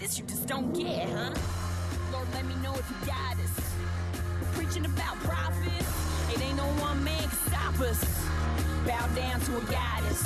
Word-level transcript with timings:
this, 0.00 0.18
you 0.18 0.24
just 0.24 0.46
don't 0.46 0.72
get, 0.72 1.08
huh? 1.10 1.34
Lord, 2.12 2.26
let 2.34 2.44
me 2.46 2.54
know 2.62 2.74
if 2.74 2.88
you 2.90 3.06
got 3.06 3.36
us. 3.38 4.54
Preaching 4.54 4.84
about 4.86 5.16
it 6.32 6.40
ain't 6.42 6.56
no 6.56 6.64
one 6.82 7.02
man 7.02 7.18
can 7.18 7.30
stop 7.30 7.80
us. 7.80 8.04
Bow 8.86 9.06
down 9.14 9.40
to 9.40 9.56
a 9.56 9.60
goddess. 9.62 10.22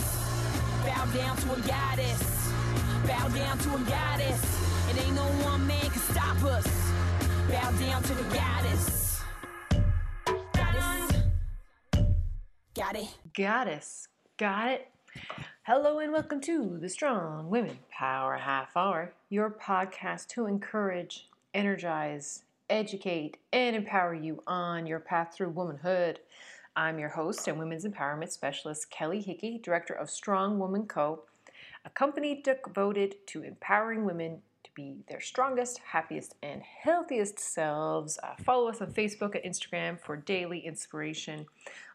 Bow 0.85 1.07
down 1.15 1.37
to 1.39 1.53
a 1.55 1.61
goddess. 1.67 2.53
Bow 3.07 3.29
down 3.29 3.59
to 3.59 3.75
a 3.75 3.79
goddess. 3.81 4.91
It 4.91 5.05
ain't 5.05 5.15
no 5.17 5.27
one 5.45 5.67
man 5.67 5.81
can 5.81 6.03
stop 6.13 6.43
us. 6.45 6.67
Bow 7.49 7.71
down 7.73 8.03
to 8.03 8.15
the 8.15 8.35
goddess. 8.35 9.23
Goddess. 10.53 11.23
Got 12.75 12.97
it. 12.97 13.09
Goddess. 13.35 14.09
Got 14.39 14.73
it. 14.73 14.89
Hello 15.67 15.99
and 15.99 16.13
welcome 16.13 16.43
to 16.43 16.77
the 16.79 16.91
Strong 16.91 17.49
Women 17.49 17.79
Power 17.91 18.37
Half 18.37 18.77
Hour, 18.77 19.15
your 19.31 19.49
podcast 19.49 20.27
to 20.29 20.45
encourage, 20.45 21.31
energize, 21.55 22.43
educate, 22.69 23.39
and 23.51 23.75
empower 23.75 24.13
you 24.13 24.43
on 24.47 24.87
your 24.87 25.01
path 25.01 25.33
through 25.35 25.49
womanhood. 25.49 26.19
I'm 26.77 26.99
your 26.99 27.09
host 27.09 27.49
and 27.49 27.59
women's 27.59 27.87
empowerment 27.87 28.31
specialist, 28.31 28.91
Kelly 28.91 29.23
Hickey, 29.23 29.59
director 29.63 29.95
of 29.95 30.11
Strong 30.11 30.59
Woman 30.59 30.87
Co., 30.87 31.23
a 31.87 31.89
company 31.89 32.43
devoted 32.43 33.27
to 33.29 33.43
empowering 33.43 34.05
women 34.05 34.43
to 34.65 34.71
be 34.75 34.97
their 35.09 35.23
strongest, 35.23 35.79
happiest, 35.79 36.35
and 36.43 36.61
healthiest 36.61 37.39
selves. 37.39 38.19
Uh, 38.23 38.35
follow 38.45 38.69
us 38.69 38.83
on 38.83 38.93
Facebook 38.93 39.35
and 39.35 39.51
Instagram 39.51 39.99
for 39.99 40.15
daily 40.15 40.59
inspiration, 40.59 41.47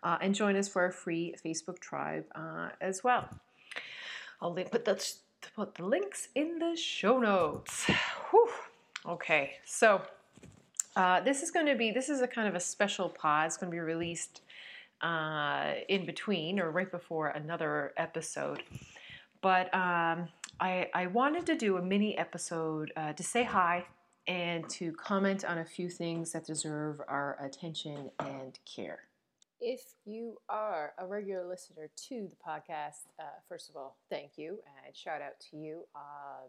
uh, 0.01 0.17
and 0.21 0.33
join 0.33 0.55
us 0.55 0.67
for 0.67 0.81
our 0.81 0.91
free 0.91 1.35
Facebook 1.45 1.77
tribe 1.77 2.25
uh, 2.33 2.69
as 2.81 3.03
well. 3.03 3.29
I'll 4.41 4.53
link, 4.53 4.71
put, 4.71 4.85
the, 4.85 5.03
put 5.55 5.75
the 5.75 5.85
links 5.85 6.29
in 6.35 6.59
the 6.59 6.75
show 6.75 7.19
notes. 7.19 7.85
Whew. 8.29 8.49
Okay, 9.05 9.53
so 9.65 10.01
uh, 10.95 11.21
this 11.21 11.41
is 11.41 11.51
going 11.51 11.65
to 11.65 11.75
be 11.75 11.91
this 11.91 12.09
is 12.09 12.21
a 12.21 12.27
kind 12.27 12.47
of 12.47 12.55
a 12.55 12.59
special 12.59 13.09
pod. 13.09 13.47
It's 13.47 13.57
going 13.57 13.71
to 13.71 13.75
be 13.75 13.79
released 13.79 14.41
uh, 15.01 15.73
in 15.87 16.05
between 16.05 16.59
or 16.59 16.71
right 16.71 16.91
before 16.91 17.29
another 17.29 17.93
episode. 17.97 18.63
But 19.41 19.73
um, 19.73 20.27
I, 20.59 20.89
I 20.93 21.07
wanted 21.07 21.45
to 21.47 21.55
do 21.55 21.77
a 21.77 21.81
mini 21.81 22.17
episode 22.17 22.91
uh, 22.97 23.13
to 23.13 23.23
say 23.23 23.43
hi 23.43 23.85
and 24.27 24.69
to 24.69 24.91
comment 24.93 25.45
on 25.45 25.59
a 25.59 25.65
few 25.65 25.89
things 25.89 26.33
that 26.33 26.45
deserve 26.45 27.01
our 27.07 27.37
attention 27.43 28.11
and 28.19 28.59
care. 28.65 28.99
If 29.61 29.81
you 30.05 30.37
are 30.47 30.93
a 30.97 31.05
regular 31.05 31.45
listener 31.45 31.89
to 32.07 32.29
the 32.29 32.35
podcast, 32.37 33.07
uh, 33.19 33.23
first 33.49 33.69
of 33.69 33.75
all, 33.75 33.97
thank 34.09 34.37
you 34.37 34.59
and 34.85 34.95
shout 34.95 35.21
out 35.21 35.37
to 35.51 35.57
you. 35.57 35.81
Uh, 35.93 36.47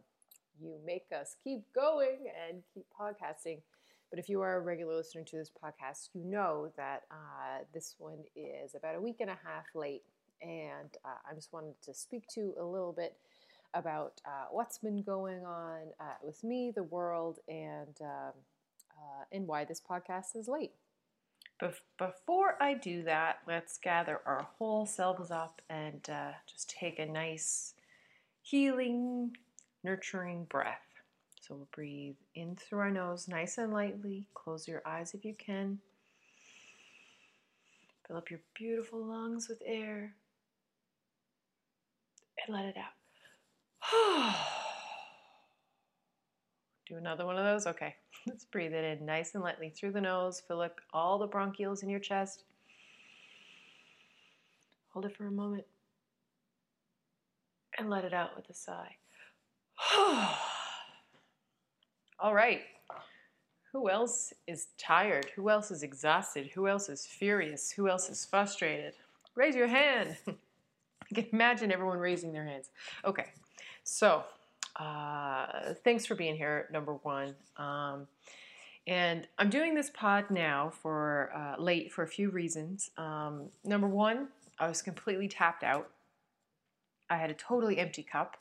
you 0.61 0.77
make 0.86 1.06
us 1.12 1.34
keep 1.42 1.62
going 1.75 2.27
and 2.48 2.62
keep 2.72 2.86
podcasting. 2.98 3.58
But 4.11 4.20
if 4.20 4.28
you 4.28 4.41
are 4.42 4.56
a 4.56 4.61
regular 4.61 4.94
listener 4.94 5.25
to 5.25 5.36
this 5.36 5.50
podcast, 5.50 6.11
you 6.14 6.25
know 6.25 6.70
that 6.77 7.02
uh, 7.11 7.64
this 7.75 7.97
one 7.98 8.19
is 8.36 8.77
about 8.77 8.94
a 8.94 9.00
week 9.00 9.17
and 9.19 9.30
a 9.30 9.39
half 9.45 9.67
late. 9.74 10.02
And 10.41 10.97
uh, 11.05 11.19
I 11.28 11.34
just 11.34 11.52
wanted 11.52 11.74
to 11.83 11.95
speak 11.95 12.28
to 12.34 12.41
you 12.41 12.55
a 12.61 12.64
little 12.64 12.92
bit 12.92 13.17
about 13.74 14.20
uh, 14.24 14.47
what's 14.52 14.78
been 14.78 15.02
going 15.02 15.45
on 15.45 15.80
uh, 15.98 16.14
with 16.22 16.45
me, 16.45 16.72
the 16.74 16.84
world, 16.84 17.41
and 17.48 17.97
um, 18.00 18.33
uh, 18.92 19.24
and 19.33 19.47
why 19.48 19.64
this 19.64 19.80
podcast 19.80 20.36
is 20.36 20.47
late. 20.48 20.72
Bef- 21.61 21.80
before 21.98 22.56
I 22.61 22.75
do 22.75 23.03
that, 23.03 23.41
let's 23.47 23.77
gather 23.78 24.20
our 24.25 24.47
whole 24.58 24.86
selves 24.86 25.30
up 25.30 25.61
and 25.69 26.08
uh, 26.08 26.33
just 26.47 26.70
take 26.70 26.98
a 26.98 27.06
nice, 27.06 27.75
healing, 28.42 29.36
nurturing 29.84 30.44
breath. 30.44 30.86
So 31.41 31.55
we'll 31.56 31.69
breathe 31.72 32.17
in 32.34 32.56
through 32.56 32.78
our 32.78 32.91
nose 32.91 33.28
nice 33.28 33.58
and 33.58 33.72
lightly. 33.72 34.27
Close 34.34 34.67
your 34.67 34.83
eyes 34.86 35.12
if 35.14 35.25
you 35.25 35.34
can. 35.34 35.80
Fill 38.06 38.17
up 38.17 38.30
your 38.30 38.41
beautiful 38.55 39.05
lungs 39.05 39.48
with 39.48 39.63
air 39.64 40.14
and 42.46 42.57
let 42.57 42.64
it 42.64 42.77
out. 42.77 42.95
Do 46.89 46.96
another 46.96 47.27
one 47.27 47.36
of 47.36 47.45
those? 47.45 47.67
Okay. 47.67 47.95
Let's 48.27 48.45
breathe 48.45 48.73
it 48.73 48.98
in 48.98 49.07
nice 49.07 49.35
and 49.35 49.42
lightly 49.42 49.70
through 49.70 49.92
the 49.92 50.01
nose. 50.01 50.42
Fill 50.47 50.61
up 50.61 50.81
all 50.92 51.19
the 51.19 51.29
bronchioles 51.29 51.83
in 51.83 51.89
your 51.89 52.01
chest. 52.01 52.45
Hold 54.92 55.07
it 55.07 55.17
for 55.17 55.27
a 55.27 55.31
moment. 55.31 55.64
And 57.79 57.89
let 57.89 58.05
it 58.05 58.13
out 58.13 58.36
with 58.36 58.51
a 58.51 58.55
sigh. 58.55 58.97
all 62.19 62.35
right. 62.35 62.63
Who 63.73 63.89
else 63.89 64.33
is 64.48 64.67
tired? 64.77 65.31
Who 65.37 65.48
else 65.48 65.70
is 65.70 65.83
exhausted? 65.85 66.51
Who 66.55 66.67
else 66.67 66.89
is 66.89 67.07
furious? 67.07 67.70
Who 67.70 67.89
else 67.89 68.11
is 68.11 68.25
frustrated? 68.25 68.95
Raise 69.37 69.55
your 69.55 69.69
hand. 69.69 70.17
I 70.27 71.14
can 71.14 71.27
imagine 71.33 71.73
everyone 71.73 71.98
raising 71.98 72.33
their 72.33 72.45
hands. 72.45 72.70
Okay. 73.05 73.27
So, 73.85 74.25
uh, 74.77 75.75
thanks 75.85 76.07
for 76.07 76.14
being 76.14 76.36
here, 76.36 76.69
number 76.73 76.95
one. 76.95 77.35
Um, 77.57 78.07
and 78.86 79.29
I'm 79.39 79.51
doing 79.51 79.75
this 79.75 79.91
pod 79.91 80.31
now 80.31 80.73
for 80.83 81.31
uh, 81.35 81.61
late 81.61 81.92
for 81.92 82.03
a 82.03 82.08
few 82.08 82.31
reasons. 82.31 82.91
Um, 82.97 83.51
number 83.64 83.89
one, 83.89 84.29
I 84.58 84.69
was 84.69 84.83
completely 84.83 85.29
tapped 85.29 85.63
out. 85.63 85.91
I 87.08 87.17
had 87.17 87.31
a 87.31 87.35
totally 87.35 87.79
empty 87.79 88.03
cup. 88.03 88.36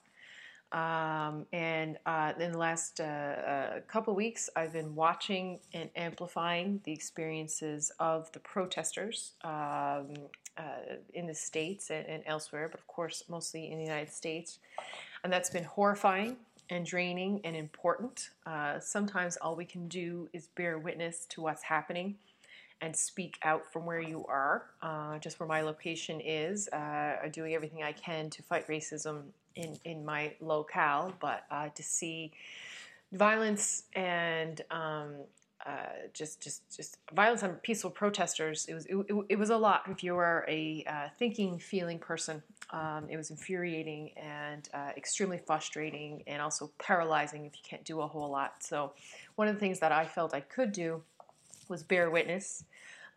Um, 0.72 1.48
and 1.52 1.98
uh, 2.06 2.34
in 2.40 2.52
the 2.52 2.58
last 2.58 3.00
uh, 3.00 3.04
uh, 3.04 3.80
couple 3.88 4.14
weeks, 4.14 4.50
I've 4.56 4.72
been 4.72 4.94
watching 4.94 5.60
and 5.74 5.90
amplifying 5.96 6.80
the 6.84 6.92
experiences 6.92 7.92
of 8.00 8.32
the 8.34 8.40
protesters 8.40 9.34
um, 9.44 10.14
uh, 10.58 10.98
in 11.14 11.26
the 11.26 11.34
States 11.34 11.90
and, 11.90 12.06
and, 12.06 12.24
elsewhere, 12.28 12.68
but 12.70 12.80
of 12.80 12.86
course, 12.86 13.24
mostly 13.28 13.72
in 13.72 13.80
the 13.80 13.84
United 13.84 14.14
States. 14.14 14.60
And 15.24 15.31
that's 15.31 15.50
been 15.50 15.63
horrifying 15.63 16.38
and 16.69 16.85
draining 16.85 17.41
and 17.44 17.56
important. 17.56 18.30
Uh, 18.46 18.80
sometimes 18.80 19.38
all 19.38 19.56
we 19.56 19.66
can 19.66 19.88
do 19.88 20.30
is 20.34 20.47
bear 20.56 20.78
witness 20.78 21.25
to 21.30 21.41
what's 21.41 21.63
happening 21.63 22.16
and 22.81 22.96
speak 22.96 23.38
out 23.44 23.72
from 23.72 23.85
where 23.85 24.00
you 24.00 24.25
are, 24.28 24.66
uh, 24.81 25.18
just 25.19 25.40
where 25.40 25.50
my 25.50 25.62
location 25.62 26.22
is, 26.22 26.69
uh, 26.69 27.18
doing 27.31 27.53
everything 27.53 27.84
I 27.84 27.91
can 27.91 28.30
to 28.30 28.44
fight 28.44 28.68
racism 28.68 29.24
in, 29.56 29.78
in 29.84 30.06
my 30.06 30.34
locale, 30.40 31.13
but 31.19 31.44
uh, 31.51 31.69
to 31.69 31.84
see 31.84 32.31
violence 33.12 33.84
and 33.94 34.62
um, 34.72 35.16
uh, 35.66 36.08
just 36.14 36.42
just 36.42 36.75
just 36.75 36.97
violence 37.14 37.44
on 37.44 37.56
peaceful 37.56 37.92
protesters. 37.92 38.66
It 38.68 38.74
was 38.74 38.86
it, 38.86 38.96
it 39.30 39.38
was 39.38 39.50
a 39.50 39.58
lot. 39.58 39.84
If 39.90 40.03
you 40.03 40.16
are 40.16 40.46
a 40.47 40.86
uh, 40.88 41.08
thinking, 41.18 41.59
feeling 41.59 42.00
person, 42.00 42.42
um, 42.72 43.08
it 43.09 43.18
was 43.18 43.30
infuriating 43.30 44.12
and 44.18 44.69
uh, 44.74 44.92
extremely 44.96 45.38
frustrating, 45.38 46.24
and 46.28 46.42
also 46.42 46.72
paralyzing 46.80 47.46
if 47.46 47.56
you 47.56 47.62
can't 47.64 47.84
do 47.84 48.00
a 48.02 48.08
whole 48.08 48.30
lot. 48.30 48.64
So, 48.64 48.94
one 49.36 49.50
of 49.50 49.56
the 49.56 49.59
things 49.59 49.80
that 49.80 49.92
I 49.92 50.06
felt 50.06 50.34
I 50.34 50.40
could 50.40 50.72
do 50.72 51.03
was 51.68 51.84
bear 51.84 52.09
witness 52.09 52.64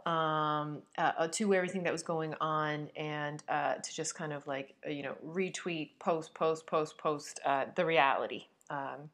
um, 0.05 0.83
uh, 0.99 1.29
to 1.29 1.55
everything 1.55 1.85
that 1.85 1.93
was 1.93 2.03
going 2.03 2.35
on, 2.41 2.89
and 2.97 3.41
uh, 3.49 3.75
to 3.75 3.95
just 3.95 4.17
kind 4.17 4.33
of 4.33 4.45
like 4.49 4.75
you 4.89 5.05
know 5.05 5.15
retweet, 5.25 5.91
post, 6.01 6.35
post, 6.35 6.67
post, 6.67 6.99
post 6.99 7.39
the 7.77 7.87
reality. 7.87 8.47
Um, 8.69 9.11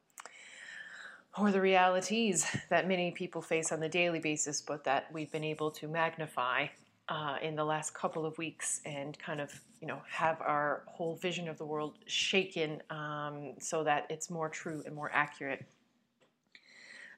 or 1.41 1.51
the 1.51 1.61
realities 1.61 2.47
that 2.71 2.89
many 2.89 3.11
people 3.11 3.43
face 3.43 3.73
on 3.73 3.81
the 3.81 3.89
daily 3.89 4.19
basis, 4.19 4.61
but 4.61 4.85
that 4.85 5.13
we've 5.13 5.31
been 5.31 5.45
able 5.45 5.71
to 5.71 5.89
magnify 5.89 6.67
uh, 7.09 7.37
in 7.43 7.57
the 7.57 7.65
last 7.65 7.95
couple 7.95 8.27
of 8.27 8.37
weeks 8.39 8.81
and 8.85 9.19
kind 9.19 9.41
of 9.41 9.61
you 9.81 9.87
know 9.87 10.01
have 10.11 10.41
our 10.41 10.83
whole 10.87 11.17
vision 11.17 11.49
of 11.49 11.57
the 11.59 11.65
world 11.65 11.95
shaken 12.07 12.83
um, 12.91 13.55
so 13.59 13.85
that 13.85 14.07
it's 14.11 14.31
more 14.31 14.49
true 14.49 14.83
and 14.87 14.95
more 14.95 15.11
accurate. 15.13 15.65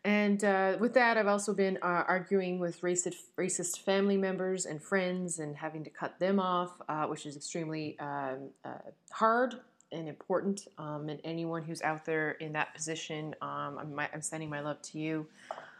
And 0.02 0.42
uh, 0.44 0.76
with 0.80 0.94
that, 0.94 1.18
I've 1.18 1.26
also 1.26 1.52
been 1.52 1.76
uh, 1.82 2.04
arguing 2.08 2.58
with 2.58 2.80
racist, 2.80 3.16
racist 3.36 3.80
family 3.80 4.16
members 4.16 4.64
and 4.64 4.82
friends 4.82 5.38
and 5.38 5.54
having 5.54 5.84
to 5.84 5.90
cut 5.90 6.18
them 6.18 6.40
off, 6.40 6.72
uh, 6.88 7.04
which 7.04 7.26
is 7.26 7.36
extremely 7.36 7.98
um, 7.98 8.48
uh, 8.64 8.78
hard 9.10 9.56
and 9.92 10.08
important. 10.08 10.68
Um, 10.78 11.08
and 11.08 11.20
anyone 11.24 11.62
who's 11.62 11.82
out 11.82 12.04
there 12.04 12.32
in 12.32 12.52
that 12.52 12.74
position, 12.74 13.34
um, 13.42 13.78
I'm, 13.78 14.00
I'm, 14.12 14.22
sending 14.22 14.48
my 14.48 14.60
love 14.60 14.80
to 14.82 14.98
you. 14.98 15.26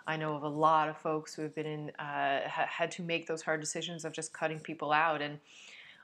I 0.07 0.17
know 0.17 0.35
of 0.35 0.43
a 0.43 0.49
lot 0.49 0.89
of 0.89 0.97
folks 0.97 1.35
who 1.35 1.43
have 1.43 1.55
been 1.55 1.67
in, 1.67 1.91
uh, 1.99 2.49
ha- 2.49 2.67
had 2.69 2.91
to 2.93 3.03
make 3.03 3.27
those 3.27 3.43
hard 3.43 3.61
decisions 3.61 4.05
of 4.05 4.13
just 4.13 4.33
cutting 4.33 4.59
people 4.59 4.93
out. 4.93 5.23
And 5.23 5.39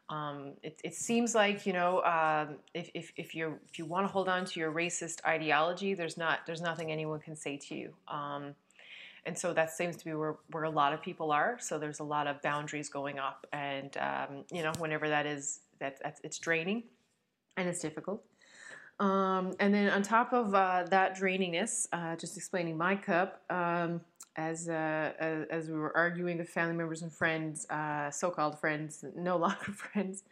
um, 0.09 0.53
it, 0.63 0.81
it, 0.85 0.95
seems 0.95 1.35
like 1.35 1.67
you 1.67 1.73
know 1.73 2.03
um, 2.05 2.57
if, 2.75 2.91
if, 2.95 3.13
if 3.17 3.35
you 3.35 3.59
if 3.69 3.79
you 3.79 3.85
want 3.85 4.07
to 4.07 4.13
hold 4.13 4.29
on 4.29 4.45
to 4.45 4.61
your 4.61 4.71
racist 4.71 5.25
ideology, 5.25 5.95
there's 5.95 6.17
not 6.17 6.41
there's 6.47 6.61
nothing 6.61 6.93
anyone 6.93 7.19
can 7.19 7.35
say 7.35 7.57
to 7.57 7.75
you. 7.75 7.93
Um, 8.07 8.55
and 9.25 9.37
so 9.37 9.53
that 9.53 9.73
seems 9.73 9.97
to 9.97 10.05
be 10.05 10.15
where, 10.15 10.37
where 10.53 10.63
a 10.63 10.71
lot 10.71 10.93
of 10.93 11.03
people 11.03 11.33
are. 11.33 11.59
So 11.61 11.77
there's 11.77 11.99
a 11.99 12.05
lot 12.05 12.29
of 12.29 12.41
boundaries 12.43 12.89
going 12.89 13.19
up, 13.19 13.49
and 13.53 13.97
um, 13.97 14.45
you 14.53 14.63
know 14.63 14.73
whenever 14.79 15.09
that 15.09 15.27
is 15.27 15.61
that 15.81 15.99
it's 16.23 16.39
draining 16.39 16.85
and 17.57 17.69
it's 17.69 17.81
difficult. 17.81 18.23
Um, 18.99 19.55
and 19.61 19.75
then 19.75 19.91
on 19.91 20.03
top 20.03 20.33
of 20.33 20.55
uh, 20.55 20.85
that 20.91 21.19
draininess, 21.19 21.87
uh, 21.93 22.17
just 22.17 22.37
explaining 22.37 22.79
my 22.79 22.97
cup, 22.97 23.43
um, 23.51 24.01
as, 24.37 24.69
uh, 24.69 25.13
as, 25.51 25.69
we 25.69 25.79
were 25.79 25.97
arguing 25.97 26.39
with 26.39 26.49
family 26.49 26.75
members 26.75 27.03
and 27.03 27.13
friends, 27.13 27.69
uh, 27.71 28.11
so-called 28.11 28.59
friends, 28.59 29.05
no 29.15 29.37
longer 29.37 29.57
friends, 29.73 30.25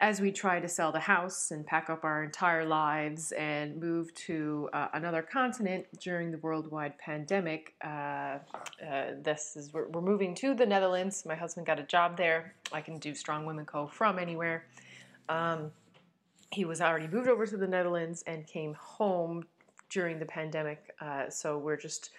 as 0.00 0.20
we 0.20 0.32
try 0.32 0.58
to 0.58 0.68
sell 0.68 0.90
the 0.90 1.00
house 1.00 1.50
and 1.50 1.66
pack 1.66 1.90
up 1.90 2.04
our 2.04 2.24
entire 2.24 2.64
lives 2.64 3.32
and 3.32 3.76
move 3.76 4.12
to 4.14 4.68
uh, 4.72 4.88
another 4.94 5.20
continent 5.20 5.84
during 6.00 6.30
the 6.30 6.38
worldwide 6.38 6.96
pandemic. 6.98 7.74
Uh, 7.84 8.38
this 9.22 9.56
is 9.56 9.72
we're, 9.72 9.88
we're, 9.88 10.00
moving 10.00 10.34
to 10.34 10.54
the 10.54 10.64
Netherlands. 10.64 11.24
My 11.26 11.34
husband 11.34 11.66
got 11.66 11.78
a 11.78 11.84
job 11.84 12.16
there. 12.16 12.54
I 12.72 12.80
can 12.80 12.98
do 12.98 13.14
Strong 13.14 13.46
Women 13.46 13.66
Co. 13.66 13.86
from 13.86 14.18
anywhere. 14.18 14.64
Um, 15.28 15.70
he 16.50 16.64
was 16.64 16.80
already 16.80 17.06
moved 17.06 17.28
over 17.28 17.46
to 17.46 17.56
the 17.56 17.66
Netherlands 17.66 18.24
and 18.26 18.46
came 18.46 18.74
home 18.74 19.44
during 19.88 20.18
the 20.18 20.26
pandemic. 20.26 20.94
Uh, 21.00 21.28
so 21.28 21.58
we're 21.58 21.76
just 21.76 22.10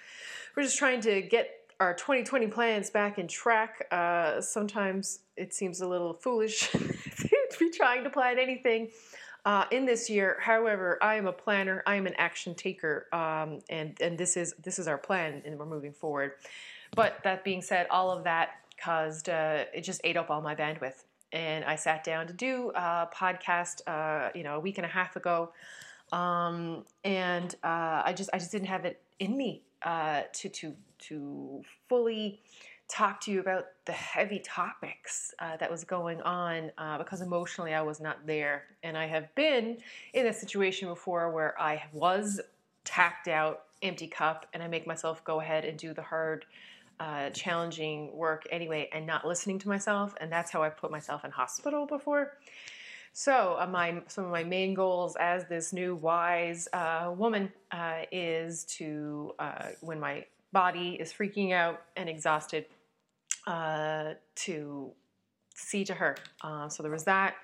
we're 0.55 0.63
just 0.63 0.77
trying 0.77 1.01
to 1.01 1.21
get 1.21 1.49
our 1.79 1.93
2020 1.95 2.47
plans 2.47 2.89
back 2.89 3.17
in 3.17 3.27
track. 3.27 3.87
Uh, 3.91 4.39
sometimes 4.39 5.19
it 5.35 5.53
seems 5.53 5.81
a 5.81 5.87
little 5.87 6.13
foolish 6.13 6.69
to 6.71 7.59
be 7.59 7.71
trying 7.71 8.03
to 8.03 8.09
plan 8.09 8.37
anything 8.37 8.89
uh, 9.45 9.65
in 9.71 9.85
this 9.85 10.09
year. 10.09 10.37
However, 10.39 10.99
I 11.01 11.15
am 11.15 11.27
a 11.27 11.33
planner. 11.33 11.81
I 11.87 11.95
am 11.95 12.05
an 12.05 12.13
action 12.17 12.53
taker, 12.55 13.07
um, 13.11 13.59
and 13.69 13.97
and 14.01 14.17
this 14.17 14.37
is 14.37 14.53
this 14.63 14.79
is 14.79 14.87
our 14.87 14.97
plan, 14.97 15.41
and 15.45 15.57
we're 15.57 15.65
moving 15.65 15.93
forward. 15.93 16.33
But 16.95 17.19
that 17.23 17.43
being 17.43 17.61
said, 17.61 17.87
all 17.89 18.11
of 18.11 18.23
that 18.25 18.51
caused 18.77 19.29
uh, 19.29 19.65
it 19.73 19.81
just 19.81 20.01
ate 20.03 20.17
up 20.17 20.29
all 20.29 20.41
my 20.41 20.55
bandwidth, 20.55 21.03
and 21.31 21.65
I 21.65 21.75
sat 21.75 22.03
down 22.03 22.27
to 22.27 22.33
do 22.33 22.71
a 22.75 23.07
podcast, 23.13 23.81
uh, 23.87 24.29
you 24.35 24.43
know, 24.43 24.55
a 24.55 24.59
week 24.59 24.77
and 24.77 24.85
a 24.85 24.89
half 24.89 25.15
ago, 25.15 25.51
um, 26.11 26.85
and 27.03 27.53
uh, 27.63 28.03
I 28.05 28.13
just 28.15 28.29
I 28.33 28.37
just 28.37 28.51
didn't 28.51 28.67
have 28.67 28.85
it 28.85 29.01
in 29.19 29.37
me 29.37 29.63
uh, 29.83 30.23
to 30.33 30.49
to 30.49 30.75
to 31.07 31.63
fully 31.89 32.41
talk 32.91 33.21
to 33.21 33.31
you 33.31 33.39
about 33.39 33.67
the 33.85 33.93
heavy 33.93 34.39
topics 34.39 35.33
uh, 35.39 35.55
that 35.57 35.71
was 35.71 35.85
going 35.85 36.21
on 36.23 36.71
uh, 36.77 36.97
because 36.97 37.21
emotionally 37.21 37.73
I 37.73 37.81
was 37.81 38.01
not 38.01 38.27
there. 38.27 38.63
And 38.83 38.97
I 38.97 39.07
have 39.07 39.33
been 39.33 39.77
in 40.13 40.27
a 40.27 40.33
situation 40.33 40.89
before 40.89 41.31
where 41.31 41.59
I 41.59 41.83
was 41.93 42.41
tacked 42.83 43.29
out, 43.29 43.63
empty 43.81 44.07
cup, 44.07 44.45
and 44.53 44.61
I 44.61 44.67
make 44.67 44.85
myself 44.85 45.23
go 45.23 45.39
ahead 45.39 45.63
and 45.63 45.77
do 45.77 45.93
the 45.93 46.01
hard, 46.01 46.45
uh, 47.01 47.31
challenging 47.31 48.15
work 48.15 48.45
anyway 48.51 48.87
and 48.93 49.07
not 49.07 49.25
listening 49.25 49.57
to 49.57 49.67
myself. 49.67 50.13
And 50.21 50.31
that's 50.31 50.51
how 50.51 50.61
I 50.61 50.69
put 50.69 50.91
myself 50.91 51.25
in 51.25 51.31
hospital 51.31 51.87
before. 51.87 52.37
So, 53.11 53.57
uh, 53.59 53.65
my 53.65 54.03
some 54.07 54.25
of 54.25 54.31
my 54.31 54.43
main 54.43 54.75
goals 54.75 55.17
as 55.19 55.45
this 55.49 55.73
new 55.73 55.95
wise 55.95 56.67
uh, 56.73 57.11
woman 57.17 57.51
uh, 57.71 58.03
is 58.11 58.63
to 58.77 59.33
uh, 59.39 59.69
when 59.81 59.99
my 59.99 60.25
body 60.53 60.97
is 60.99 61.11
freaking 61.11 61.53
out 61.53 61.81
and 61.97 62.07
exhausted, 62.07 62.65
uh, 63.47 64.13
to 64.35 64.91
see 65.55 65.83
to 65.85 65.93
her. 65.93 66.15
So 66.69 66.83
there 66.83 66.91
was 66.91 67.05
that. 67.05 67.35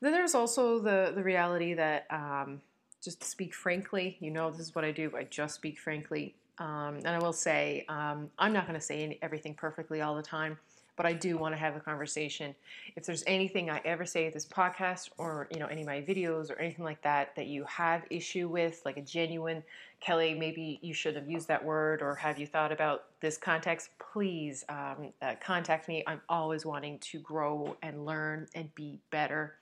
Then 0.00 0.12
there's 0.12 0.34
also 0.34 0.78
the 0.78 1.12
the 1.14 1.22
reality 1.22 1.74
that 1.74 2.06
um, 2.10 2.62
just 3.02 3.20
to 3.20 3.26
speak 3.26 3.54
frankly, 3.54 4.16
you 4.20 4.30
know, 4.30 4.50
this 4.50 4.60
is 4.60 4.74
what 4.74 4.84
I 4.84 4.92
do. 4.92 5.12
I 5.16 5.24
just 5.24 5.56
speak 5.56 5.78
frankly, 5.78 6.34
um, 6.60 6.96
and 6.96 7.08
I 7.08 7.18
will 7.18 7.32
say 7.32 7.84
um, 7.88 8.30
I'm 8.38 8.52
not 8.52 8.66
going 8.66 8.78
to 8.78 8.84
say 8.84 9.18
everything 9.22 9.54
perfectly 9.54 10.00
all 10.00 10.14
the 10.14 10.22
time 10.22 10.58
but 11.00 11.06
I 11.06 11.14
do 11.14 11.38
want 11.38 11.54
to 11.54 11.58
have 11.58 11.76
a 11.76 11.80
conversation. 11.80 12.54
If 12.94 13.06
there's 13.06 13.24
anything 13.26 13.70
I 13.70 13.80
ever 13.86 14.04
say 14.04 14.26
at 14.26 14.34
this 14.34 14.44
podcast 14.44 15.08
or 15.16 15.48
you 15.50 15.58
know 15.58 15.64
any 15.64 15.80
of 15.80 15.86
my 15.86 16.02
videos 16.02 16.50
or 16.50 16.56
anything 16.56 16.84
like 16.84 17.00
that 17.00 17.34
that 17.36 17.46
you 17.46 17.64
have 17.64 18.04
issue 18.10 18.48
with, 18.48 18.82
like 18.84 18.98
a 18.98 19.00
genuine 19.00 19.62
Kelly, 20.00 20.34
maybe 20.34 20.78
you 20.82 20.92
should 20.92 21.16
have 21.16 21.26
used 21.26 21.48
that 21.48 21.64
word, 21.64 22.02
or 22.02 22.14
have 22.16 22.38
you 22.38 22.46
thought 22.46 22.70
about 22.70 23.04
this 23.20 23.38
context? 23.38 23.88
Please 24.12 24.62
um, 24.68 25.14
uh, 25.22 25.36
contact 25.40 25.88
me. 25.88 26.04
I'm 26.06 26.20
always 26.28 26.66
wanting 26.66 26.98
to 26.98 27.18
grow 27.20 27.78
and 27.82 28.04
learn 28.04 28.46
and 28.54 28.74
be 28.74 28.98
better. 29.10 29.54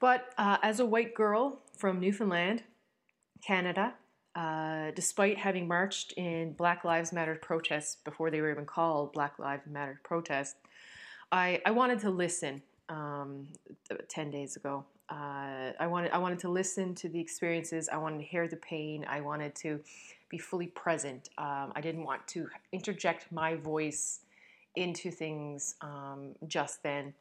But 0.00 0.34
uh, 0.36 0.58
as 0.62 0.80
a 0.80 0.84
white 0.84 1.14
girl 1.14 1.60
from 1.78 1.98
Newfoundland, 1.98 2.62
Canada, 3.42 3.94
uh, 4.34 4.90
despite 4.94 5.38
having 5.38 5.68
marched 5.68 6.12
in 6.12 6.52
Black 6.52 6.84
Lives 6.84 7.12
Matter 7.12 7.34
protests 7.34 7.96
before 8.04 8.30
they 8.30 8.40
were 8.40 8.50
even 8.50 8.64
called 8.64 9.12
Black 9.12 9.38
Lives 9.38 9.66
Matter 9.66 10.00
protests, 10.02 10.56
I, 11.30 11.60
I 11.66 11.70
wanted 11.70 11.98
to 12.00 12.10
listen 12.10 12.62
um, 12.88 13.48
10 14.08 14.30
days 14.30 14.56
ago. 14.56 14.84
Uh, 15.10 15.72
I 15.78 15.86
wanted 15.86 16.10
I 16.12 16.18
wanted 16.18 16.38
to 16.40 16.48
listen 16.48 16.94
to 16.94 17.08
the 17.08 17.20
experiences. 17.20 17.88
I 17.92 17.98
wanted 17.98 18.18
to 18.20 18.24
hear 18.24 18.48
the 18.48 18.56
pain. 18.56 19.04
I 19.06 19.20
wanted 19.20 19.54
to 19.56 19.80
be 20.30 20.38
fully 20.38 20.68
present. 20.68 21.28
Um, 21.36 21.72
I 21.76 21.82
didn't 21.82 22.04
want 22.04 22.26
to 22.28 22.48
interject 22.72 23.30
my 23.30 23.56
voice 23.56 24.20
into 24.76 25.10
things 25.10 25.74
um, 25.82 26.34
just 26.46 26.82
then. 26.82 27.12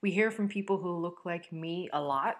We 0.00 0.12
hear 0.12 0.30
from 0.30 0.48
people 0.48 0.76
who 0.76 0.96
look 0.96 1.24
like 1.24 1.52
me 1.52 1.88
a 1.92 2.00
lot, 2.00 2.36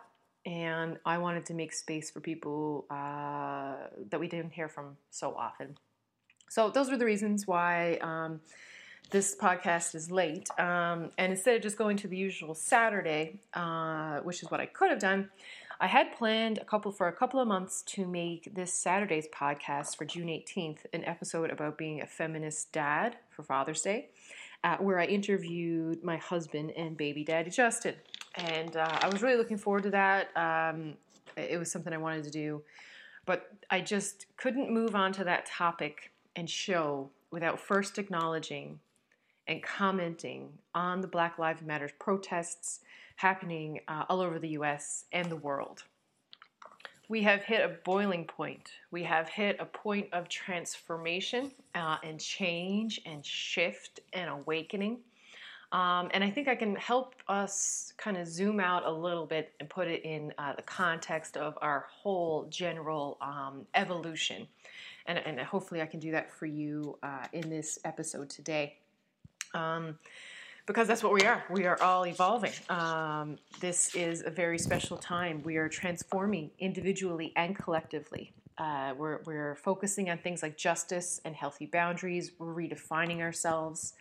and 0.47 0.99
I 1.05 1.19
wanted 1.19 1.47
to 1.47 1.55
make 1.55 1.73
space 1.73 2.11
for 2.11 2.21
people 2.21 2.87
uh, 2.91 3.75
that 4.11 4.21
we 4.21 4.29
didn't 4.29 4.53
hear 4.53 4.69
from 4.69 4.97
so 5.11 5.35
often. 5.35 5.77
So 6.51 6.71
those 6.71 6.91
were 6.91 6.97
the 6.97 7.07
reasons 7.07 7.47
why 7.47 7.99
um, 8.03 8.41
this 9.11 9.35
podcast 9.35 9.95
is 9.95 10.11
late. 10.11 10.49
Um, 10.59 11.11
and 11.19 11.33
instead 11.33 11.57
of 11.57 11.63
just 11.63 11.79
going 11.79 11.97
to 11.99 12.09
the 12.09 12.17
usual 12.17 12.55
Saturday, 12.55 13.41
uh, 13.55 14.19
which 14.21 14.43
is 14.43 14.51
what 14.51 14.61
I 14.61 14.67
could 14.67 14.91
have 14.91 14.99
done, 14.99 15.31
I 15.81 15.87
had 15.87 16.13
planned 16.17 16.59
a 16.59 16.65
couple 16.65 16.93
for 16.93 17.09
a 17.09 17.13
couple 17.13 17.41
of 17.41 17.49
months 17.49 17.83
to 17.89 18.07
make 18.07 18.55
this 18.55 18.73
Saturday's 18.73 19.27
podcast 19.35 19.97
for 19.97 20.05
June 20.05 20.29
18th 20.29 20.87
an 20.93 21.05
episode 21.05 21.51
about 21.51 21.77
being 21.77 22.01
a 22.01 22.07
feminist 22.07 22.71
dad 22.71 23.17
for 23.31 23.43
Father's 23.43 23.83
Day, 23.83 24.11
uh, 24.63 24.77
where 24.77 25.01
I 25.01 25.07
interviewed 25.07 26.05
my 26.05 26.17
husband 26.17 26.71
and 26.77 26.97
baby 26.97 27.25
daddy 27.25 27.51
Justin 27.51 27.97
and 28.37 28.77
uh, 28.77 28.99
I 29.01 29.09
was 29.09 29.23
really 29.23 29.37
looking 29.37 29.59
forward 29.59 29.85
to 29.85 29.91
that. 29.91 30.29
Um, 30.37 30.95
it 31.37 31.59
was 31.59 31.71
something 31.71 31.93
I 31.93 31.99
wanted 31.99 32.25
to 32.25 32.31
do, 32.31 32.63
but 33.27 33.51
I 33.71 33.81
just 33.81 34.27
couldn't 34.37 34.71
move 34.71 34.95
on 34.95 35.13
to 35.15 35.25
that 35.25 35.47
topic 35.47 36.13
and 36.37 36.49
show 36.49 37.11
without 37.31 37.59
first 37.59 37.99
acknowledging 37.99 38.79
and 39.47 39.63
commenting 39.63 40.49
on 40.75 41.01
the 41.01 41.09
Black 41.09 41.39
Lives 41.39 41.63
Matter 41.63 41.91
protests 41.99 42.81
happening 43.17 43.81
uh, 43.89 44.05
all 44.09 44.21
over 44.21 44.39
the 44.39 44.49
U.S. 44.51 45.05
and 45.13 45.31
the 45.31 45.37
world. 45.37 45.85
We 47.09 47.23
have 47.23 47.43
hit 47.43 47.61
a 47.61 47.77
boiling 47.85 48.25
point. 48.25 48.71
We 48.91 49.03
have 49.05 49.29
hit 49.29 49.57
a 49.61 49.67
point 49.67 50.09
of 50.13 50.29
transformation 50.29 51.53
uh, 51.75 51.99
and 52.03 52.19
change 52.19 53.01
and 53.05 53.25
shift 53.25 54.01
and 54.15 54.31
awakening 54.31 55.01
um, 55.75 56.09
and 56.15 56.23
I 56.23 56.31
think 56.31 56.47
I 56.47 56.55
can 56.55 56.77
help 56.77 57.17
us 57.27 57.93
kind 57.97 58.17
of 58.17 58.29
zoom 58.29 58.61
out 58.61 58.87
a 58.87 58.91
little 58.91 59.27
bit 59.27 59.53
and 59.59 59.69
put 59.69 59.89
it 59.89 60.05
in 60.05 60.33
uh, 60.39 60.55
the 60.55 60.63
context 60.63 61.37
of 61.37 61.59
our 61.61 61.87
whole 61.91 62.47
general 62.49 63.19
um, 63.21 63.67
evolution. 63.75 64.47
And, 65.07 65.19
and, 65.19 65.41
hopefully, 65.41 65.83
I 65.83 65.87
can 65.87 65.99
do 65.99 66.13
that 66.13 66.33
for 66.33 66.47
you 66.47 66.97
uh, 67.03 67.27
in 67.33 67.51
this 67.51 67.81
episode 67.85 68.31
today. 68.31 68.77
Um, 69.53 69.99
because 70.67 70.87
that's 70.87 71.03
what 71.03 71.13
we 71.13 71.23
are. 71.23 71.45
We 71.51 71.67
are 71.67 71.83
all 71.83 72.07
evolving. 72.07 72.53
Um, 72.71 73.37
this 73.61 73.97
is 73.97 74.23
a 74.25 74.31
very 74.31 74.59
special 74.59 74.97
time. 74.97 75.43
We 75.43 75.57
are 75.57 75.69
transforming 75.69 76.53
individually 76.61 77.33
and 77.35 77.55
collectively. 77.57 78.33
Uh, 78.57 78.95
we're, 78.97 79.19
we're 79.27 79.57
focusing 79.57 80.09
on 80.09 80.19
things 80.19 80.41
like 80.41 80.57
justice 80.57 81.21
and 81.25 81.35
healthy 81.35 81.67
boundaries. 81.67 82.31
We're 82.39 82.55
redefining 82.55 83.21
ourselves. 83.21 83.95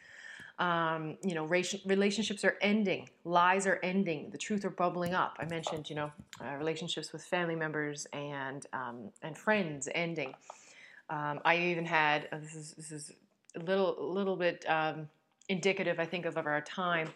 Um, 0.60 1.18
you 1.24 1.34
know, 1.34 1.46
relationships 1.46 2.44
are 2.44 2.58
ending, 2.62 3.10
lies 3.26 3.66
are 3.66 3.80
ending, 3.82 4.30
the 4.30 4.38
truth 4.38 4.64
are 4.66 4.70
bubbling 4.70 5.16
up. 5.16 5.36
I 5.40 5.46
mentioned, 5.46 5.90
you 5.90 5.96
know, 5.96 6.12
uh, 6.40 6.56
relationships 6.58 7.12
with 7.12 7.24
family 7.26 7.56
members 7.56 8.06
and 8.14 8.66
um, 8.72 9.10
and 9.24 9.36
friends 9.36 9.90
ending. 9.96 10.34
Um, 11.10 11.40
I 11.44 11.58
even 11.58 11.86
had 11.86 12.28
uh, 12.32 12.38
this 12.38 12.56
is 12.56 12.72
this 12.74 12.92
is 12.92 13.12
a 13.56 13.60
little 13.60 13.96
little 14.00 14.36
bit 14.36 14.64
um, 14.70 15.10
indicative, 15.50 16.00
I 16.00 16.06
think, 16.06 16.26
of, 16.26 16.38
of 16.38 16.46
our 16.46 16.62
time. 16.62 17.10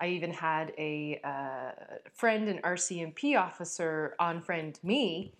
I 0.00 0.08
even 0.08 0.32
had 0.32 0.72
a 0.78 1.20
uh, 1.24 1.96
friend, 2.14 2.48
an 2.48 2.60
RCMP 2.62 3.38
officer, 3.38 4.14
unfriend 4.20 4.82
me 4.84 5.32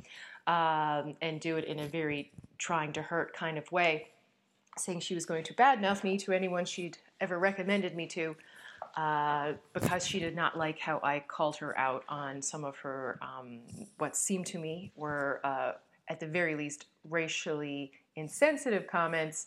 um, 0.48 1.14
and 1.20 1.40
do 1.40 1.56
it 1.56 1.64
in 1.64 1.78
a 1.78 1.86
very 1.86 2.32
trying 2.58 2.92
to 2.94 3.02
hurt 3.02 3.32
kind 3.34 3.56
of 3.56 3.70
way, 3.70 4.08
saying 4.76 5.00
she 5.00 5.14
was 5.14 5.26
going 5.26 5.44
to 5.44 5.54
badmouth 5.54 6.02
me 6.02 6.18
to 6.18 6.32
anyone 6.32 6.64
she'd 6.64 6.98
ever 7.20 7.38
recommended 7.38 7.94
me 7.94 8.06
to 8.08 8.36
uh, 8.96 9.52
because 9.72 10.06
she 10.06 10.18
did 10.18 10.34
not 10.34 10.56
like 10.56 10.78
how 10.78 11.00
I 11.02 11.22
called 11.26 11.56
her 11.56 11.76
out 11.78 12.04
on 12.08 12.42
some 12.42 12.64
of 12.64 12.76
her, 12.78 13.18
um, 13.22 13.60
what 13.98 14.16
seemed 14.16 14.46
to 14.46 14.58
me 14.58 14.92
were, 14.96 15.40
uh, 15.44 15.72
at 16.08 16.20
the 16.20 16.26
very 16.26 16.54
least, 16.54 16.86
racially 17.08 17.92
insensitive 18.16 18.86
comments. 18.86 19.46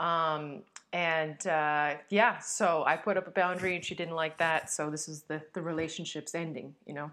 Um, 0.00 0.62
and 0.92 1.46
uh, 1.46 1.94
yeah, 2.08 2.38
so 2.38 2.84
I 2.86 2.96
put 2.96 3.16
up 3.16 3.26
a 3.26 3.30
boundary 3.30 3.76
and 3.76 3.84
she 3.84 3.94
didn't 3.94 4.14
like 4.14 4.38
that. 4.38 4.70
So 4.70 4.90
this 4.90 5.08
is 5.08 5.22
the, 5.22 5.40
the 5.54 5.62
relationship's 5.62 6.34
ending, 6.34 6.74
you 6.86 6.94
know. 6.94 7.10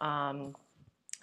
Um, 0.00 0.54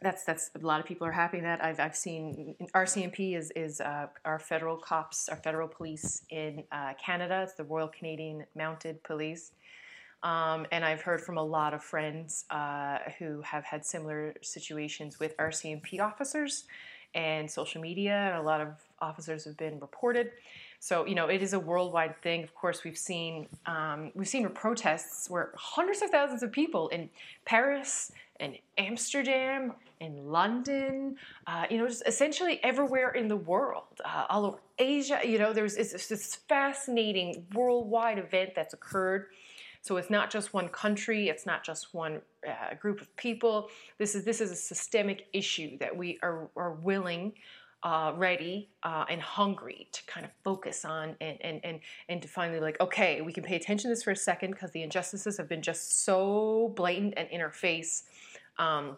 that's 0.01 0.23
that's 0.23 0.51
a 0.55 0.65
lot 0.65 0.79
of 0.79 0.85
people 0.85 1.07
are 1.07 1.11
happy 1.11 1.39
that 1.39 1.63
I've 1.63 1.79
I've 1.79 1.95
seen 1.95 2.55
RCMP 2.73 3.37
is 3.37 3.51
is 3.55 3.79
uh, 3.79 4.07
our 4.25 4.39
federal 4.39 4.77
cops, 4.77 5.29
our 5.29 5.37
federal 5.37 5.67
police 5.67 6.23
in 6.29 6.63
uh, 6.71 6.93
Canada. 7.03 7.41
It's 7.43 7.53
the 7.53 7.63
Royal 7.63 7.87
Canadian 7.87 8.45
Mounted 8.55 9.01
Police. 9.03 9.51
Um, 10.23 10.65
and 10.71 10.83
I've 10.83 11.01
heard 11.01 11.21
from 11.21 11.37
a 11.37 11.43
lot 11.43 11.73
of 11.73 11.83
friends 11.83 12.45
uh, 12.49 12.97
who 13.19 13.41
have 13.41 13.63
had 13.63 13.85
similar 13.85 14.33
situations 14.41 15.19
with 15.19 15.37
RCMP 15.37 15.99
officers 15.99 16.63
and 17.13 17.49
social 17.49 17.81
media, 17.81 18.13
and 18.13 18.35
a 18.35 18.41
lot 18.41 18.59
of 18.59 18.69
officers 18.99 19.45
have 19.45 19.55
been 19.55 19.79
reported. 19.79 20.31
So 20.79 21.05
you 21.05 21.15
know, 21.15 21.27
it 21.27 21.41
is 21.41 21.53
a 21.53 21.59
worldwide 21.59 22.21
thing. 22.21 22.43
Of 22.43 22.53
course, 22.53 22.83
we've 22.83 22.97
seen 22.97 23.47
um, 23.65 24.11
we've 24.13 24.27
seen 24.27 24.47
protests 24.49 25.29
where 25.29 25.51
hundreds 25.55 26.01
of 26.01 26.09
thousands 26.09 26.43
of 26.43 26.51
people 26.51 26.89
in 26.89 27.09
Paris 27.45 28.11
and 28.39 28.58
Amsterdam 28.77 29.74
and 30.01 30.32
London, 30.32 31.15
uh, 31.48 31.65
you 31.70 31.77
know, 31.77 31.88
just 31.88 32.04
essentially 32.06 32.62
everywhere 32.63 33.12
in 33.12 33.27
the 33.27 33.36
world, 33.36 34.01
uh, 34.04 34.25
all 34.30 34.46
over 34.46 34.60
Asia. 34.77 35.20
You 35.24 35.39
know, 35.39 35.54
there's 35.54 35.75
it's 35.75 36.08
this 36.08 36.36
fascinating 36.48 37.46
worldwide 37.54 38.20
event 38.20 38.51
that's 38.56 38.74
occurred. 38.74 39.27
So 39.82 39.98
it's 39.98 40.10
not 40.10 40.32
just 40.32 40.54
one 40.54 40.70
country, 40.70 41.30
it's 41.30 41.46
not 41.46 41.63
just 41.63 41.94
one 41.94 42.22
uh, 42.48 42.74
group 42.74 43.01
of 43.01 43.15
people. 43.15 43.70
This 44.00 44.15
is 44.15 44.25
this 44.25 44.42
is 44.42 44.51
a 44.51 44.56
systemic 44.56 45.27
issue 45.32 45.77
that 45.77 45.96
we 45.96 46.18
are, 46.24 46.50
are 46.56 46.74
willing 46.74 47.34
uh, 47.86 48.12
ready 48.15 48.68
uh, 48.82 49.06
and 49.10 49.22
hungry 49.22 49.88
to 49.92 50.04
kind 50.08 50.25
of 50.25 50.32
focus 50.44 50.86
on 50.86 51.15
and, 51.22 51.38
and, 51.42 51.62
and, 51.63 51.80
and 52.10 52.20
to 52.20 52.27
finally 52.27 52.60
like, 52.60 52.82
okay, 52.82 53.22
we 53.22 53.32
can 53.32 53.44
pay 53.44 53.56
attention 53.56 53.89
to 53.89 53.96
this 53.96 54.04
for 54.04 54.10
a 54.10 54.15
second 54.15 54.51
because 54.51 54.72
the 54.72 54.82
injustices 54.82 55.38
have 55.38 55.48
been 55.48 55.62
just 55.62 56.04
so 56.04 56.74
blatant 56.75 57.13
and 57.15 57.30
in 57.30 57.42
our 57.42 57.51
face. 57.51 58.04
Um, 58.57 58.97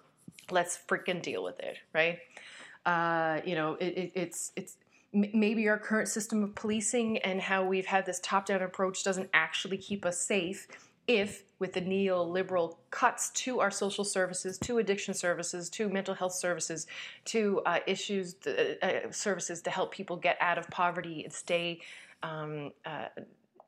let's 0.52 0.80
freaking 0.88 1.22
deal 1.22 1.44
with 1.44 1.60
it, 1.60 1.78
right? 1.94 2.20
Uh, 2.86 3.42
you 3.46 3.56
know, 3.56 3.76
it, 3.76 3.98
it, 3.98 4.12
it's 4.16 4.52
it's 4.56 4.78
maybe 5.14 5.68
our 5.68 5.80
current 5.80 6.08
system 6.08 6.44
of 6.44 6.54
policing 6.56 7.18
and 7.20 7.42
how 7.42 7.64
we've 7.64 7.86
had 7.86 8.06
this 8.06 8.20
top-down 8.22 8.62
approach 8.62 9.04
doesn't 9.04 9.30
actually 9.34 9.78
keep 9.78 10.06
us 10.06 10.20
safe 10.20 10.68
if 11.08 11.44
with 11.60 11.74
the 11.74 11.82
neoliberal 11.82 12.76
cuts 12.92 13.30
to 13.32 13.60
our 13.62 13.72
social 13.72 14.04
services, 14.04 14.58
to 14.60 14.78
addiction 14.78 15.14
services, 15.14 15.70
to 15.70 15.88
mental 15.90 16.14
health 16.14 16.34
services, 16.34 16.86
to 17.26 17.62
uh, 17.66 17.80
issues, 17.88 18.36
uh, 18.46 18.86
uh, 18.86 19.12
services 19.12 19.62
to 19.62 19.70
help 19.70 19.92
people 19.92 20.18
get 20.18 20.38
out 20.42 20.58
of 20.58 20.70
poverty 20.70 21.24
and 21.24 21.32
stay 21.32 21.80
um, 22.22 22.72
uh, 22.86 23.08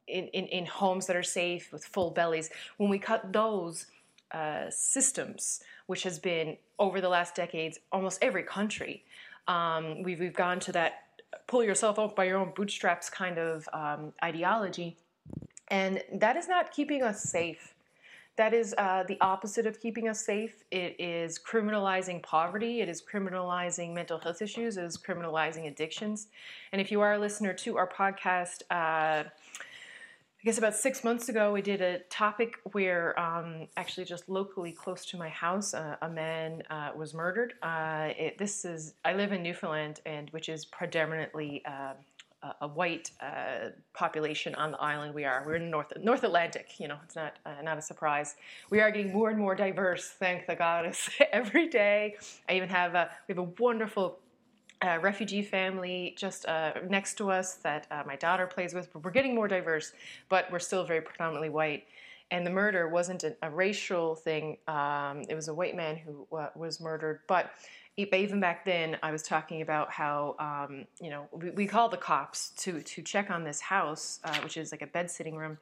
in, 0.08 0.28
in, 0.28 0.46
in, 0.48 0.66
homes 0.66 1.08
that 1.08 1.16
are 1.16 1.24
safe 1.24 1.72
with 1.72 1.86
full 1.86 2.12
bellies, 2.12 2.50
when 2.78 2.90
we 2.90 3.00
cut 3.00 3.32
those 3.32 3.86
uh, 4.32 4.70
systems, 4.70 5.62
which 5.88 6.04
has 6.04 6.20
been 6.20 6.58
over 6.78 7.02
the 7.02 7.10
last 7.10 7.36
decades, 7.36 7.80
almost 7.92 8.20
every 8.22 8.44
country, 8.44 9.04
um, 9.48 10.04
we've, 10.04 10.20
we've 10.20 10.36
gone 10.36 10.60
to 10.62 10.72
that 10.72 11.04
pull 11.48 11.64
yourself 11.64 12.00
up 12.00 12.16
by 12.16 12.24
your 12.24 12.38
own 12.38 12.52
bootstraps 12.56 13.10
kind 13.10 13.38
of 13.38 13.68
um, 13.74 14.14
ideology 14.24 14.98
and 15.70 16.02
that 16.14 16.36
is 16.36 16.48
not 16.48 16.72
keeping 16.72 17.04
us 17.04 17.22
safe. 17.22 17.76
That 18.38 18.54
is 18.54 18.74
uh, 18.78 19.04
the 19.08 19.18
opposite 19.20 19.68
of 19.68 19.80
keeping 19.82 20.08
us 20.08 20.24
safe. 20.26 20.64
It 20.72 20.96
is 20.98 21.38
criminalizing 21.38 22.24
poverty. 22.24 22.80
It 22.82 22.88
is 22.88 23.02
criminalizing 23.02 23.94
mental 23.94 24.18
health 24.18 24.42
issues. 24.42 24.78
It 24.78 24.86
is 24.86 24.98
criminalizing 24.98 25.68
addictions. 25.68 26.28
And 26.72 26.80
if 26.80 26.90
you 26.90 27.02
are 27.02 27.14
a 27.14 27.20
listener 27.20 27.54
to 27.54 27.78
our 27.78 27.88
podcast, 27.88 28.64
uh, 28.72 29.26
I 30.42 30.46
guess 30.46 30.58
about 30.58 30.74
six 30.74 31.04
months 31.04 31.28
ago, 31.28 31.52
we 31.52 31.62
did 31.62 31.82
a 31.82 32.00
topic 32.10 32.60
where 32.72 33.20
um, 33.20 33.68
actually 33.76 34.06
just 34.06 34.30
locally 34.30 34.72
close 34.72 35.06
to 35.08 35.18
my 35.18 35.28
house, 35.28 35.74
uh, 35.74 35.98
a 36.02 36.08
man 36.08 36.64
uh, 36.70 36.92
was 36.96 37.14
murdered. 37.14 37.56
Uh, 37.62 38.12
it, 38.18 38.38
this 38.38 38.64
is 38.64 38.94
I 39.04 39.14
live 39.14 39.34
in 39.34 39.44
Newfoundland, 39.44 40.00
and 40.06 40.30
which 40.30 40.48
is 40.48 40.64
predominantly 40.64 41.62
uh, 41.66 41.96
a 42.62 42.68
white 42.70 43.12
uh, 43.20 43.72
population 43.94 44.56
on 44.56 44.72
the 44.72 44.80
island 44.80 45.14
we 45.14 45.26
are. 45.26 45.44
We're 45.46 45.56
in 45.56 45.70
North 45.70 45.92
North 46.02 46.24
Atlantic. 46.24 46.80
You 46.80 46.88
know, 46.88 46.98
it's 47.04 47.18
not 47.18 47.38
uh, 47.46 47.62
not 47.62 47.78
a 47.78 47.82
surprise. 47.82 48.36
We 48.70 48.80
are 48.80 48.92
getting 48.92 49.12
more 49.12 49.30
and 49.30 49.38
more 49.38 49.56
diverse. 49.56 50.06
Thank 50.08 50.48
the 50.48 50.56
goddess 50.56 51.10
every 51.34 51.68
day. 51.68 52.16
I 52.48 52.54
even 52.54 52.70
have 52.70 52.96
a 52.96 53.10
we 53.28 53.34
have 53.34 53.40
a 53.40 53.50
wonderful. 53.60 54.20
Uh, 54.82 54.98
refugee 55.02 55.42
family 55.42 56.16
just 56.18 56.46
uh, 56.46 56.72
next 56.88 57.16
to 57.16 57.30
us 57.30 57.56
that 57.56 57.86
uh, 57.92 58.02
my 58.08 58.16
daughter 58.16 58.48
plays 58.48 58.74
with, 58.74 58.92
but 58.94 59.04
we're 59.04 59.12
getting 59.12 59.36
more 59.36 59.48
diverse, 59.48 59.92
but 60.30 60.50
we're 60.52 60.60
still 60.60 60.86
very 60.86 61.02
predominantly 61.02 61.50
white 61.50 61.84
and 62.32 62.46
the 62.46 62.52
murder 62.52 62.88
wasn't 62.88 63.24
a, 63.24 63.36
a 63.42 63.50
racial 63.50 64.16
thing. 64.16 64.58
Um, 64.68 65.24
it 65.30 65.36
was 65.36 65.48
a 65.48 65.54
white 65.54 65.76
man 65.76 65.98
who 65.98 66.28
uh, 66.36 66.50
was 66.56 66.80
murdered, 66.80 67.22
but 67.28 67.52
even 67.98 68.40
back 68.40 68.64
then, 68.64 68.98
I 69.04 69.12
was 69.12 69.24
talking 69.24 69.62
about 69.62 69.92
how 69.92 70.36
um, 70.40 70.86
you 71.02 71.10
know 71.10 71.28
we, 71.34 71.50
we 71.52 71.68
called 71.68 71.92
the 71.92 71.98
cops 71.98 72.52
to 72.58 72.82
to 72.82 73.02
check 73.02 73.30
on 73.30 73.44
this 73.44 73.60
house, 73.60 74.20
uh, 74.24 74.38
which 74.38 74.58
is 74.58 74.72
like 74.72 74.82
a 74.82 74.88
bed 74.88 75.10
sitting 75.12 75.36
room. 75.36 75.58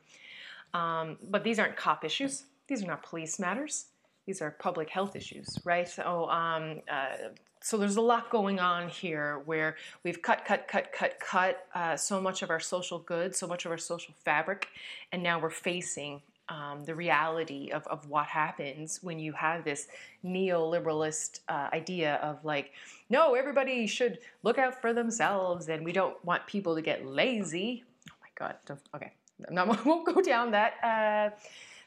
Um, 0.74 1.18
but 1.30 1.44
these 1.44 1.58
aren't 1.58 1.76
cop 1.76 2.04
issues. 2.04 2.44
These 2.68 2.84
are 2.84 2.88
not 2.88 3.02
police 3.02 3.40
matters. 3.40 3.86
These 4.28 4.42
are 4.42 4.52
public 4.52 4.90
health 4.90 5.16
issues, 5.16 5.58
right? 5.64 5.88
So, 5.88 6.30
um, 6.30 6.82
uh, 6.92 7.30
so 7.62 7.78
there's 7.78 7.96
a 7.96 8.02
lot 8.02 8.30
going 8.30 8.60
on 8.60 8.90
here 8.90 9.42
where 9.46 9.78
we've 10.04 10.22
cut, 10.22 10.46
cut, 10.46 10.68
cut, 10.68 10.92
cut, 10.92 11.20
cut 11.20 11.66
uh, 11.74 11.96
so 11.96 12.22
much 12.22 12.44
of 12.44 12.50
our 12.50 12.60
social 12.60 13.00
goods, 13.00 13.40
so 13.40 13.48
much 13.48 13.66
of 13.66 13.72
our 13.72 13.78
social 13.78 14.14
fabric, 14.24 14.68
and 15.12 15.24
now 15.24 15.40
we're 15.40 15.50
facing 15.50 16.22
um, 16.50 16.84
the 16.86 16.94
reality 16.94 17.72
of, 17.72 17.86
of 17.88 18.08
what 18.10 18.28
happens 18.28 19.00
when 19.02 19.18
you 19.18 19.34
have 19.34 19.64
this 19.64 19.88
neoliberalist 20.26 21.40
uh, 21.50 21.70
idea 21.74 22.16
of 22.16 22.44
like, 22.44 22.72
no, 23.10 23.34
everybody 23.34 23.88
should 23.88 24.20
look 24.44 24.58
out 24.58 24.82
for 24.82 24.94
themselves 24.94 25.70
and 25.70 25.84
we 25.84 25.92
don't 25.92 26.24
want 26.24 26.46
people 26.48 26.76
to 26.76 26.82
get 26.82 27.06
lazy. 27.06 27.84
Oh 28.12 28.16
my 28.22 28.30
God. 28.48 28.56
Okay. 28.96 29.12
I'm 29.48 29.56
not, 29.56 29.70
I 29.80 29.82
won't 29.84 30.06
go 30.06 30.22
down 30.22 30.52
that, 30.52 30.74
uh, 30.84 31.36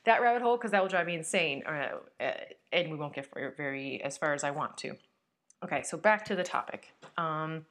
that 0.05 0.23
rabbit 0.23 0.43
hole 0.43 0.57
because 0.57 0.71
that 0.71 0.83
will 0.83 0.89
drive 0.89 1.07
me 1.07 1.15
insane 1.15 1.63
uh, 1.67 1.99
uh, 2.21 2.33
and 2.73 2.91
we 2.91 2.97
won't 2.97 3.15
get 3.15 3.29
very, 3.35 3.53
very 3.57 4.03
as 4.03 4.17
far 4.17 4.33
as 4.33 4.45
I 4.45 4.51
want 4.51 4.77
to. 4.79 4.95
Okay, 5.63 5.83
so 5.83 5.97
back 5.99 6.25
to 6.27 6.35
the 6.35 6.43
topic. 6.43 6.95
Um, 7.19 7.67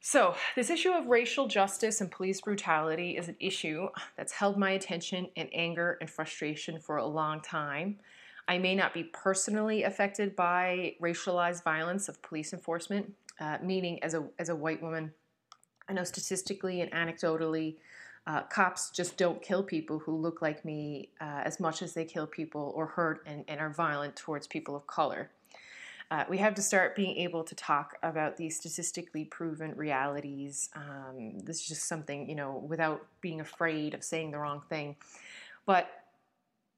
so, 0.00 0.34
this 0.54 0.68
issue 0.68 0.90
of 0.90 1.06
racial 1.06 1.48
justice 1.48 2.02
and 2.02 2.10
police 2.10 2.42
brutality 2.42 3.16
is 3.16 3.28
an 3.28 3.36
issue 3.40 3.88
that's 4.18 4.32
held 4.32 4.58
my 4.58 4.72
attention 4.72 5.28
and 5.34 5.48
anger 5.54 5.96
and 5.98 6.10
frustration 6.10 6.78
for 6.78 6.98
a 6.98 7.06
long 7.06 7.40
time. 7.40 7.98
I 8.46 8.58
may 8.58 8.74
not 8.74 8.92
be 8.92 9.04
personally 9.04 9.84
affected 9.84 10.36
by 10.36 10.96
racialized 11.00 11.64
violence 11.64 12.10
of 12.10 12.20
police 12.20 12.52
enforcement, 12.52 13.14
uh, 13.40 13.56
meaning 13.62 14.02
as 14.02 14.12
a, 14.12 14.28
as 14.38 14.50
a 14.50 14.54
white 14.54 14.82
woman, 14.82 15.10
I 15.88 15.94
know 15.94 16.04
statistically 16.04 16.82
and 16.82 16.92
anecdotally, 16.92 17.76
uh, 18.26 18.42
cops 18.42 18.90
just 18.90 19.16
don't 19.16 19.42
kill 19.42 19.62
people 19.62 19.98
who 19.98 20.16
look 20.16 20.40
like 20.40 20.64
me 20.64 21.10
uh, 21.20 21.42
as 21.44 21.60
much 21.60 21.82
as 21.82 21.92
they 21.92 22.04
kill 22.04 22.26
people 22.26 22.72
or 22.74 22.86
hurt 22.86 23.22
and, 23.26 23.44
and 23.48 23.60
are 23.60 23.70
violent 23.70 24.16
towards 24.16 24.46
people 24.46 24.74
of 24.74 24.86
color. 24.86 25.30
Uh, 26.10 26.24
we 26.28 26.38
have 26.38 26.54
to 26.54 26.62
start 26.62 26.94
being 26.94 27.16
able 27.16 27.42
to 27.42 27.54
talk 27.54 27.96
about 28.02 28.36
these 28.36 28.56
statistically 28.56 29.24
proven 29.24 29.74
realities. 29.74 30.70
Um, 30.74 31.38
this 31.40 31.60
is 31.62 31.66
just 31.66 31.88
something, 31.88 32.28
you 32.28 32.34
know, 32.34 32.64
without 32.66 33.04
being 33.20 33.40
afraid 33.40 33.94
of 33.94 34.04
saying 34.04 34.30
the 34.30 34.38
wrong 34.38 34.62
thing. 34.68 34.96
But 35.66 35.90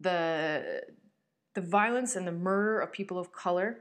the 0.00 0.82
the 1.54 1.60
violence 1.62 2.16
and 2.16 2.26
the 2.26 2.32
murder 2.32 2.80
of 2.80 2.92
people 2.92 3.18
of 3.18 3.32
color 3.32 3.78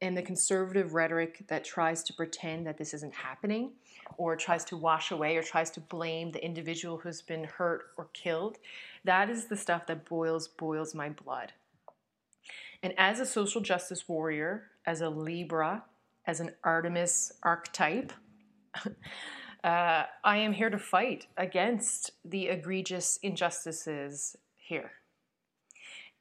and 0.00 0.16
the 0.16 0.22
conservative 0.22 0.94
rhetoric 0.94 1.44
that 1.48 1.62
tries 1.62 2.02
to 2.04 2.14
pretend 2.14 2.66
that 2.66 2.78
this 2.78 2.94
isn't 2.94 3.14
happening 3.14 3.72
or 4.16 4.36
tries 4.36 4.64
to 4.64 4.76
wash 4.76 5.10
away 5.10 5.36
or 5.36 5.42
tries 5.42 5.70
to 5.70 5.80
blame 5.80 6.30
the 6.30 6.44
individual 6.44 6.98
who's 6.98 7.22
been 7.22 7.44
hurt 7.44 7.90
or 7.96 8.08
killed 8.12 8.58
that 9.04 9.28
is 9.30 9.46
the 9.46 9.56
stuff 9.56 9.86
that 9.86 10.04
boils 10.04 10.48
boils 10.48 10.94
my 10.94 11.08
blood 11.08 11.52
and 12.82 12.94
as 12.96 13.20
a 13.20 13.26
social 13.26 13.60
justice 13.60 14.08
warrior 14.08 14.70
as 14.86 15.00
a 15.00 15.08
Libra, 15.08 15.84
as 16.26 16.40
an 16.40 16.52
Artemis 16.62 17.32
archetype, 17.42 18.12
uh, 19.64 20.04
I 20.24 20.36
am 20.36 20.52
here 20.52 20.70
to 20.70 20.78
fight 20.78 21.26
against 21.36 22.12
the 22.24 22.48
egregious 22.48 23.18
injustices 23.22 24.36
here. 24.56 24.92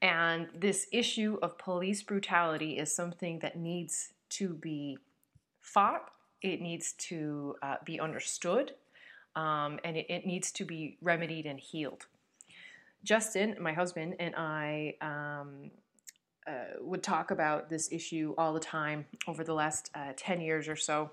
And 0.01 0.47
this 0.53 0.87
issue 0.91 1.37
of 1.41 1.57
police 1.57 2.03
brutality 2.03 2.77
is 2.77 2.95
something 2.95 3.39
that 3.39 3.57
needs 3.57 4.13
to 4.31 4.49
be 4.49 4.97
fought, 5.61 6.09
it 6.41 6.61
needs 6.61 6.93
to 6.93 7.55
uh, 7.61 7.75
be 7.85 7.99
understood, 7.99 8.73
um, 9.35 9.79
and 9.83 9.97
it, 9.97 10.05
it, 10.09 10.25
needs 10.25 10.51
to 10.53 10.65
be 10.65 10.97
remedied 11.01 11.45
and 11.45 11.59
healed. 11.59 12.05
Justin, 13.03 13.55
my 13.59 13.73
husband, 13.73 14.15
and 14.19 14.35
I 14.35 14.95
um, 15.01 15.71
uh, 16.47 16.79
would 16.81 17.03
talk 17.03 17.31
about 17.31 17.69
this 17.69 17.91
issue 17.91 18.33
all 18.37 18.53
the 18.53 18.59
time 18.59 19.05
over 19.27 19.43
the 19.43 19.53
last 19.53 19.89
uh, 19.95 20.13
10 20.15 20.41
years 20.41 20.67
or 20.67 20.75
so. 20.75 21.11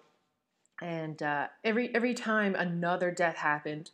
And 0.80 1.22
uh, 1.22 1.48
every, 1.62 1.94
every 1.94 2.14
time 2.14 2.54
another 2.54 3.10
death 3.10 3.36
happened, 3.36 3.90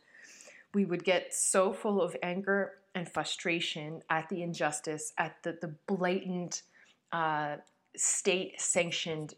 we 0.73 0.85
would 0.85 1.03
get 1.03 1.33
so 1.33 1.73
full 1.73 2.01
of 2.01 2.15
anger 2.23 2.73
and 2.95 3.09
frustration 3.09 4.01
at 4.09 4.29
the 4.29 4.41
injustice, 4.41 5.13
at 5.17 5.41
the, 5.43 5.57
the 5.61 5.73
blatant 5.87 6.63
uh, 7.11 7.57
state 7.95 8.59
sanctioned 8.59 9.35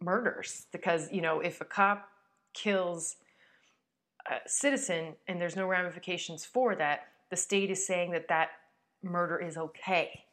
murders 0.00 0.66
because 0.72 1.10
you 1.10 1.22
know 1.22 1.40
if 1.40 1.60
a 1.60 1.64
cop 1.64 2.08
kills 2.52 3.16
a 4.30 4.48
citizen 4.48 5.14
and 5.28 5.40
there's 5.40 5.56
no 5.56 5.66
ramifications 5.66 6.44
for 6.44 6.74
that 6.74 7.08
the 7.30 7.36
state 7.36 7.70
is 7.70 7.86
saying 7.86 8.12
that 8.12 8.28
that 8.28 8.50
murder 9.02 9.38
is 9.38 9.56
okay. 9.56 10.24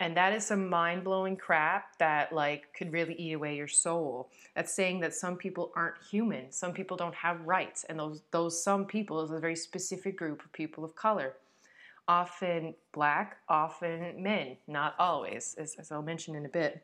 And 0.00 0.16
that 0.16 0.32
is 0.32 0.44
some 0.44 0.68
mind-blowing 0.68 1.36
crap 1.36 1.98
that 1.98 2.32
like 2.32 2.64
could 2.76 2.92
really 2.92 3.14
eat 3.14 3.34
away 3.34 3.56
your 3.56 3.68
soul. 3.68 4.30
That's 4.56 4.74
saying 4.74 5.00
that 5.00 5.14
some 5.14 5.36
people 5.36 5.70
aren't 5.76 6.02
human. 6.10 6.50
Some 6.50 6.72
people 6.72 6.96
don't 6.96 7.14
have 7.14 7.40
rights. 7.42 7.84
And 7.88 7.98
those 7.98 8.22
those 8.32 8.62
some 8.62 8.86
people 8.86 9.22
is 9.22 9.30
a 9.30 9.38
very 9.38 9.54
specific 9.54 10.16
group 10.16 10.44
of 10.44 10.52
people 10.52 10.84
of 10.84 10.96
color. 10.96 11.34
Often 12.08 12.74
black 12.92 13.36
often 13.48 14.20
men. 14.20 14.56
Not 14.66 14.94
always 14.98 15.54
as, 15.58 15.76
as 15.78 15.92
i'll 15.92 16.02
mention 16.02 16.34
in 16.34 16.44
a 16.44 16.48
bit 16.48 16.82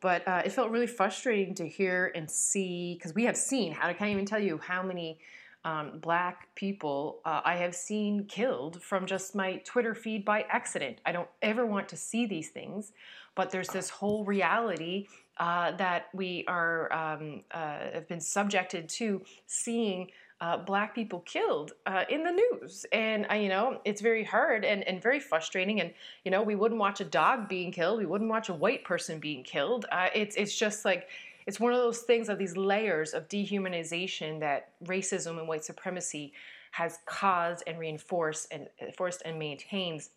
but 0.00 0.26
uh, 0.26 0.42
it 0.44 0.52
felt 0.52 0.70
really 0.70 0.86
frustrating 0.86 1.54
to 1.54 1.68
hear 1.68 2.12
and 2.14 2.30
see 2.30 2.94
because 2.94 3.14
we 3.14 3.24
have 3.24 3.36
seen. 3.36 3.76
I 3.80 3.92
can't 3.92 4.10
even 4.10 4.26
tell 4.26 4.38
you 4.38 4.58
how 4.58 4.82
many 4.82 5.18
um, 5.64 5.98
black 5.98 6.54
people 6.54 7.20
uh, 7.24 7.40
I 7.44 7.56
have 7.56 7.74
seen 7.74 8.24
killed 8.24 8.80
from 8.80 9.06
just 9.06 9.34
my 9.34 9.56
Twitter 9.64 9.94
feed 9.94 10.24
by 10.24 10.42
accident. 10.48 11.00
I 11.04 11.12
don't 11.12 11.28
ever 11.42 11.66
want 11.66 11.88
to 11.90 11.96
see 11.96 12.26
these 12.26 12.50
things, 12.50 12.92
but 13.34 13.50
there's 13.50 13.68
this 13.68 13.90
whole 13.90 14.24
reality 14.24 15.08
uh, 15.38 15.72
that 15.72 16.08
we 16.12 16.44
are 16.48 16.92
um, 16.92 17.42
uh, 17.50 17.78
have 17.94 18.08
been 18.08 18.20
subjected 18.20 18.88
to 18.88 19.22
seeing 19.46 20.10
uh, 20.40 20.56
black 20.56 20.94
people 20.94 21.20
killed 21.20 21.72
uh, 21.86 22.04
in 22.08 22.22
the 22.22 22.30
news. 22.30 22.86
And, 22.92 23.26
uh, 23.30 23.34
you 23.34 23.48
know, 23.48 23.80
it's 23.84 24.00
very 24.00 24.24
hard 24.24 24.64
and, 24.64 24.86
and 24.86 25.02
very 25.02 25.20
frustrating. 25.20 25.80
And, 25.80 25.92
you 26.24 26.30
know, 26.30 26.42
we 26.42 26.54
wouldn't 26.54 26.80
watch 26.80 27.00
a 27.00 27.04
dog 27.04 27.48
being 27.48 27.72
killed. 27.72 27.98
We 27.98 28.06
wouldn't 28.06 28.30
watch 28.30 28.48
a 28.48 28.54
white 28.54 28.84
person 28.84 29.18
being 29.18 29.42
killed. 29.42 29.86
Uh, 29.90 30.08
it's, 30.14 30.36
it's 30.36 30.56
just 30.56 30.84
like, 30.84 31.08
it's 31.46 31.58
one 31.58 31.72
of 31.72 31.78
those 31.78 32.00
things 32.00 32.28
of 32.28 32.38
these 32.38 32.56
layers 32.56 33.14
of 33.14 33.28
dehumanization 33.28 34.38
that 34.40 34.70
racism 34.84 35.38
and 35.38 35.48
white 35.48 35.64
supremacy 35.64 36.32
has 36.72 36.98
caused 37.06 37.64
and 37.66 37.78
reinforced 37.78 38.48
and 38.52 38.68
forced 38.96 39.22
and 39.24 39.38
maintains. 39.38 40.10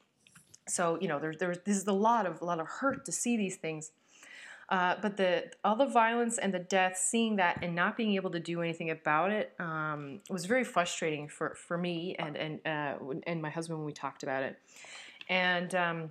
So, 0.67 0.99
you 1.01 1.07
know, 1.07 1.19
there's, 1.19 1.57
this 1.65 1.77
is 1.77 1.87
a 1.87 1.93
lot 1.93 2.25
of, 2.25 2.41
a 2.41 2.45
lot 2.45 2.59
of 2.59 2.67
hurt 2.67 3.05
to 3.05 3.11
see 3.11 3.37
these 3.37 3.55
things. 3.55 3.91
Uh, 4.71 4.95
but 5.01 5.17
the 5.17 5.43
all 5.65 5.75
the 5.75 5.85
violence 5.85 6.37
and 6.37 6.53
the 6.53 6.59
death, 6.59 6.97
seeing 6.97 7.35
that 7.35 7.59
and 7.61 7.75
not 7.75 7.97
being 7.97 8.15
able 8.15 8.31
to 8.31 8.39
do 8.39 8.61
anything 8.61 8.89
about 8.89 9.29
it, 9.29 9.51
um, 9.59 10.21
was 10.29 10.45
very 10.45 10.63
frustrating 10.63 11.27
for, 11.27 11.55
for 11.55 11.77
me 11.77 12.15
and 12.17 12.37
and 12.37 12.65
uh, 12.65 12.95
and 13.27 13.41
my 13.41 13.49
husband 13.49 13.77
when 13.77 13.85
we 13.85 13.91
talked 13.91 14.23
about 14.23 14.43
it. 14.43 14.57
And 15.27 15.75
um, 15.75 16.09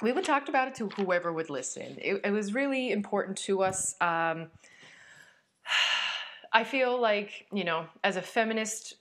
we 0.00 0.12
would 0.12 0.24
talk 0.24 0.48
about 0.48 0.68
it 0.68 0.76
to 0.76 0.88
whoever 0.90 1.32
would 1.32 1.50
listen. 1.50 1.98
It, 2.00 2.20
it 2.24 2.30
was 2.30 2.54
really 2.54 2.92
important 2.92 3.36
to 3.38 3.64
us. 3.64 3.96
Um, 4.00 4.46
I 6.52 6.62
feel 6.62 7.00
like 7.00 7.48
you 7.52 7.64
know, 7.64 7.86
as 8.04 8.14
a 8.14 8.22
feminist 8.22 8.94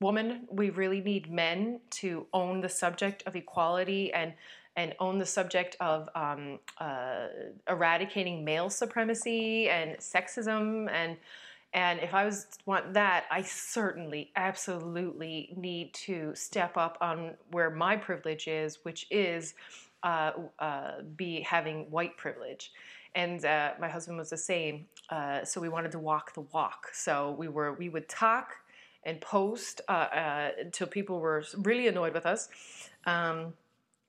woman, 0.00 0.46
we 0.52 0.70
really 0.70 1.00
need 1.00 1.32
men 1.32 1.80
to 1.90 2.28
own 2.32 2.60
the 2.60 2.68
subject 2.68 3.24
of 3.26 3.34
equality 3.34 4.12
and 4.12 4.34
and 4.76 4.94
own 5.00 5.18
the 5.18 5.26
subject 5.26 5.76
of 5.80 6.08
um, 6.14 6.58
uh, 6.78 7.26
eradicating 7.68 8.44
male 8.44 8.70
supremacy 8.70 9.68
and 9.68 9.96
sexism 9.98 10.90
and 10.92 11.16
and 11.72 12.00
if 12.00 12.14
I 12.14 12.24
was 12.24 12.46
want 12.64 12.94
that, 12.94 13.26
I 13.30 13.42
certainly, 13.42 14.30
absolutely 14.34 15.52
need 15.56 15.92
to 15.94 16.34
step 16.34 16.78
up 16.78 16.96
on 17.02 17.34
where 17.50 17.68
my 17.68 17.96
privilege 17.96 18.48
is, 18.48 18.78
which 18.84 19.06
is 19.10 19.52
uh, 20.02 20.32
uh, 20.58 21.02
be 21.16 21.42
having 21.42 21.90
white 21.90 22.16
privilege. 22.16 22.72
And 23.14 23.44
uh, 23.44 23.72
my 23.78 23.88
husband 23.88 24.16
was 24.16 24.30
the 24.30 24.38
same, 24.38 24.86
uh, 25.10 25.44
so 25.44 25.60
we 25.60 25.68
wanted 25.68 25.92
to 25.92 25.98
walk 25.98 26.32
the 26.32 26.42
walk. 26.52 26.88
So 26.94 27.34
we 27.38 27.48
were 27.48 27.74
we 27.74 27.88
would 27.88 28.08
talk 28.08 28.54
and 29.04 29.20
post 29.20 29.80
uh, 29.88 30.50
until 30.58 30.86
people 30.86 31.20
were 31.20 31.44
really 31.58 31.88
annoyed 31.88 32.14
with 32.14 32.26
us. 32.26 32.48
Um, 33.04 33.52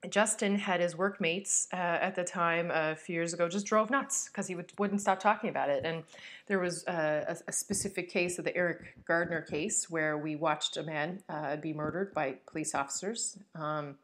Justin 0.09 0.57
had 0.57 0.79
his 0.79 0.95
workmates 0.95 1.67
uh, 1.73 1.75
at 1.75 2.15
the 2.15 2.23
time 2.23 2.71
a 2.71 2.95
few 2.95 3.15
years 3.15 3.33
ago 3.33 3.47
just 3.47 3.65
drove 3.65 3.89
nuts 3.89 4.27
because 4.27 4.47
he 4.47 4.55
would, 4.55 4.71
wouldn't 4.77 5.01
stop 5.01 5.19
talking 5.19 5.49
about 5.49 5.69
it. 5.69 5.85
And 5.85 6.03
there 6.47 6.59
was 6.59 6.85
uh, 6.87 7.25
a, 7.27 7.37
a, 7.47 7.51
specific 7.51 8.09
case 8.09 8.39
of 8.39 8.45
the 8.45 8.55
Eric 8.55 9.05
Gardner 9.05 9.41
case 9.41 9.89
where 9.89 10.17
we 10.17 10.35
watched 10.35 10.77
a 10.77 10.83
man 10.83 11.21
uh, 11.29 11.55
be 11.57 11.73
murdered 11.73 12.13
by 12.13 12.35
police 12.45 12.73
officers. 12.73 13.37
Um, 13.55 13.95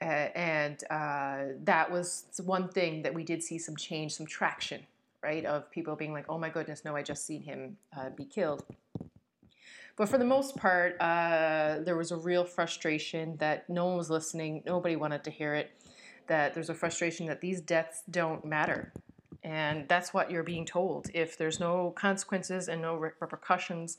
and 0.00 0.82
uh, 0.90 1.56
that 1.64 1.90
was 1.90 2.24
one 2.44 2.68
thing 2.68 3.02
that 3.02 3.12
we 3.12 3.22
did 3.22 3.42
see 3.42 3.58
some 3.58 3.76
change, 3.76 4.14
some 4.14 4.26
traction, 4.26 4.80
right? 5.22 5.44
Of 5.44 5.70
people 5.70 5.94
being 5.94 6.12
like, 6.12 6.26
oh 6.28 6.38
my 6.38 6.48
goodness, 6.48 6.84
no, 6.84 6.96
I 6.96 7.02
just 7.02 7.26
seen 7.26 7.42
him 7.42 7.76
uh, 7.96 8.08
be 8.10 8.24
killed. 8.24 8.64
But 10.00 10.08
for 10.08 10.16
the 10.16 10.24
most 10.24 10.56
part, 10.56 10.96
uh, 10.98 11.80
there 11.80 11.94
was 11.94 12.10
a 12.10 12.16
real 12.16 12.46
frustration 12.46 13.36
that 13.36 13.68
no 13.68 13.84
one 13.84 13.98
was 13.98 14.08
listening, 14.08 14.62
nobody 14.64 14.96
wanted 14.96 15.24
to 15.24 15.30
hear 15.30 15.54
it, 15.54 15.72
that 16.26 16.54
there's 16.54 16.70
a 16.70 16.74
frustration 16.74 17.26
that 17.26 17.42
these 17.42 17.60
deaths 17.60 18.02
don't 18.10 18.42
matter. 18.42 18.94
And 19.44 19.86
that's 19.88 20.14
what 20.14 20.30
you're 20.30 20.42
being 20.42 20.64
told. 20.64 21.10
If 21.12 21.36
there's 21.36 21.60
no 21.60 21.90
consequences 21.90 22.68
and 22.68 22.80
no 22.80 22.94
repercussions 22.96 23.98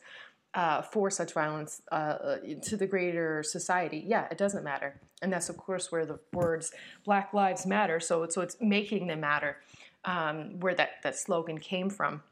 uh, 0.56 0.82
for 0.82 1.12
such 1.12 1.34
violence 1.34 1.84
uh, 1.92 2.38
to 2.64 2.78
the 2.78 2.88
greater 2.88 3.44
society, 3.44 4.04
yeah, 4.08 4.26
it 4.32 4.40
doesn't 4.40 4.64
matter. 4.64 5.00
And 5.22 5.32
that's, 5.32 5.50
of 5.50 5.58
course, 5.58 5.92
where 5.92 6.08
the 6.08 6.18
words 6.34 6.72
Black 7.06 7.32
Lives 7.32 7.68
Matter, 7.68 8.00
so 8.00 8.24
it's, 8.24 8.34
so 8.34 8.42
it's 8.42 8.58
making 8.60 9.06
them 9.06 9.20
matter, 9.20 9.58
um, 10.06 10.60
where 10.62 10.74
that, 10.74 11.04
that 11.04 11.16
slogan 11.16 11.60
came 11.60 11.92
from. 11.92 12.24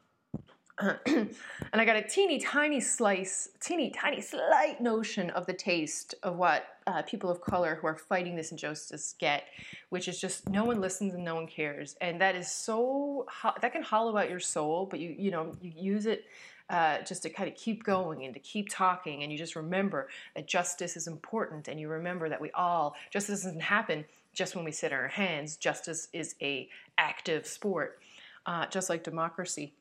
and 1.05 1.35
I 1.73 1.83
got 1.83 1.97
a 1.97 2.01
teeny 2.01 2.39
tiny 2.39 2.79
slice, 2.79 3.49
teeny 3.59 3.89
tiny 3.89 4.21
slight 4.21 4.79
notion 4.79 5.29
of 5.31 5.45
the 5.45 5.53
taste 5.53 6.15
of 6.23 6.37
what 6.37 6.67
uh, 6.87 7.01
people 7.01 7.29
of 7.29 7.41
color 7.41 7.75
who 7.75 7.87
are 7.87 7.97
fighting 7.97 8.35
this 8.35 8.51
injustice 8.51 9.13
get, 9.19 9.43
which 9.89 10.07
is 10.07 10.21
just 10.21 10.47
no 10.47 10.63
one 10.63 10.79
listens 10.79 11.13
and 11.13 11.25
no 11.25 11.35
one 11.35 11.47
cares, 11.47 11.97
and 11.99 12.21
that 12.21 12.33
is 12.33 12.49
so 12.49 13.25
that 13.61 13.73
can 13.73 13.83
hollow 13.83 14.15
out 14.15 14.29
your 14.29 14.39
soul, 14.39 14.85
but 14.89 15.01
you 15.01 15.13
you 15.17 15.31
know 15.31 15.53
you 15.61 15.73
use 15.75 16.05
it. 16.05 16.25
Uh, 16.69 17.01
just 17.01 17.23
to 17.23 17.31
kind 17.31 17.49
of 17.49 17.55
keep 17.55 17.83
going 17.83 18.25
and 18.25 18.35
to 18.35 18.39
keep 18.39 18.69
talking, 18.69 19.23
and 19.23 19.31
you 19.31 19.39
just 19.39 19.55
remember 19.55 20.07
that 20.35 20.45
justice 20.45 20.95
is 20.95 21.07
important, 21.07 21.67
and 21.67 21.79
you 21.79 21.87
remember 21.89 22.29
that 22.29 22.39
we 22.39 22.51
all 22.51 22.95
justice 23.09 23.41
doesn't 23.41 23.59
happen 23.59 24.05
just 24.33 24.55
when 24.55 24.63
we 24.63 24.71
sit 24.71 24.93
on 24.93 24.99
our 24.99 25.07
hands. 25.07 25.57
Justice 25.57 26.09
is 26.13 26.35
a 26.43 26.69
active 26.99 27.47
sport, 27.47 27.99
uh, 28.45 28.67
just 28.67 28.87
like 28.87 29.03
democracy 29.03 29.73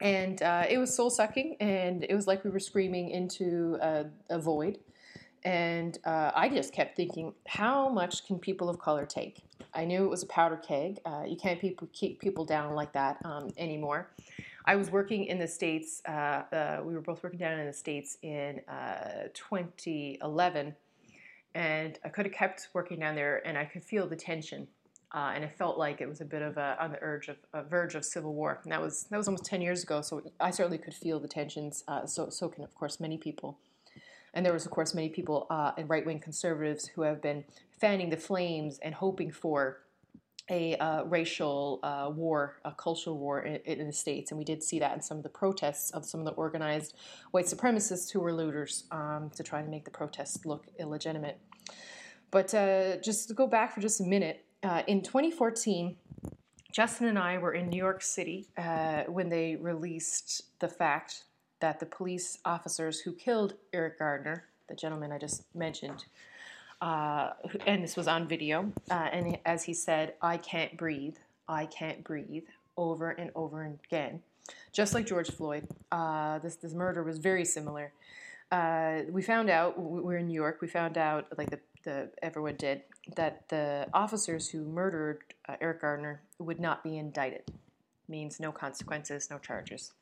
and 0.00 0.42
uh, 0.42 0.64
it 0.68 0.78
was 0.78 0.94
soul 0.94 1.10
sucking, 1.10 1.56
and 1.60 2.04
it 2.04 2.14
was 2.14 2.26
like 2.26 2.44
we 2.44 2.50
were 2.50 2.60
screaming 2.60 3.10
into 3.10 3.78
a, 3.80 4.06
a 4.30 4.38
void. 4.38 4.78
And 5.44 5.98
uh, 6.04 6.30
I 6.34 6.48
just 6.48 6.72
kept 6.72 6.96
thinking, 6.96 7.34
how 7.46 7.90
much 7.90 8.26
can 8.26 8.38
people 8.38 8.70
of 8.70 8.78
color 8.78 9.04
take? 9.04 9.44
I 9.74 9.84
knew 9.84 10.04
it 10.04 10.08
was 10.08 10.22
a 10.22 10.26
powder 10.26 10.56
keg. 10.56 11.00
Uh, 11.04 11.24
you 11.26 11.36
can't 11.36 11.60
keep 11.92 12.20
people 12.20 12.46
down 12.46 12.74
like 12.74 12.92
that 12.94 13.18
um, 13.24 13.50
anymore. 13.58 14.10
I 14.64 14.76
was 14.76 14.90
working 14.90 15.26
in 15.26 15.38
the 15.38 15.46
States, 15.46 16.00
uh, 16.08 16.44
uh, 16.50 16.80
we 16.82 16.94
were 16.94 17.02
both 17.02 17.22
working 17.22 17.38
down 17.38 17.58
in 17.58 17.66
the 17.66 17.72
States 17.72 18.16
in 18.22 18.60
uh, 18.66 19.28
2011, 19.34 20.74
and 21.54 21.98
I 22.02 22.08
could 22.08 22.24
have 22.24 22.34
kept 22.34 22.68
working 22.72 23.00
down 23.00 23.14
there, 23.14 23.46
and 23.46 23.58
I 23.58 23.66
could 23.66 23.84
feel 23.84 24.06
the 24.08 24.16
tension 24.16 24.66
uh, 25.14 25.30
and 25.34 25.44
it 25.44 25.56
felt 25.56 25.78
like 25.78 26.00
it 26.00 26.08
was 26.08 26.20
a 26.20 26.24
bit 26.24 26.42
of 26.42 26.56
a, 26.56 26.76
on 26.80 26.90
the 26.90 26.98
urge 27.00 27.28
of 27.28 27.36
a 27.52 27.62
verge 27.62 27.94
of 27.94 28.04
civil 28.04 28.34
war. 28.34 28.60
And 28.64 28.72
that 28.72 28.82
was 28.82 29.04
that 29.10 29.16
was 29.16 29.28
almost 29.28 29.44
ten 29.44 29.62
years 29.62 29.82
ago, 29.84 30.02
so 30.02 30.22
I 30.40 30.50
certainly 30.50 30.78
could 30.78 30.94
feel 30.94 31.20
the 31.20 31.28
tensions. 31.28 31.84
Uh, 31.86 32.04
so 32.04 32.28
so 32.28 32.48
can 32.48 32.64
of 32.64 32.74
course 32.74 32.98
many 32.98 33.16
people, 33.16 33.58
and 34.34 34.44
there 34.44 34.52
was 34.52 34.66
of 34.66 34.72
course 34.72 34.92
many 34.92 35.08
people 35.08 35.46
uh, 35.50 35.72
and 35.78 35.88
right 35.88 36.04
wing 36.04 36.18
conservatives 36.18 36.88
who 36.88 37.02
have 37.02 37.22
been 37.22 37.44
fanning 37.80 38.10
the 38.10 38.16
flames 38.16 38.78
and 38.82 38.94
hoping 38.94 39.30
for 39.30 39.80
a 40.50 40.76
uh, 40.76 41.04
racial 41.04 41.80
uh, 41.82 42.10
war, 42.14 42.56
a 42.64 42.72
cultural 42.72 43.16
war 43.16 43.42
in, 43.42 43.56
in, 43.64 43.86
the 43.86 43.92
states, 43.92 44.30
and 44.30 44.36
we 44.36 44.44
did 44.44 44.62
see 44.62 44.78
that 44.78 44.94
in 44.94 45.00
some 45.00 45.16
of 45.16 45.22
the 45.22 45.28
protests 45.30 45.90
of 45.92 46.04
some 46.04 46.20
of 46.20 46.26
the 46.26 46.32
organized 46.32 46.94
white 47.30 47.46
supremacists 47.46 48.12
who 48.12 48.20
were 48.20 48.34
looters 48.34 48.84
um, 48.90 49.30
to 49.34 49.42
try 49.42 49.62
to 49.62 49.68
make 49.68 49.86
the 49.86 49.90
protests 49.90 50.44
look 50.44 50.66
illegitimate. 50.78 51.38
But 52.30 52.52
uh, 52.52 52.96
just 52.96 53.28
to 53.28 53.34
go 53.34 53.46
back 53.46 53.74
for 53.74 53.80
just 53.80 54.00
a 54.00 54.04
minute, 54.04 54.44
uh, 54.64 54.82
in 54.86 55.02
2014, 55.02 55.96
Justin 56.72 57.06
and 57.06 57.18
I 57.18 57.38
were 57.38 57.52
in 57.52 57.68
New 57.68 57.76
York 57.76 58.02
City 58.02 58.48
uh, 58.56 59.02
when 59.04 59.28
they 59.28 59.56
released 59.56 60.58
the 60.58 60.68
fact 60.68 61.24
that 61.60 61.78
the 61.78 61.86
police 61.86 62.38
officers 62.44 63.00
who 63.00 63.12
killed 63.12 63.54
Eric 63.72 63.98
Gardner, 63.98 64.44
the 64.68 64.74
gentleman 64.74 65.12
I 65.12 65.18
just 65.18 65.44
mentioned, 65.54 66.04
uh, 66.80 67.30
and 67.66 67.84
this 67.84 67.96
was 67.96 68.08
on 68.08 68.26
video, 68.26 68.72
uh, 68.90 69.08
and 69.12 69.38
as 69.46 69.64
he 69.64 69.74
said, 69.74 70.14
I 70.20 70.38
can't 70.38 70.76
breathe, 70.76 71.16
I 71.48 71.66
can't 71.66 72.02
breathe, 72.02 72.44
over 72.76 73.10
and 73.10 73.30
over 73.34 73.64
again. 73.64 74.20
Just 74.72 74.94
like 74.94 75.06
George 75.06 75.30
Floyd, 75.30 75.68
uh, 75.92 76.38
this, 76.40 76.56
this 76.56 76.74
murder 76.74 77.02
was 77.02 77.18
very 77.18 77.44
similar. 77.44 77.92
Uh, 78.54 79.02
we 79.10 79.20
found 79.20 79.50
out, 79.50 79.76
we 79.76 80.00
were 80.00 80.18
in 80.18 80.28
New 80.28 80.34
York, 80.34 80.58
we 80.60 80.68
found 80.68 80.96
out, 80.96 81.26
like 81.36 81.50
the, 81.50 81.58
the 81.82 82.08
everyone 82.22 82.54
did, 82.54 82.82
that 83.16 83.48
the 83.48 83.88
officers 83.92 84.48
who 84.48 84.64
murdered 84.64 85.24
uh, 85.48 85.56
Eric 85.60 85.80
Gardner 85.80 86.22
would 86.38 86.60
not 86.60 86.84
be 86.84 86.96
indicted. 86.96 87.42
Means 88.08 88.38
no 88.38 88.52
consequences, 88.52 89.28
no 89.28 89.38
charges. 89.38 89.92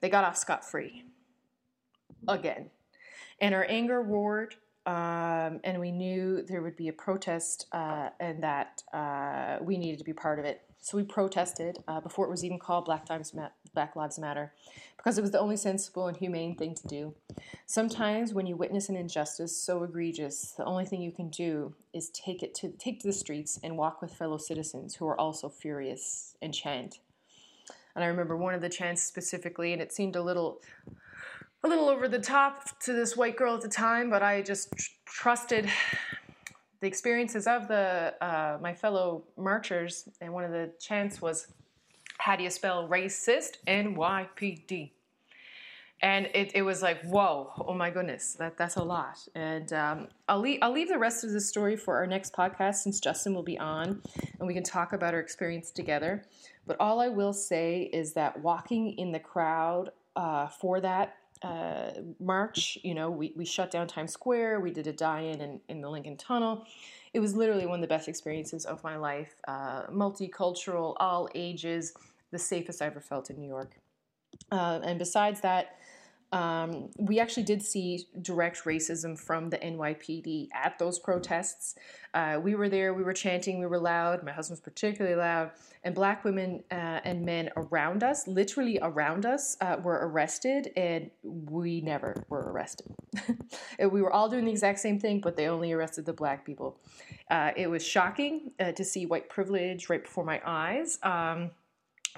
They 0.00 0.08
got 0.08 0.22
off 0.22 0.36
scot 0.36 0.64
free. 0.64 1.06
Again. 2.28 2.70
And 3.40 3.52
our 3.52 3.66
anger 3.68 4.00
roared, 4.00 4.54
um, 4.86 5.58
and 5.64 5.80
we 5.80 5.90
knew 5.90 6.42
there 6.42 6.62
would 6.62 6.76
be 6.76 6.86
a 6.86 6.92
protest 6.92 7.66
uh, 7.72 8.10
and 8.20 8.44
that 8.44 8.84
uh, 8.92 9.56
we 9.60 9.76
needed 9.76 9.98
to 9.98 10.04
be 10.04 10.12
part 10.12 10.38
of 10.38 10.44
it. 10.44 10.60
So 10.80 10.96
we 10.96 11.02
protested 11.02 11.78
uh, 11.86 12.00
before 12.00 12.26
it 12.26 12.30
was 12.30 12.44
even 12.44 12.58
called 12.58 12.84
Black 12.84 13.10
Lives, 13.10 13.34
Ma- 13.34 13.50
Black 13.74 13.96
Lives 13.96 14.18
Matter 14.18 14.52
because 14.96 15.18
it 15.18 15.22
was 15.22 15.30
the 15.30 15.40
only 15.40 15.56
sensible 15.56 16.06
and 16.06 16.16
humane 16.16 16.56
thing 16.56 16.74
to 16.74 16.88
do. 16.88 17.14
Sometimes 17.66 18.32
when 18.32 18.46
you 18.46 18.56
witness 18.56 18.88
an 18.88 18.96
injustice 18.96 19.56
so 19.56 19.82
egregious, 19.82 20.52
the 20.56 20.64
only 20.64 20.84
thing 20.84 21.02
you 21.02 21.12
can 21.12 21.28
do 21.28 21.74
is 21.92 22.10
take 22.10 22.42
it 22.42 22.54
to 22.56 22.70
take 22.78 23.00
to 23.00 23.06
the 23.06 23.12
streets 23.12 23.58
and 23.62 23.76
walk 23.76 24.00
with 24.00 24.14
fellow 24.14 24.38
citizens 24.38 24.94
who 24.94 25.06
are 25.06 25.18
also 25.20 25.48
furious 25.48 26.36
and 26.42 26.54
chant. 26.54 27.00
And 27.94 28.04
I 28.04 28.08
remember 28.08 28.36
one 28.36 28.54
of 28.54 28.60
the 28.60 28.68
chants 28.68 29.02
specifically, 29.02 29.72
and 29.72 29.82
it 29.82 29.92
seemed 29.92 30.16
a 30.16 30.22
little 30.22 30.60
a 31.64 31.68
little 31.68 31.88
over 31.88 32.08
the 32.08 32.20
top 32.20 32.78
to 32.80 32.92
this 32.92 33.16
white 33.16 33.36
girl 33.36 33.54
at 33.54 33.60
the 33.60 33.68
time, 33.68 34.10
but 34.10 34.22
I 34.22 34.42
just 34.42 34.70
tr- 34.76 34.90
trusted 35.06 35.68
the 36.80 36.86
experiences 36.86 37.46
of 37.46 37.68
the 37.68 38.14
uh, 38.20 38.58
my 38.60 38.74
fellow 38.74 39.24
marchers, 39.36 40.08
and 40.20 40.32
one 40.32 40.44
of 40.44 40.50
the 40.50 40.70
chants 40.80 41.20
was, 41.20 41.48
"How 42.18 42.36
do 42.36 42.44
you 42.44 42.50
spell 42.50 42.88
racist?" 42.88 43.56
N-Y-P-D. 43.66 44.92
And 46.00 46.26
it, 46.32 46.52
it 46.54 46.62
was 46.62 46.80
like, 46.80 47.02
whoa, 47.02 47.50
oh 47.66 47.74
my 47.74 47.90
goodness, 47.90 48.34
that, 48.34 48.56
that's 48.56 48.76
a 48.76 48.82
lot. 48.82 49.18
And 49.34 49.72
um, 49.72 50.08
I'll, 50.28 50.38
leave, 50.38 50.60
I'll 50.62 50.72
leave 50.72 50.88
the 50.88 50.98
rest 50.98 51.24
of 51.24 51.32
the 51.32 51.40
story 51.40 51.76
for 51.76 51.96
our 51.96 52.06
next 52.06 52.32
podcast 52.32 52.76
since 52.76 53.00
Justin 53.00 53.34
will 53.34 53.42
be 53.42 53.58
on 53.58 54.00
and 54.38 54.46
we 54.46 54.54
can 54.54 54.62
talk 54.62 54.92
about 54.92 55.12
our 55.12 55.20
experience 55.20 55.72
together. 55.72 56.22
But 56.66 56.76
all 56.78 57.00
I 57.00 57.08
will 57.08 57.32
say 57.32 57.90
is 57.92 58.12
that 58.12 58.40
walking 58.40 58.96
in 58.96 59.10
the 59.10 59.18
crowd 59.18 59.90
uh, 60.14 60.46
for 60.46 60.80
that 60.80 61.16
uh, 61.42 61.90
march. 62.20 62.78
You 62.82 62.94
know, 62.94 63.10
we, 63.10 63.32
we 63.36 63.44
shut 63.44 63.70
down 63.70 63.86
Times 63.86 64.12
Square, 64.12 64.60
we 64.60 64.70
did 64.70 64.86
a 64.86 64.92
die 64.92 65.20
in, 65.20 65.60
in 65.68 65.80
the 65.80 65.88
Lincoln 65.88 66.16
Tunnel. 66.16 66.64
It 67.14 67.20
was 67.20 67.34
literally 67.34 67.66
one 67.66 67.76
of 67.76 67.82
the 67.82 67.88
best 67.88 68.08
experiences 68.08 68.64
of 68.66 68.82
my 68.84 68.96
life. 68.96 69.34
Uh, 69.46 69.86
multicultural, 69.86 70.94
all 71.00 71.28
ages, 71.34 71.94
the 72.30 72.38
safest 72.38 72.82
I 72.82 72.86
ever 72.86 73.00
felt 73.00 73.30
in 73.30 73.38
New 73.38 73.48
York. 73.48 73.78
Uh, 74.52 74.80
and 74.82 74.98
besides 74.98 75.40
that, 75.40 75.78
um, 76.32 76.90
we 76.98 77.20
actually 77.20 77.44
did 77.44 77.62
see 77.62 78.06
direct 78.20 78.64
racism 78.64 79.18
from 79.18 79.48
the 79.48 79.58
NYPD 79.58 80.48
at 80.52 80.78
those 80.78 80.98
protests. 80.98 81.74
Uh, 82.12 82.38
we 82.42 82.54
were 82.54 82.68
there, 82.68 82.92
we 82.92 83.02
were 83.02 83.14
chanting, 83.14 83.58
we 83.58 83.66
were 83.66 83.78
loud. 83.78 84.22
My 84.22 84.32
husband 84.32 84.56
was 84.56 84.60
particularly 84.60 85.16
loud. 85.16 85.52
And 85.84 85.94
black 85.94 86.24
women 86.24 86.62
uh, 86.70 87.00
and 87.04 87.24
men 87.24 87.50
around 87.56 88.02
us, 88.02 88.26
literally 88.26 88.78
around 88.82 89.24
us, 89.24 89.56
uh, 89.60 89.76
were 89.82 90.06
arrested, 90.06 90.70
and 90.76 91.10
we 91.22 91.80
never 91.80 92.14
were 92.28 92.50
arrested. 92.52 92.94
we 93.78 94.02
were 94.02 94.12
all 94.12 94.28
doing 94.28 94.44
the 94.44 94.50
exact 94.50 94.80
same 94.80 94.98
thing, 94.98 95.20
but 95.20 95.36
they 95.36 95.48
only 95.48 95.72
arrested 95.72 96.04
the 96.04 96.12
black 96.12 96.44
people. 96.44 96.78
Uh, 97.30 97.52
it 97.56 97.70
was 97.70 97.84
shocking 97.84 98.52
uh, 98.60 98.72
to 98.72 98.84
see 98.84 99.06
white 99.06 99.30
privilege 99.30 99.88
right 99.88 100.02
before 100.02 100.24
my 100.24 100.40
eyes. 100.44 100.98
Um, 101.02 101.52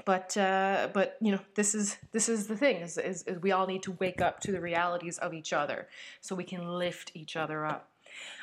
but 0.04 0.36
uh, 0.36 0.88
but 0.92 1.16
you 1.20 1.32
know 1.32 1.40
this 1.54 1.74
is 1.74 1.96
this 2.12 2.28
is 2.28 2.46
the 2.46 2.56
thing 2.56 2.76
is, 2.76 2.98
is, 2.98 3.22
is, 3.24 3.40
we 3.40 3.52
all 3.52 3.66
need 3.66 3.82
to 3.84 3.92
wake 3.92 4.20
up 4.20 4.40
to 4.40 4.52
the 4.52 4.60
realities 4.60 5.18
of 5.18 5.34
each 5.34 5.52
other 5.52 5.88
so 6.20 6.34
we 6.34 6.44
can 6.44 6.66
lift 6.66 7.12
each 7.14 7.36
other 7.36 7.66
up. 7.66 7.88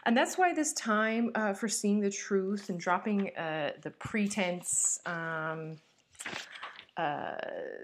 And 0.06 0.16
that's 0.16 0.38
why 0.38 0.54
this 0.54 0.74
time 0.74 1.32
uh, 1.36 1.54
for 1.54 1.68
seeing 1.68 2.00
the 2.00 2.12
truth 2.12 2.70
and 2.70 2.80
dropping 2.80 3.36
uh, 3.36 3.72
the 3.82 3.92
pretense 3.92 5.00
um, 5.06 5.78
uh, 6.98 7.36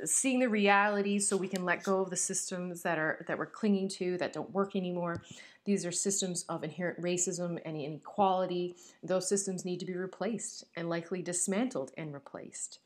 seeing 0.06 0.40
the 0.40 0.50
reality 0.50 1.20
so 1.20 1.38
we 1.38 1.48
can 1.48 1.64
let 1.64 1.84
go 1.84 2.02
of 2.02 2.10
the 2.10 2.16
systems 2.16 2.82
that 2.82 2.98
are 2.98 3.24
that 3.28 3.38
we're 3.38 3.46
clinging 3.46 3.88
to 3.88 4.18
that 4.18 4.34
don't 4.34 4.52
work 4.52 4.76
anymore. 4.76 5.22
These 5.66 5.86
are 5.86 5.92
systems 5.92 6.44
of 6.50 6.64
inherent 6.64 7.00
racism 7.00 7.60
and 7.64 7.80
inequality. 7.80 8.76
Those 9.04 9.30
systems 9.30 9.66
need 9.66 9.80
to 9.82 9.86
be 9.86 9.96
replaced 9.96 10.66
and 10.76 10.90
likely 10.90 11.22
dismantled 11.22 11.92
and 11.96 12.14
replaced 12.14 12.80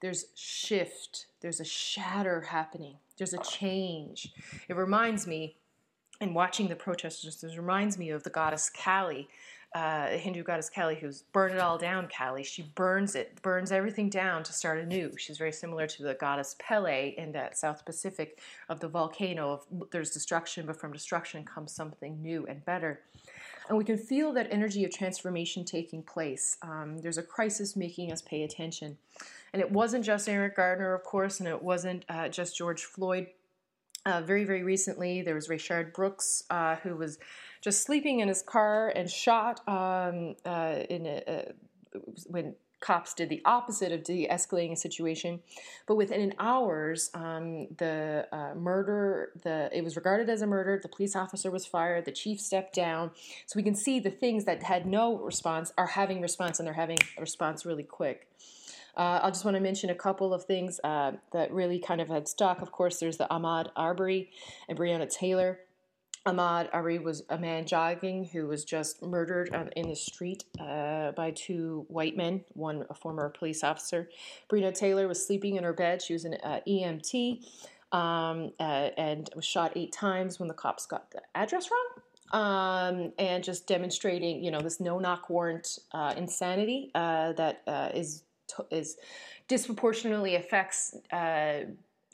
there's 0.00 0.26
shift, 0.34 1.26
there's 1.40 1.60
a 1.60 1.64
shatter 1.64 2.42
happening, 2.42 2.96
there's 3.18 3.34
a 3.34 3.38
change. 3.38 4.32
It 4.68 4.76
reminds 4.76 5.26
me, 5.26 5.56
in 6.20 6.34
watching 6.34 6.68
the 6.68 6.76
protesters, 6.76 7.42
it 7.42 7.56
reminds 7.56 7.98
me 7.98 8.10
of 8.10 8.22
the 8.22 8.30
goddess 8.30 8.70
Kali, 8.70 9.28
uh, 9.74 10.08
the 10.10 10.16
Hindu 10.16 10.42
goddess 10.42 10.70
Kali, 10.70 10.94
who's 10.94 11.22
burn 11.32 11.52
it 11.52 11.58
all 11.58 11.76
down, 11.76 12.08
Kali. 12.08 12.42
She 12.42 12.62
burns 12.74 13.14
it, 13.14 13.42
burns 13.42 13.72
everything 13.72 14.08
down 14.08 14.42
to 14.44 14.52
start 14.52 14.78
anew. 14.78 15.12
She's 15.18 15.36
very 15.36 15.52
similar 15.52 15.86
to 15.86 16.02
the 16.02 16.14
goddess 16.14 16.56
Pele 16.58 17.14
in 17.18 17.32
that 17.32 17.58
South 17.58 17.84
Pacific 17.84 18.40
of 18.70 18.80
the 18.80 18.88
volcano 18.88 19.52
of 19.52 19.90
there's 19.90 20.10
destruction, 20.10 20.64
but 20.64 20.80
from 20.80 20.92
destruction 20.92 21.44
comes 21.44 21.72
something 21.72 22.22
new 22.22 22.46
and 22.46 22.64
better. 22.64 23.00
And 23.68 23.76
we 23.76 23.84
can 23.84 23.98
feel 23.98 24.32
that 24.34 24.48
energy 24.50 24.84
of 24.84 24.92
transformation 24.92 25.64
taking 25.64 26.02
place. 26.02 26.56
Um, 26.62 26.98
there's 26.98 27.18
a 27.18 27.22
crisis 27.22 27.76
making 27.76 28.12
us 28.12 28.22
pay 28.22 28.44
attention. 28.44 28.96
And 29.52 29.62
it 29.62 29.70
wasn't 29.70 30.04
just 30.04 30.28
Eric 30.28 30.56
Gardner, 30.56 30.94
of 30.94 31.04
course, 31.04 31.40
and 31.40 31.48
it 31.48 31.62
wasn't 31.62 32.04
uh, 32.08 32.28
just 32.28 32.56
George 32.56 32.84
Floyd. 32.84 33.28
Uh, 34.04 34.20
very, 34.20 34.44
very 34.44 34.62
recently, 34.62 35.22
there 35.22 35.34
was 35.34 35.48
Rayshard 35.48 35.92
Brooks, 35.92 36.44
uh, 36.50 36.76
who 36.76 36.96
was 36.96 37.18
just 37.60 37.82
sleeping 37.82 38.20
in 38.20 38.28
his 38.28 38.42
car 38.42 38.92
and 38.94 39.10
shot 39.10 39.60
um, 39.68 40.36
uh, 40.44 40.82
in 40.88 41.06
a, 41.06 41.52
when 42.26 42.54
cops 42.80 43.14
did 43.14 43.28
the 43.28 43.42
opposite 43.44 43.90
of 43.90 44.04
de-escalating 44.04 44.72
a 44.72 44.76
situation. 44.76 45.40
But 45.86 45.96
within 45.96 46.34
hours, 46.38 47.10
um, 47.14 47.68
the 47.78 48.28
uh, 48.30 48.54
murder, 48.54 49.32
the 49.42 49.70
it 49.76 49.82
was 49.82 49.96
regarded 49.96 50.28
as 50.28 50.42
a 50.42 50.46
murder. 50.46 50.78
The 50.80 50.88
police 50.88 51.16
officer 51.16 51.50
was 51.50 51.66
fired. 51.66 52.04
The 52.04 52.12
chief 52.12 52.40
stepped 52.40 52.74
down. 52.74 53.10
So 53.46 53.56
we 53.56 53.62
can 53.62 53.74
see 53.74 53.98
the 53.98 54.10
things 54.10 54.44
that 54.44 54.62
had 54.62 54.86
no 54.86 55.16
response 55.16 55.72
are 55.78 55.86
having 55.86 56.20
response, 56.20 56.58
and 56.60 56.66
they're 56.66 56.74
having 56.74 56.98
a 57.16 57.20
response 57.20 57.64
really 57.64 57.82
quick. 57.82 58.28
Uh, 58.96 59.20
I 59.22 59.30
just 59.30 59.44
want 59.44 59.56
to 59.56 59.60
mention 59.60 59.90
a 59.90 59.94
couple 59.94 60.32
of 60.32 60.44
things 60.44 60.80
uh, 60.82 61.12
that 61.32 61.52
really 61.52 61.78
kind 61.78 62.00
of 62.00 62.08
had 62.08 62.26
stuck. 62.28 62.62
Of 62.62 62.72
course, 62.72 62.98
there's 62.98 63.18
the 63.18 63.26
Ahmaud 63.30 63.68
Arbery 63.76 64.30
and 64.68 64.78
Breonna 64.78 65.08
Taylor. 65.08 65.60
Ahmaud 66.26 66.68
Arbery 66.72 66.98
was 66.98 67.22
a 67.28 67.38
man 67.38 67.66
jogging 67.66 68.24
who 68.24 68.48
was 68.48 68.64
just 68.64 69.02
murdered 69.02 69.54
in 69.76 69.88
the 69.88 69.94
street 69.94 70.44
uh, 70.58 71.12
by 71.12 71.30
two 71.30 71.86
white 71.88 72.16
men, 72.16 72.42
one 72.54 72.84
a 72.90 72.94
former 72.94 73.28
police 73.28 73.62
officer. 73.62 74.08
Breonna 74.50 74.74
Taylor 74.74 75.06
was 75.06 75.24
sleeping 75.24 75.54
in 75.54 75.62
her 75.62 75.72
bed. 75.72 76.02
She 76.02 76.14
was 76.14 76.24
an 76.24 76.34
uh, 76.42 76.60
EMT 76.66 77.46
um, 77.92 78.50
uh, 78.58 78.90
and 78.96 79.30
was 79.36 79.44
shot 79.44 79.72
eight 79.76 79.92
times 79.92 80.40
when 80.40 80.48
the 80.48 80.54
cops 80.54 80.86
got 80.86 81.12
the 81.12 81.22
address 81.36 81.68
wrong. 81.70 82.02
Um, 82.32 83.12
and 83.20 83.44
just 83.44 83.68
demonstrating, 83.68 84.42
you 84.42 84.50
know, 84.50 84.60
this 84.60 84.80
no-knock 84.80 85.30
warrant 85.30 85.78
uh, 85.92 86.12
insanity 86.16 86.90
uh, 86.96 87.34
that 87.34 87.62
is 87.94 88.24
is 88.70 88.96
disproportionately 89.48 90.36
affects 90.36 90.96
uh, 91.12 91.60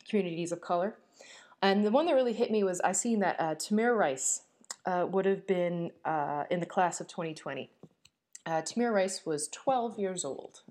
communities 0.09 0.53
of 0.53 0.61
color. 0.61 0.97
And 1.61 1.85
the 1.85 1.91
one 1.91 2.07
that 2.07 2.15
really 2.15 2.33
hit 2.33 2.51
me 2.51 2.65
was 2.65 2.81
I 2.81 2.93
seen 2.93 3.21
that 3.21 3.37
uh, 3.39 3.55
Tamir 3.55 3.97
Rice 3.97 4.43
uh, 4.85 5.07
would 5.09 5.27
have 5.27 5.47
been 5.47 5.93
uh, 6.05 6.45
in 6.51 6.61
the 6.61 6.67
class 6.67 7.01
of 7.01 7.09
2020. 7.09 7.71
Uh, 8.45 8.51
Tamir 8.63 8.93
Rice 8.93 9.25
was 9.25 9.49
12 9.49 9.99
years 9.99 10.25
old 10.25 10.63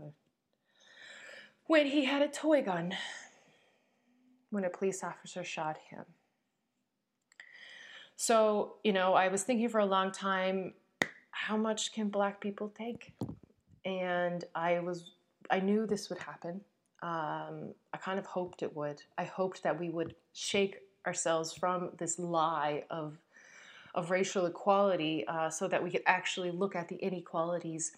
when 1.67 1.87
he 1.87 2.03
had 2.03 2.21
a 2.21 2.27
toy 2.27 2.61
gun 2.61 2.93
when 4.49 4.65
a 4.65 4.69
police 4.69 5.03
officer 5.03 5.43
shot 5.43 5.77
him. 5.89 6.03
So, 8.17 8.75
you 8.83 8.91
know, 8.93 9.13
I 9.13 9.29
was 9.29 9.43
thinking 9.43 9.69
for 9.69 9.79
a 9.79 9.85
long 9.85 10.11
time, 10.11 10.73
how 11.31 11.57
much 11.57 11.93
can 11.93 12.09
black 12.09 12.39
people 12.41 12.71
take? 12.77 13.13
And 13.85 14.43
I 14.53 14.79
was 14.79 15.11
I 15.51 15.59
knew 15.59 15.85
this 15.85 16.09
would 16.09 16.19
happen. 16.19 16.61
Um, 17.03 17.73
I 17.93 17.97
kind 17.97 18.17
of 18.17 18.25
hoped 18.25 18.63
it 18.63 18.75
would. 18.75 19.01
I 19.17 19.25
hoped 19.25 19.63
that 19.63 19.79
we 19.79 19.89
would 19.89 20.15
shake 20.33 20.77
ourselves 21.05 21.53
from 21.53 21.91
this 21.97 22.17
lie 22.19 22.83
of 22.89 23.17
of 23.93 24.09
racial 24.09 24.45
equality, 24.45 25.27
uh, 25.27 25.49
so 25.49 25.67
that 25.67 25.83
we 25.83 25.91
could 25.91 26.03
actually 26.05 26.49
look 26.49 26.77
at 26.77 26.87
the 26.87 26.95
inequalities 26.95 27.91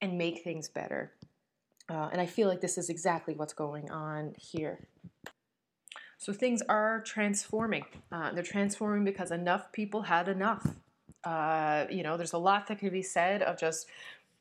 and 0.00 0.16
make 0.16 0.44
things 0.44 0.68
better. 0.68 1.10
Uh, 1.88 2.08
and 2.12 2.20
I 2.20 2.26
feel 2.26 2.46
like 2.46 2.60
this 2.60 2.78
is 2.78 2.88
exactly 2.88 3.34
what's 3.34 3.52
going 3.52 3.90
on 3.90 4.34
here. 4.38 4.86
So 6.18 6.32
things 6.32 6.62
are 6.68 7.00
transforming. 7.00 7.84
Uh, 8.12 8.30
they're 8.32 8.44
transforming 8.44 9.04
because 9.04 9.32
enough 9.32 9.72
people 9.72 10.02
had 10.02 10.28
enough. 10.28 10.64
Uh, 11.24 11.86
you 11.90 12.04
know, 12.04 12.16
there's 12.16 12.32
a 12.32 12.38
lot 12.38 12.68
that 12.68 12.78
could 12.78 12.92
be 12.92 13.02
said 13.02 13.42
of 13.42 13.58
just 13.58 13.88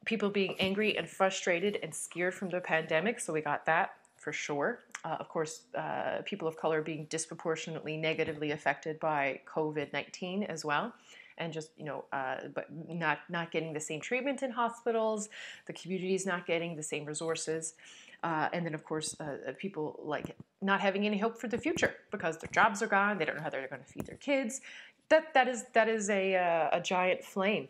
people 0.06 0.30
being 0.30 0.56
angry 0.60 0.98
and 0.98 1.08
frustrated 1.08 1.80
and 1.84 1.94
scared 1.94 2.34
from 2.34 2.50
the 2.50 2.60
pandemic. 2.60 3.20
So 3.20 3.34
we 3.34 3.42
got 3.42 3.66
that 3.66 3.96
for 4.18 4.32
sure. 4.32 4.80
Uh, 5.04 5.18
of 5.20 5.30
course, 5.30 5.64
uh, 5.76 6.22
people 6.26 6.48
of 6.48 6.58
color 6.58 6.82
being 6.82 7.06
disproportionately 7.06 7.98
negatively 7.98 8.52
affected 8.52 9.00
by 9.00 9.42
COVID 9.48 9.92
19 9.94 10.44
as 10.44 10.64
well. 10.64 10.94
and 11.38 11.52
just 11.52 11.72
you 11.78 11.86
know, 11.86 12.06
uh, 12.14 12.36
but 12.54 12.68
not 12.88 13.20
not 13.30 13.52
getting 13.52 13.74
the 13.74 13.80
same 13.80 14.00
treatment 14.00 14.44
in 14.44 14.52
hospitals. 14.52 15.30
The 15.66 15.74
community 15.74 16.14
is 16.14 16.26
not 16.26 16.46
getting 16.46 16.76
the 16.76 16.84
same 16.84 17.06
resources, 17.06 17.74
uh, 18.22 18.50
and 18.54 18.64
then 18.66 18.76
of 18.76 18.84
course, 18.84 19.20
uh, 19.20 19.54
people 19.58 20.00
like 20.04 20.36
not 20.62 20.82
having 20.82 21.06
any 21.06 21.18
hope 21.18 21.40
for 21.40 21.48
the 21.48 21.58
future 21.58 21.96
because 22.12 22.38
their 22.38 22.52
jobs 22.52 22.84
are 22.84 22.88
gone. 22.88 23.18
They 23.18 23.26
don't 23.26 23.38
know 23.38 23.44
how 23.44 23.50
they're 23.50 23.68
going 23.68 23.82
to 23.82 23.88
feed 23.88 24.06
their 24.06 24.18
kids. 24.18 24.62
That 25.10 25.34
that 25.34 25.48
is 25.48 25.64
that 25.74 25.88
is 25.90 26.10
a 26.12 26.36
uh, 26.36 26.78
a 26.78 26.82
giant 26.82 27.24
flame 27.24 27.70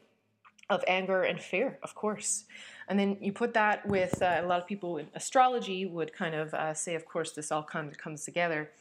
of 0.72 0.84
anger 0.88 1.24
and 1.24 1.40
fear, 1.40 1.78
of 1.84 1.94
course. 1.94 2.46
And 2.88 2.98
then 2.98 3.18
you 3.20 3.34
put 3.34 3.54
that 3.54 3.86
with 3.86 4.22
uh, 4.22 4.40
a 4.42 4.48
lot 4.48 4.60
of 4.60 4.66
people 4.66 4.98
in 4.98 5.08
astrology 5.14 5.86
would 5.86 6.14
kind 6.14 6.34
of 6.34 6.54
uh, 6.54 6.74
say, 6.74 6.96
of 6.96 7.06
course, 7.06 7.34
this 7.34 7.52
all 7.52 7.62
comes 7.64 7.98
comes 7.98 8.24
together. 8.24 8.72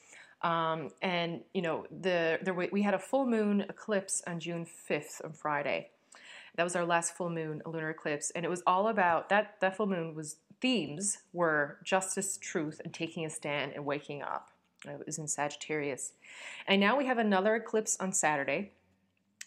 Um, 0.43 0.91
and 1.03 1.41
you 1.53 1.63
know, 1.63 1.87
the 1.91 2.39
there 2.43 2.55
we 2.55 2.83
had 2.83 2.95
a 2.95 2.99
full 2.99 3.27
moon 3.27 3.63
eclipse 3.69 4.23
on 4.27 4.41
June 4.41 4.65
fifth 4.65 5.21
on 5.25 5.33
Friday. 5.33 5.91
That 6.57 6.65
was 6.65 6.77
our 6.77 6.85
last 6.85 7.17
full 7.17 7.31
moon, 7.31 7.63
a 7.67 7.71
lunar 7.71 7.91
eclipse, 7.91 8.31
and 8.31 8.45
it 8.45 8.49
was 8.49 8.63
all 8.67 8.89
about 8.89 9.29
that. 9.29 9.57
That 9.61 9.77
full 9.77 9.87
moon 9.87 10.15
was 10.15 10.37
themes 10.61 11.19
were 11.33 11.79
justice, 11.85 12.39
truth, 12.39 12.81
and 12.85 12.93
taking 12.95 13.25
a 13.25 13.31
stand 13.31 13.73
and 13.75 13.85
waking 13.85 14.23
up. 14.23 14.51
It 14.85 15.07
was 15.07 15.19
in 15.19 15.29
Sagittarius, 15.29 16.13
and 16.67 16.81
now 16.81 16.97
we 16.97 17.07
have 17.07 17.19
another 17.19 17.55
eclipse 17.57 17.97
on 18.01 18.13
Saturday. 18.13 18.73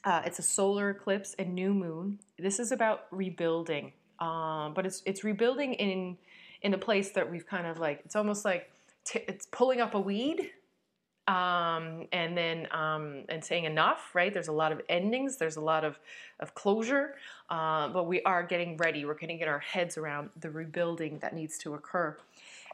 Uh, 0.03 0.21
it's 0.25 0.39
a 0.39 0.43
solar 0.43 0.89
eclipse 0.89 1.35
and 1.39 1.53
new 1.53 1.73
moon. 1.73 2.19
This 2.37 2.59
is 2.59 2.71
about 2.71 3.05
rebuilding, 3.11 3.93
um, 4.19 4.73
but 4.73 4.85
it's 4.85 5.01
it's 5.05 5.23
rebuilding 5.23 5.73
in 5.75 6.17
in 6.61 6.73
a 6.73 6.77
place 6.77 7.11
that 7.11 7.29
we've 7.29 7.45
kind 7.45 7.67
of 7.67 7.79
like. 7.79 8.01
It's 8.05 8.15
almost 8.15 8.43
like 8.43 8.69
t- 9.05 9.23
it's 9.27 9.45
pulling 9.45 9.79
up 9.79 9.93
a 9.93 9.99
weed 9.99 10.51
um, 11.27 12.07
and 12.11 12.37
then 12.37 12.67
um, 12.71 13.23
and 13.29 13.43
saying 13.43 13.63
enough 13.63 14.13
right 14.13 14.33
there's 14.33 14.49
a 14.49 14.53
lot 14.53 14.71
of 14.71 14.81
endings 14.89 15.37
there's 15.37 15.55
a 15.55 15.61
lot 15.61 15.85
of, 15.85 15.97
of 16.39 16.53
closure 16.53 17.15
uh, 17.49 17.87
but 17.89 18.07
we 18.07 18.21
are 18.23 18.43
getting 18.43 18.75
ready 18.77 19.05
we're 19.05 19.13
going 19.13 19.29
to 19.29 19.37
get 19.37 19.47
our 19.47 19.59
heads 19.59 19.97
around 19.97 20.29
the 20.41 20.49
rebuilding 20.49 21.19
that 21.19 21.33
needs 21.33 21.57
to 21.57 21.75
occur 21.75 22.17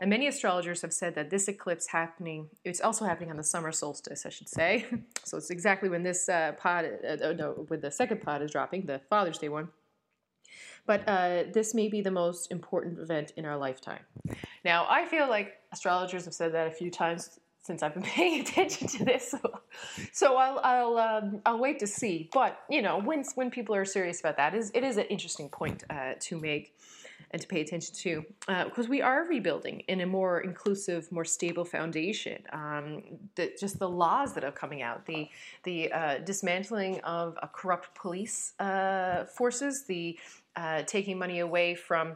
and 0.02 0.10
many 0.10 0.28
astrologers 0.28 0.82
have 0.82 0.94
said 0.94 1.16
that 1.16 1.30
this 1.30 1.48
eclipse 1.48 1.88
happening 1.88 2.48
it's 2.64 2.82
also 2.82 3.06
happening 3.06 3.30
on 3.30 3.38
the 3.38 3.44
summer 3.44 3.72
solstice 3.72 4.26
i 4.26 4.30
should 4.30 4.50
say 4.50 4.86
so 5.24 5.38
it's 5.38 5.50
exactly 5.50 5.90
when 5.90 6.04
this 6.04 6.30
uh, 6.30 6.54
pod 6.58 6.86
uh, 6.86 7.34
no 7.34 7.66
when 7.68 7.82
the 7.82 7.92
second 7.92 8.22
pod 8.22 8.42
is 8.42 8.52
dropping 8.52 8.86
the 8.86 9.00
father's 9.10 9.38
day 9.38 9.50
one 9.50 9.70
but 10.86 11.08
uh, 11.08 11.44
this 11.54 11.76
may 11.76 11.88
be 11.88 12.02
the 12.02 12.10
most 12.10 12.52
important 12.52 12.98
event 12.98 13.32
in 13.38 13.46
our 13.46 13.56
lifetime. 13.56 14.00
Now, 14.66 14.88
I 14.90 15.06
feel 15.06 15.30
like 15.30 15.58
astrologers 15.72 16.26
have 16.26 16.34
said 16.34 16.52
that 16.56 16.66
a 16.66 16.72
few 16.72 16.90
times 16.90 17.40
since 17.62 17.84
I've 17.84 17.94
been 17.94 18.04
paying 18.18 18.42
attention 18.42 18.88
to 18.88 19.06
this. 19.06 19.30
So, 19.30 19.60
so 20.12 20.38
I'll 20.38 20.60
I'll 20.64 20.98
um, 20.98 21.42
I'll 21.46 21.60
wait 21.60 21.78
to 21.80 21.88
see. 21.88 22.30
But 22.34 22.60
you 22.70 22.82
know, 22.82 23.00
when 23.00 23.24
when 23.36 23.52
people 23.52 23.76
are 23.76 23.86
serious 23.86 24.20
about 24.20 24.38
that, 24.38 24.56
is 24.56 24.72
it 24.74 24.84
is 24.84 24.98
an 24.98 25.06
interesting 25.06 25.50
point 25.50 25.84
uh, 25.92 26.14
to 26.22 26.40
make 26.40 26.76
and 27.32 27.42
to 27.42 27.48
pay 27.48 27.62
attention 27.62 27.94
to 27.96 28.26
because 28.40 28.86
uh, 28.86 28.90
we 28.90 29.02
are 29.02 29.26
rebuilding 29.26 29.82
in 29.88 30.02
a 30.02 30.06
more 30.06 30.42
inclusive, 30.42 31.12
more 31.12 31.26
stable 31.26 31.66
foundation. 31.66 32.42
Um, 32.52 33.04
just 33.60 33.80
the 33.80 33.90
laws 33.90 34.34
that 34.34 34.44
are 34.44 34.52
coming 34.52 34.82
out, 34.82 35.06
the 35.06 35.30
the 35.64 35.92
uh, 35.92 36.18
dismantling 36.20 37.00
of 37.02 37.38
corrupt 37.54 37.94
police 37.96 38.54
uh, 38.60 39.26
forces, 39.26 39.86
the 39.86 40.18
uh, 40.56 40.84
taking 40.84 41.18
money 41.18 41.40
away 41.40 41.76
from 41.76 42.14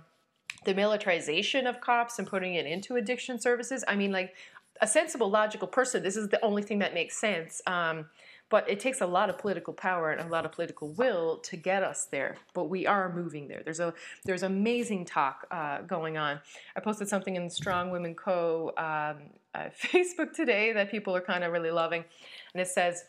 the 0.65 0.73
militarization 0.73 1.67
of 1.67 1.82
cops 1.82 2.19
and 2.19 2.28
putting 2.28 2.56
it 2.56 2.65
into 2.65 2.95
addiction 2.95 3.39
services. 3.39 3.84
I 3.88 3.95
mean, 3.95 4.12
like 4.12 4.34
a 4.82 4.88
sensible, 4.88 5.30
logical 5.30 5.67
person, 5.67 6.04
this 6.04 6.15
is 6.15 6.30
the 6.30 6.43
only 6.43 6.63
thing 6.63 6.80
that 6.80 6.93
makes 6.93 7.17
sense. 7.17 7.62
Um, 7.67 8.06
but 8.54 8.70
it 8.70 8.80
takes 8.80 9.02
a 9.02 9.08
lot 9.08 9.32
of 9.32 9.39
political 9.39 9.74
power 9.74 10.12
and 10.12 10.22
a 10.22 10.32
lot 10.32 10.46
of 10.46 10.52
political 10.52 10.89
will 10.89 11.38
to 11.38 11.58
get 11.58 11.82
us 11.82 12.06
there. 12.06 12.38
But 12.54 12.66
we 12.66 12.86
are 12.86 13.12
moving 13.12 13.48
there. 13.48 13.63
There's 13.63 13.80
a 13.80 13.96
there's 14.26 14.44
amazing 14.44 15.06
talk 15.06 15.48
uh, 15.50 15.82
going 15.82 16.18
on. 16.18 16.39
I 16.76 16.80
posted 16.80 17.08
something 17.08 17.36
in 17.36 17.50
Strong 17.50 17.89
Women 17.89 18.13
Co. 18.13 18.68
Um, 18.78 19.32
uh, 19.56 19.70
Facebook 19.76 20.34
today 20.34 20.72
that 20.72 20.92
people 20.92 21.16
are 21.16 21.22
kind 21.22 21.44
of 21.44 21.52
really 21.52 21.72
loving, 21.72 22.06
and 22.54 22.62
it 22.62 22.68
says. 22.68 23.06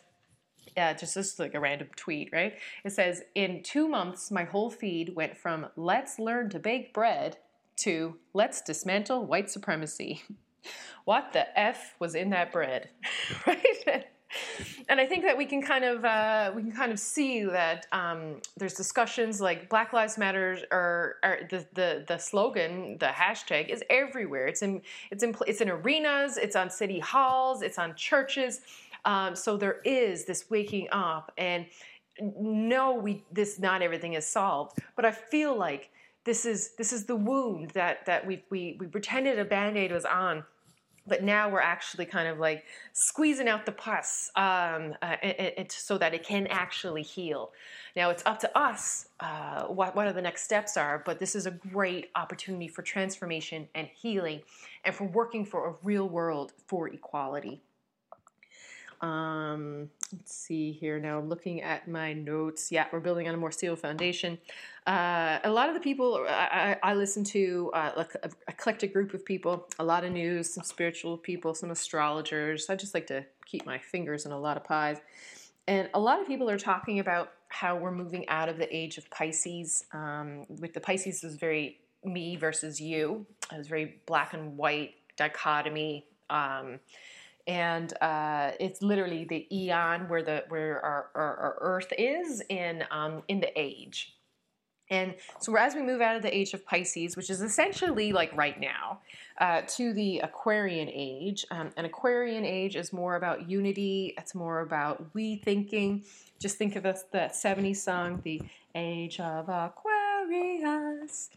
Yeah, 0.75 0.93
just 0.93 1.13
just 1.13 1.39
like 1.39 1.53
a 1.53 1.59
random 1.59 1.89
tweet, 1.95 2.31
right? 2.33 2.53
It 2.83 2.91
says, 2.91 3.21
In 3.35 3.61
two 3.61 3.87
months, 3.87 4.31
my 4.31 4.45
whole 4.45 4.71
feed 4.71 5.15
went 5.15 5.37
from 5.37 5.67
let's 5.77 6.17
learn 6.17 6.49
to 6.49 6.59
bake 6.59 6.91
bread 6.91 7.37
to 7.83 8.15
let's 8.33 8.61
dismantle 8.61 9.27
white 9.27 9.51
supremacy. 9.51 10.23
what 11.05 11.33
the 11.33 11.57
F 11.57 11.93
was 11.99 12.15
in 12.15 12.31
that 12.31 12.51
bread, 12.51 12.89
right? 13.47 14.04
And 14.89 14.99
I 14.99 15.05
think 15.05 15.23
that 15.23 15.37
we 15.37 15.45
can 15.45 15.61
kind 15.61 15.83
of 15.83 16.05
uh, 16.05 16.51
we 16.55 16.61
can 16.61 16.71
kind 16.71 16.91
of 16.91 16.99
see 16.99 17.43
that 17.43 17.87
um, 17.91 18.41
there's 18.57 18.73
discussions 18.73 19.41
like 19.41 19.69
Black 19.69 19.93
Lives 19.93 20.17
Matter 20.17 20.57
or, 20.71 21.15
or, 21.23 21.39
the, 21.49 21.65
the 21.73 22.05
the 22.07 22.17
slogan, 22.17 22.97
the 22.99 23.07
hashtag 23.07 23.69
is 23.69 23.83
everywhere. 23.89 24.47
It's 24.47 24.61
in 24.61 24.81
it's 25.11 25.23
in 25.23 25.35
it's 25.47 25.61
in 25.61 25.69
arenas, 25.69 26.37
it's 26.37 26.55
on 26.55 26.69
city 26.69 26.99
halls, 26.99 27.61
it's 27.61 27.79
on 27.79 27.95
churches. 27.95 28.61
Um, 29.05 29.35
so 29.35 29.55
there 29.55 29.81
is 29.85 30.25
this 30.25 30.49
waking 30.49 30.87
up, 30.91 31.31
and 31.37 31.65
no, 32.19 32.95
we 32.95 33.23
this 33.31 33.59
not 33.59 33.81
everything 33.81 34.13
is 34.13 34.25
solved, 34.25 34.79
but 34.95 35.05
I 35.05 35.11
feel 35.11 35.55
like 35.55 35.89
this 36.25 36.45
is 36.45 36.71
this 36.77 36.91
is 36.91 37.05
the 37.05 37.15
wound 37.15 37.71
that 37.71 38.05
that 38.05 38.25
we 38.25 38.43
we 38.49 38.77
we 38.79 38.87
pretended 38.87 39.39
a 39.39 39.45
band 39.45 39.77
aid 39.77 39.91
was 39.91 40.05
on 40.05 40.43
but 41.07 41.23
now 41.23 41.49
we're 41.49 41.59
actually 41.59 42.05
kind 42.05 42.27
of 42.27 42.39
like 42.39 42.65
squeezing 42.93 43.47
out 43.47 43.65
the 43.65 43.71
pus 43.71 44.31
um, 44.35 44.95
uh, 45.01 45.15
it, 45.21 45.53
it, 45.57 45.71
so 45.71 45.97
that 45.97 46.13
it 46.13 46.23
can 46.23 46.47
actually 46.47 47.03
heal. 47.03 47.51
Now 47.95 48.09
it's 48.09 48.23
up 48.25 48.39
to 48.39 48.57
us 48.57 49.07
uh, 49.19 49.63
what, 49.63 49.95
what 49.95 50.07
are 50.07 50.13
the 50.13 50.21
next 50.21 50.43
steps 50.43 50.77
are, 50.77 51.01
but 51.05 51.19
this 51.19 51.35
is 51.35 51.45
a 51.45 51.51
great 51.51 52.09
opportunity 52.15 52.67
for 52.67 52.81
transformation 52.81 53.67
and 53.75 53.87
healing 53.87 54.41
and 54.83 54.93
for 54.93 55.05
working 55.05 55.45
for 55.45 55.69
a 55.69 55.75
real 55.83 56.09
world 56.09 56.53
for 56.67 56.89
equality. 56.89 57.61
Um, 59.01 59.89
let's 60.13 60.33
see 60.33 60.71
here 60.71 60.99
now. 60.99 61.19
Looking 61.19 61.61
at 61.61 61.87
my 61.87 62.13
notes, 62.13 62.71
yeah, 62.71 62.85
we're 62.91 62.99
building 62.99 63.27
on 63.27 63.33
a 63.33 63.37
more 63.37 63.51
stable 63.51 63.75
foundation. 63.75 64.37
Uh, 64.87 65.39
a 65.43 65.51
lot 65.51 65.67
of 65.67 65.75
the 65.75 65.81
people 65.81 66.25
I, 66.27 66.77
I, 66.83 66.91
I 66.91 66.93
listen 66.93 67.23
to, 67.25 67.71
uh, 67.73 67.91
like 67.97 68.13
a 68.23 68.29
eclectic 68.47 68.93
group 68.93 69.13
of 69.13 69.25
people, 69.25 69.67
a 69.79 69.83
lot 69.83 70.03
of 70.03 70.11
news, 70.11 70.53
some 70.53 70.63
spiritual 70.63 71.17
people, 71.17 71.53
some 71.53 71.71
astrologers. 71.71 72.69
I 72.69 72.75
just 72.75 72.93
like 72.93 73.07
to 73.07 73.25
keep 73.45 73.65
my 73.65 73.77
fingers 73.77 74.25
in 74.25 74.31
a 74.31 74.39
lot 74.39 74.57
of 74.57 74.63
pies. 74.63 74.97
And 75.67 75.89
a 75.93 75.99
lot 75.99 76.21
of 76.21 76.27
people 76.27 76.49
are 76.49 76.59
talking 76.59 76.99
about 76.99 77.31
how 77.47 77.75
we're 77.75 77.91
moving 77.91 78.27
out 78.29 78.49
of 78.49 78.57
the 78.57 78.75
age 78.75 78.97
of 78.97 79.09
Pisces. 79.09 79.85
Um, 79.93 80.45
with 80.49 80.73
the 80.73 80.79
Pisces 80.79 81.23
is 81.23 81.35
very 81.35 81.79
me 82.03 82.35
versus 82.35 82.79
you. 82.79 83.25
It 83.51 83.57
was 83.57 83.67
very 83.67 84.01
black 84.05 84.33
and 84.33 84.57
white 84.57 84.95
dichotomy. 85.17 86.05
Um, 86.29 86.79
and 87.47 87.93
uh, 88.01 88.51
it's 88.59 88.81
literally 88.81 89.25
the 89.25 89.47
eon 89.55 90.09
where 90.09 90.23
the 90.23 90.43
where 90.49 90.83
our, 90.83 91.09
our, 91.15 91.37
our 91.37 91.57
Earth 91.61 91.93
is 91.97 92.41
in 92.49 92.83
um, 92.91 93.23
in 93.27 93.39
the 93.39 93.51
age. 93.59 94.13
And 94.89 95.15
so 95.39 95.55
as 95.55 95.73
we 95.73 95.81
move 95.81 95.99
out 95.99 96.15
of 96.15 96.21
the 96.21 96.35
age 96.35 96.53
of 96.53 96.63
Pisces, 96.63 97.17
which 97.17 97.31
is 97.31 97.41
essentially 97.41 98.13
like 98.13 98.35
right 98.37 98.59
now, 98.59 98.99
uh, 99.39 99.61
to 99.67 99.93
the 99.93 100.19
Aquarian 100.19 100.87
age, 100.91 101.43
um, 101.49 101.71
an 101.75 101.85
Aquarian 101.85 102.45
age 102.45 102.75
is 102.75 102.93
more 102.93 103.15
about 103.15 103.49
unity. 103.49 104.13
It's 104.17 104.35
more 104.35 104.59
about 104.59 105.03
we 105.13 105.37
thinking. 105.37 106.03
Just 106.39 106.57
think 106.57 106.75
of 106.75 106.85
us 106.85 107.03
that 107.11 107.33
70s 107.33 107.77
song, 107.77 108.21
"The 108.23 108.41
Age 108.75 109.19
of 109.19 109.49
Aquarius." 109.49 111.29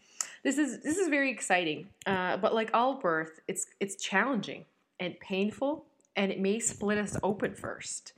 This 0.43 0.57
is 0.57 0.81
this 0.81 0.97
is 0.97 1.07
very 1.09 1.31
exciting, 1.31 1.89
uh, 2.05 2.37
but 2.37 2.53
like 2.53 2.69
all 2.73 2.95
birth, 2.95 3.39
it's 3.47 3.65
it's 3.79 3.95
challenging 3.95 4.65
and 4.99 5.19
painful 5.19 5.85
and 6.19 6.33
it 6.33 6.39
may 6.39 6.59
split 6.59 6.97
us 6.97 7.15
open 7.23 7.55
first. 7.55 8.11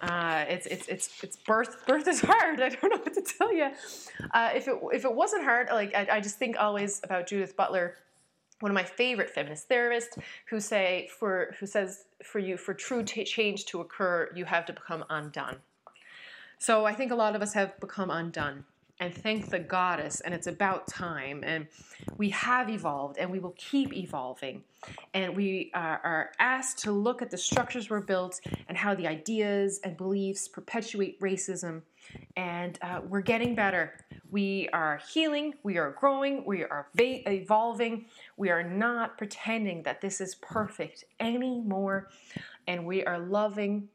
Uh, 0.00 0.44
it's 0.48 0.66
it's 0.66 0.88
it's 0.88 1.22
it's 1.22 1.36
birth. 1.36 1.86
Birth 1.86 2.08
is 2.08 2.20
hard. 2.20 2.60
I 2.60 2.68
don't 2.68 2.90
know 2.90 2.98
what 2.98 3.14
to 3.14 3.22
tell 3.22 3.54
you. 3.54 3.70
Uh, 4.34 4.50
if 4.54 4.66
it 4.66 4.76
if 4.92 5.04
it 5.04 5.14
wasn't 5.14 5.44
hard, 5.44 5.68
like 5.70 5.94
I, 5.94 6.16
I 6.16 6.20
just 6.20 6.36
think 6.36 6.56
always 6.58 7.00
about 7.04 7.28
Judith 7.28 7.56
Butler, 7.56 7.94
one 8.58 8.72
of 8.72 8.74
my 8.74 8.82
favorite 8.82 9.30
feminist 9.30 9.68
therapists, 9.68 10.18
who 10.46 10.58
say 10.58 11.08
for 11.18 11.54
who 11.60 11.66
says 11.66 12.06
for 12.24 12.40
you 12.40 12.56
for 12.56 12.74
true 12.74 13.04
t- 13.04 13.24
change 13.24 13.66
to 13.66 13.80
occur, 13.80 14.30
you 14.34 14.44
have 14.44 14.66
to 14.66 14.72
become 14.72 15.04
undone. 15.08 15.58
So 16.58 16.84
I 16.84 16.92
think 16.92 17.12
a 17.12 17.16
lot 17.16 17.36
of 17.36 17.42
us 17.42 17.52
have 17.54 17.78
become 17.78 18.10
undone 18.10 18.64
and 19.00 19.12
thank 19.12 19.50
the 19.50 19.58
goddess 19.58 20.20
and 20.20 20.32
it's 20.32 20.46
about 20.46 20.86
time 20.86 21.42
and 21.44 21.66
we 22.16 22.30
have 22.30 22.70
evolved 22.70 23.18
and 23.18 23.30
we 23.30 23.40
will 23.40 23.54
keep 23.56 23.92
evolving. 23.92 24.62
And 25.14 25.34
we 25.34 25.70
are, 25.74 26.00
are, 26.04 26.32
asked 26.38 26.78
to 26.80 26.92
look 26.92 27.22
at 27.22 27.30
the 27.30 27.38
structures 27.38 27.88
we're 27.88 28.02
built 28.02 28.40
and 28.68 28.76
how 28.76 28.94
the 28.94 29.06
ideas 29.06 29.80
and 29.82 29.96
beliefs 29.96 30.46
perpetuate 30.46 31.18
racism. 31.20 31.82
And 32.36 32.78
uh, 32.82 33.00
we're 33.08 33.22
getting 33.22 33.54
better. 33.54 33.98
We 34.30 34.68
are 34.72 35.00
healing 35.12 35.54
we 35.62 35.78
are 35.78 35.90
growing 35.92 36.44
we 36.44 36.62
are 36.62 36.86
va- 36.94 37.28
evolving. 37.30 38.06
We 38.36 38.50
are 38.50 38.62
not 38.62 39.18
pretending 39.18 39.82
that 39.84 40.00
this 40.00 40.20
is 40.20 40.36
perfect 40.36 41.04
anymore 41.18 42.10
and 42.66 42.86
we 42.86 43.04
are 43.04 43.18
loving 43.18 43.88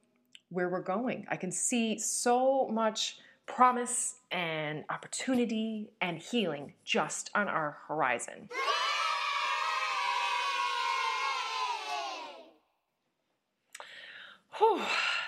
where 0.49 0.69
we're 0.69 0.81
going. 0.81 1.25
I 1.29 1.35
can 1.35 1.51
see 1.51 1.99
so 1.99 2.67
much 2.67 3.19
promise 3.49 4.15
and 4.31 4.85
opportunity 4.89 5.89
and 6.01 6.19
healing 6.19 6.71
just 6.85 7.29
on 7.35 7.47
our 7.47 7.77
horizon. 7.87 8.47
Whew. 14.57 14.81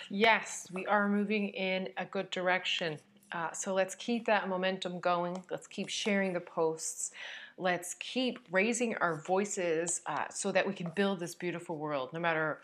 Yes, 0.09 0.67
we 0.71 0.85
are 0.85 1.09
moving 1.09 1.49
in 1.49 1.89
a 1.97 2.05
good 2.05 2.29
direction. 2.29 2.99
Uh, 3.31 3.51
so 3.51 3.73
let's 3.73 3.95
keep 3.95 4.25
that 4.25 4.47
momentum 4.47 4.99
going. 4.99 5.41
Let's 5.49 5.67
keep 5.67 5.89
sharing 5.89 6.33
the 6.33 6.41
posts. 6.41 7.11
Let's 7.57 7.95
keep 7.95 8.39
raising 8.51 8.95
our 8.97 9.15
voices 9.15 10.01
uh, 10.05 10.25
so 10.29 10.51
that 10.51 10.67
we 10.67 10.73
can 10.73 10.91
build 10.95 11.19
this 11.19 11.33
beautiful 11.33 11.77
world, 11.77 12.13
no 12.13 12.19
matter 12.19 12.59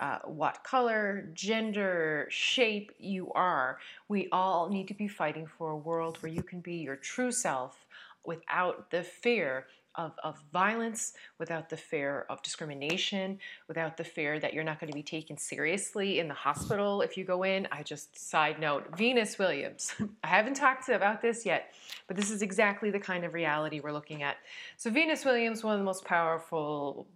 uh, 0.00 0.18
what 0.24 0.64
color, 0.64 1.28
gender, 1.34 2.26
shape 2.30 2.90
you 2.98 3.30
are. 3.32 3.78
We 4.08 4.28
all 4.32 4.68
need 4.68 4.88
to 4.88 4.94
be 4.94 5.08
fighting 5.08 5.46
for 5.46 5.70
a 5.70 5.76
world 5.76 6.18
where 6.20 6.32
you 6.32 6.42
can 6.42 6.60
be 6.60 6.76
your 6.76 6.96
true 6.96 7.30
self 7.30 7.86
without 8.24 8.90
the 8.90 9.02
fear 9.02 9.66
of, 9.96 10.12
of 10.22 10.42
violence, 10.52 11.12
without 11.38 11.68
the 11.68 11.76
fear 11.76 12.24
of 12.30 12.42
discrimination, 12.42 13.38
without 13.68 13.96
the 13.96 14.04
fear 14.04 14.38
that 14.38 14.54
you're 14.54 14.64
not 14.64 14.80
going 14.80 14.90
to 14.90 14.96
be 14.96 15.02
taken 15.02 15.36
seriously 15.36 16.20
in 16.20 16.28
the 16.28 16.34
hospital 16.34 17.02
if 17.02 17.16
you 17.16 17.24
go 17.24 17.42
in. 17.42 17.66
I 17.72 17.82
just, 17.82 18.16
side 18.18 18.58
note, 18.60 18.96
Venus 18.96 19.38
Williams. 19.38 19.94
I 20.24 20.28
haven't 20.28 20.54
talked 20.54 20.88
about 20.88 21.20
this 21.20 21.44
yet, 21.44 21.74
but 22.06 22.16
this 22.16 22.30
is 22.30 22.40
exactly 22.40 22.90
the 22.90 23.00
kind 23.00 23.24
of 23.24 23.34
reality 23.34 23.80
we're 23.80 23.92
looking 23.92 24.22
at. 24.22 24.36
So, 24.76 24.90
Venus 24.90 25.24
Williams, 25.24 25.64
one 25.64 25.74
of 25.74 25.80
the 25.80 25.84
most 25.84 26.04
powerful, 26.04 27.06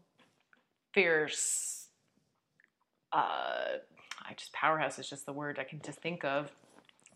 fierce, 0.93 1.84
uh, 3.15 3.79
I 4.27 4.35
just, 4.37 4.53
powerhouse 4.53 4.99
is 4.99 5.09
just 5.09 5.25
the 5.25 5.33
word 5.33 5.59
I 5.59 5.65
can 5.65 5.81
just 5.81 6.01
think 6.01 6.25
of, 6.25 6.51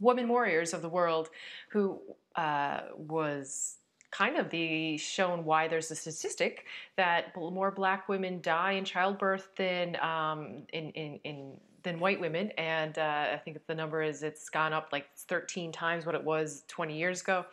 women 0.01 0.29
warriors 0.29 0.73
of 0.73 0.83
the 0.83 0.89
world 0.89 1.29
who 1.71 2.01
uh, 2.37 2.81
was 2.97 3.77
kind 4.11 4.37
of 4.37 4.49
the 4.51 4.97
shown 4.97 5.45
why 5.45 5.69
there's 5.69 5.91
a 5.91 5.97
statistic 5.97 6.65
that 6.97 7.37
more 7.37 7.71
black 7.71 8.09
women 8.09 8.41
die 8.41 8.73
in 8.73 8.85
childbirth 8.85 9.49
than 9.57 9.97
um, 10.01 10.63
in, 10.73 10.91
in, 10.93 11.21
in 11.25 11.53
than 11.83 12.01
white 12.01 12.21
women, 12.21 12.51
and 12.59 12.99
uh, 12.99 13.27
I 13.33 13.41
think 13.45 13.59
the 13.67 13.75
number 13.75 14.03
is 14.03 14.23
it's 14.23 14.49
gone 14.49 14.73
up 14.73 14.89
like 14.93 15.07
13 15.17 15.71
times 15.73 16.07
what 16.07 16.15
it 16.15 16.23
was 16.23 16.65
20 16.69 16.97
years 16.97 17.21
ago. 17.21 17.47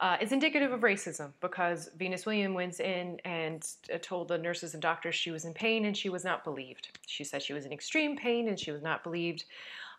Uh, 0.00 0.16
it's 0.18 0.32
indicative 0.32 0.72
of 0.72 0.80
racism 0.80 1.30
because 1.42 1.90
Venus 1.98 2.24
Williams 2.24 2.54
went 2.54 2.80
in 2.80 3.20
and 3.26 3.66
uh, 3.92 3.98
told 4.00 4.28
the 4.28 4.38
nurses 4.38 4.72
and 4.72 4.82
doctors 4.82 5.14
she 5.14 5.30
was 5.30 5.44
in 5.44 5.52
pain 5.52 5.84
and 5.84 5.94
she 5.94 6.08
was 6.08 6.24
not 6.24 6.42
believed. 6.42 6.88
She 7.06 7.22
said 7.22 7.42
she 7.42 7.52
was 7.52 7.66
in 7.66 7.72
extreme 7.72 8.16
pain 8.16 8.48
and 8.48 8.58
she 8.58 8.72
was 8.72 8.80
not 8.80 9.04
believed, 9.04 9.44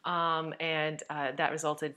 um, 0.04 0.56
and 0.60 1.04
uh, 1.12 1.34
that 1.38 1.52
resulted 1.52 1.94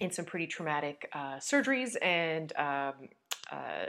in 0.00 0.10
some 0.10 0.26
pretty 0.26 0.46
traumatic 0.46 1.08
uh, 1.14 1.36
surgeries 1.36 1.96
and 2.02 2.52
um, 2.56 2.94
uh, 3.50 3.86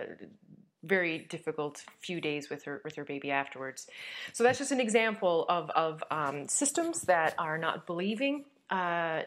very 0.84 1.20
difficult 1.30 1.84
few 2.00 2.22
days 2.22 2.50
with 2.50 2.64
her 2.64 2.82
with 2.86 2.96
her 2.96 3.04
baby 3.04 3.32
afterwards. 3.32 3.88
So 4.32 4.44
that's 4.44 4.60
just 4.60 4.72
an 4.72 4.80
example 4.80 5.46
of 5.50 5.70
of 5.72 6.04
um, 6.10 6.48
systems 6.48 7.02
that 7.02 7.36
are 7.38 7.58
not 7.58 7.86
believing. 7.86 8.46
Uh, 8.72 9.24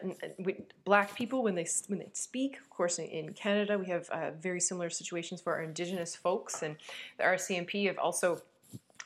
black 0.85 1.15
people 1.15 1.43
when 1.43 1.53
they 1.53 1.67
when 1.87 1.99
they 1.99 2.09
speak, 2.13 2.57
of 2.59 2.67
course, 2.71 2.97
in, 2.97 3.05
in 3.05 3.33
Canada 3.33 3.77
we 3.77 3.85
have 3.85 4.09
uh, 4.09 4.31
very 4.41 4.59
similar 4.59 4.89
situations 4.89 5.39
for 5.39 5.53
our 5.53 5.61
Indigenous 5.61 6.15
folks, 6.15 6.63
and 6.63 6.75
the 7.17 7.23
RCMP 7.23 7.85
have 7.85 7.99
also 7.99 8.41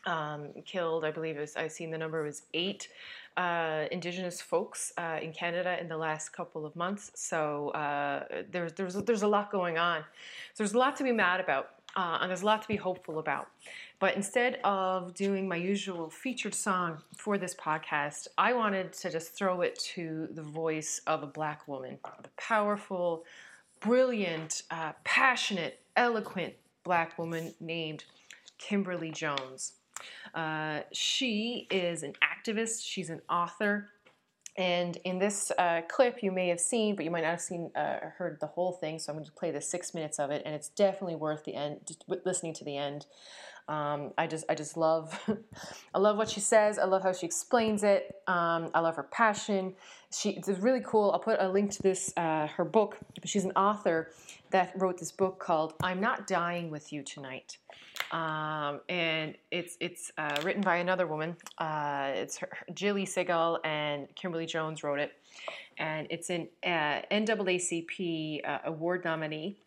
um, 0.06 0.50
killed. 0.66 1.04
I 1.04 1.12
believe 1.12 1.38
was, 1.38 1.56
I've 1.58 1.74
seen 1.74 1.92
the 1.92 1.98
number 1.98 2.24
was 2.24 2.44
eight 2.54 2.88
uh, 3.38 3.86
Indigenous 3.92 4.42
folks 4.42 4.92
uh, 4.98 5.20
in 5.22 5.32
Canada 5.32 5.80
in 5.80 5.88
the 5.88 5.98
last 5.98 6.30
couple 6.30 6.66
of 6.66 6.76
months. 6.76 7.12
So 7.16 7.70
uh, 7.70 8.44
there's 8.52 8.74
there's 8.74 8.96
there's 8.96 9.22
a 9.22 9.28
lot 9.28 9.52
going 9.52 9.78
on. 9.78 10.02
So 10.54 10.64
there's 10.64 10.74
a 10.74 10.78
lot 10.78 10.96
to 10.98 11.04
be 11.04 11.12
mad 11.12 11.40
about, 11.40 11.72
uh, 11.96 12.20
and 12.22 12.30
there's 12.30 12.42
a 12.42 12.46
lot 12.46 12.62
to 12.62 12.68
be 12.68 12.76
hopeful 12.76 13.20
about. 13.20 13.48
But 14.00 14.16
instead 14.16 14.60
of 14.64 15.14
doing 15.14 15.48
my 15.48 15.56
usual 15.56 16.10
featured 16.10 16.56
song 16.56 17.00
for 17.18 17.38
this 17.38 17.56
podcast, 17.56 18.28
I 18.38 18.54
wanted 18.54 18.94
to 18.94 19.12
just 19.12 19.34
throw 19.34 19.62
it 19.62 19.78
to 19.96 20.28
the 20.32 20.44
voice 20.44 21.02
of 21.08 21.24
a 21.24 21.28
black 21.28 21.68
woman, 21.68 21.98
the 22.24 22.30
powerful, 22.38 23.26
brilliant, 23.80 24.64
uh, 24.72 24.94
passionate, 25.04 25.80
eloquent 25.96 26.54
black 26.84 27.18
woman 27.18 27.54
named 27.60 28.06
Kimberly 28.58 29.12
Jones. 29.12 29.74
Uh, 30.34 30.82
she 30.94 31.68
is 31.72 32.04
an 32.04 32.14
activist, 32.24 32.82
she's 32.84 33.10
an 33.10 33.22
author. 33.30 33.90
And 34.60 34.98
in 35.06 35.20
this 35.20 35.54
uh, 35.58 35.84
clip, 35.88 36.22
you 36.22 36.34
may 36.34 36.50
have 36.50 36.60
seen, 36.60 36.98
but 36.98 37.06
you 37.06 37.12
might 37.12 37.22
not 37.22 37.32
have 37.32 37.42
seen, 37.42 37.72
uh, 37.78 38.00
heard 38.18 38.40
the 38.42 38.48
whole 38.48 38.74
thing. 38.74 39.00
So 39.00 39.10
I'm 39.10 39.18
going 39.18 39.26
to 39.26 39.32
play 39.32 39.52
the 39.52 39.62
six 39.62 39.94
minutes 39.94 40.20
of 40.20 40.32
it, 40.32 40.42
and 40.46 40.54
it's 40.54 40.68
definitely 40.68 41.16
worth 41.16 41.46
the 41.46 41.56
end, 41.56 41.80
listening 42.26 42.54
to 42.56 42.66
the 42.66 42.76
end. 42.76 43.06
Um, 43.70 44.12
I 44.18 44.28
just, 44.28 44.44
I 44.50 44.56
just 44.56 44.76
love, 44.76 45.18
I 45.94 46.00
love 46.00 46.18
what 46.18 46.30
she 46.30 46.42
says. 46.42 46.78
I 46.78 46.84
love 46.86 47.04
how 47.04 47.14
she 47.14 47.26
explains 47.26 47.84
it. 47.84 48.16
Um, 48.28 48.70
I 48.74 48.82
love 48.82 48.98
her 48.98 49.04
passion. 49.04 49.76
She, 50.12 50.32
it's 50.32 50.50
really 50.50 50.82
cool. 50.86 51.12
I'll 51.12 51.20
put 51.20 51.40
a 51.40 51.48
link 51.48 51.72
to 51.72 51.82
this, 51.82 52.12
uh, 52.18 52.48
her 52.48 52.66
book. 52.66 52.98
She's 53.24 53.46
an 53.46 53.52
author 53.52 54.12
that 54.52 54.72
wrote 54.76 54.98
this 54.98 55.12
book 55.12 55.40
called 55.40 55.74
"I'm 55.82 56.00
Not 56.00 56.28
Dying 56.28 56.70
with 56.70 56.92
You 56.92 57.04
Tonight." 57.04 57.58
Um, 58.12 58.82
and 58.90 59.36
it's 59.52 59.78
it's 59.80 60.12
uh, 60.18 60.38
written 60.44 60.62
by 60.62 60.78
another 60.78 61.06
woman. 61.08 61.36
Uh, 61.58 62.12
it's 62.16 62.38
her, 62.38 62.50
Gilly 62.74 63.06
Segal 63.06 63.60
and 63.64 64.08
Kimberly 64.16 64.46
Jones 64.46 64.84
wrote 64.84 65.00
it, 65.00 65.14
and 65.78 66.08
it's 66.10 66.30
an 66.30 66.48
uh, 66.64 67.02
NAACP 67.12 68.48
uh, 68.48 68.60
award 68.66 69.06
nominee. 69.06 69.58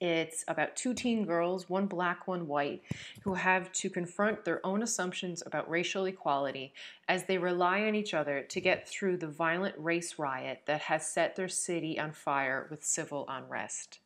It's 0.00 0.44
about 0.46 0.76
two 0.76 0.94
teen 0.94 1.24
girls, 1.24 1.68
one 1.68 1.86
black, 1.86 2.28
one 2.28 2.46
white, 2.46 2.82
who 3.22 3.34
have 3.34 3.72
to 3.72 3.90
confront 3.90 4.44
their 4.44 4.64
own 4.64 4.82
assumptions 4.82 5.42
about 5.44 5.68
racial 5.68 6.04
equality 6.04 6.72
as 7.08 7.24
they 7.24 7.38
rely 7.38 7.82
on 7.82 7.94
each 7.94 8.14
other 8.14 8.42
to 8.42 8.60
get 8.60 8.88
through 8.88 9.16
the 9.16 9.26
violent 9.26 9.74
race 9.76 10.18
riot 10.18 10.62
that 10.66 10.82
has 10.82 11.06
set 11.06 11.34
their 11.34 11.48
city 11.48 11.98
on 11.98 12.12
fire 12.12 12.68
with 12.70 12.84
civil 12.84 13.24
unrest. 13.28 13.98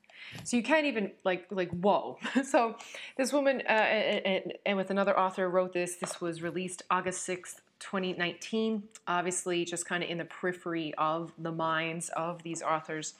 So 0.44 0.56
you 0.56 0.62
can't 0.62 0.86
even 0.86 1.12
like 1.24 1.46
like 1.50 1.70
whoa. 1.70 2.18
so 2.44 2.76
this 3.16 3.32
woman 3.32 3.62
uh, 3.68 3.72
and, 3.72 4.54
and 4.64 4.76
with 4.76 4.90
another 4.90 5.18
author 5.18 5.48
wrote 5.48 5.72
this. 5.72 5.96
This 5.96 6.20
was 6.20 6.42
released 6.42 6.82
August 6.90 7.22
sixth. 7.22 7.60
2019, 7.80 8.84
obviously, 9.08 9.64
just 9.64 9.86
kind 9.86 10.04
of 10.04 10.08
in 10.08 10.18
the 10.18 10.24
periphery 10.24 10.94
of 10.98 11.32
the 11.36 11.50
minds 11.50 12.10
of 12.10 12.40
these 12.44 12.62
authors. 12.62 13.14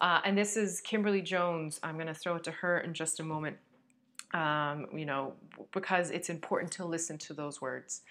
Uh, 0.00 0.20
and 0.24 0.36
this 0.36 0.56
is 0.56 0.80
Kimberly 0.80 1.22
Jones. 1.22 1.80
I'm 1.82 1.94
going 1.94 2.06
to 2.06 2.14
throw 2.14 2.36
it 2.36 2.44
to 2.44 2.50
her 2.52 2.80
in 2.80 2.94
just 2.94 3.20
a 3.20 3.22
moment. 3.24 3.56
Um, 4.34 4.88
you 4.94 5.06
know, 5.06 5.32
because 5.72 6.10
it's 6.10 6.28
important 6.28 6.70
to 6.72 6.84
listen 6.84 7.16
to 7.16 7.32
those 7.32 7.62
words. 7.62 8.02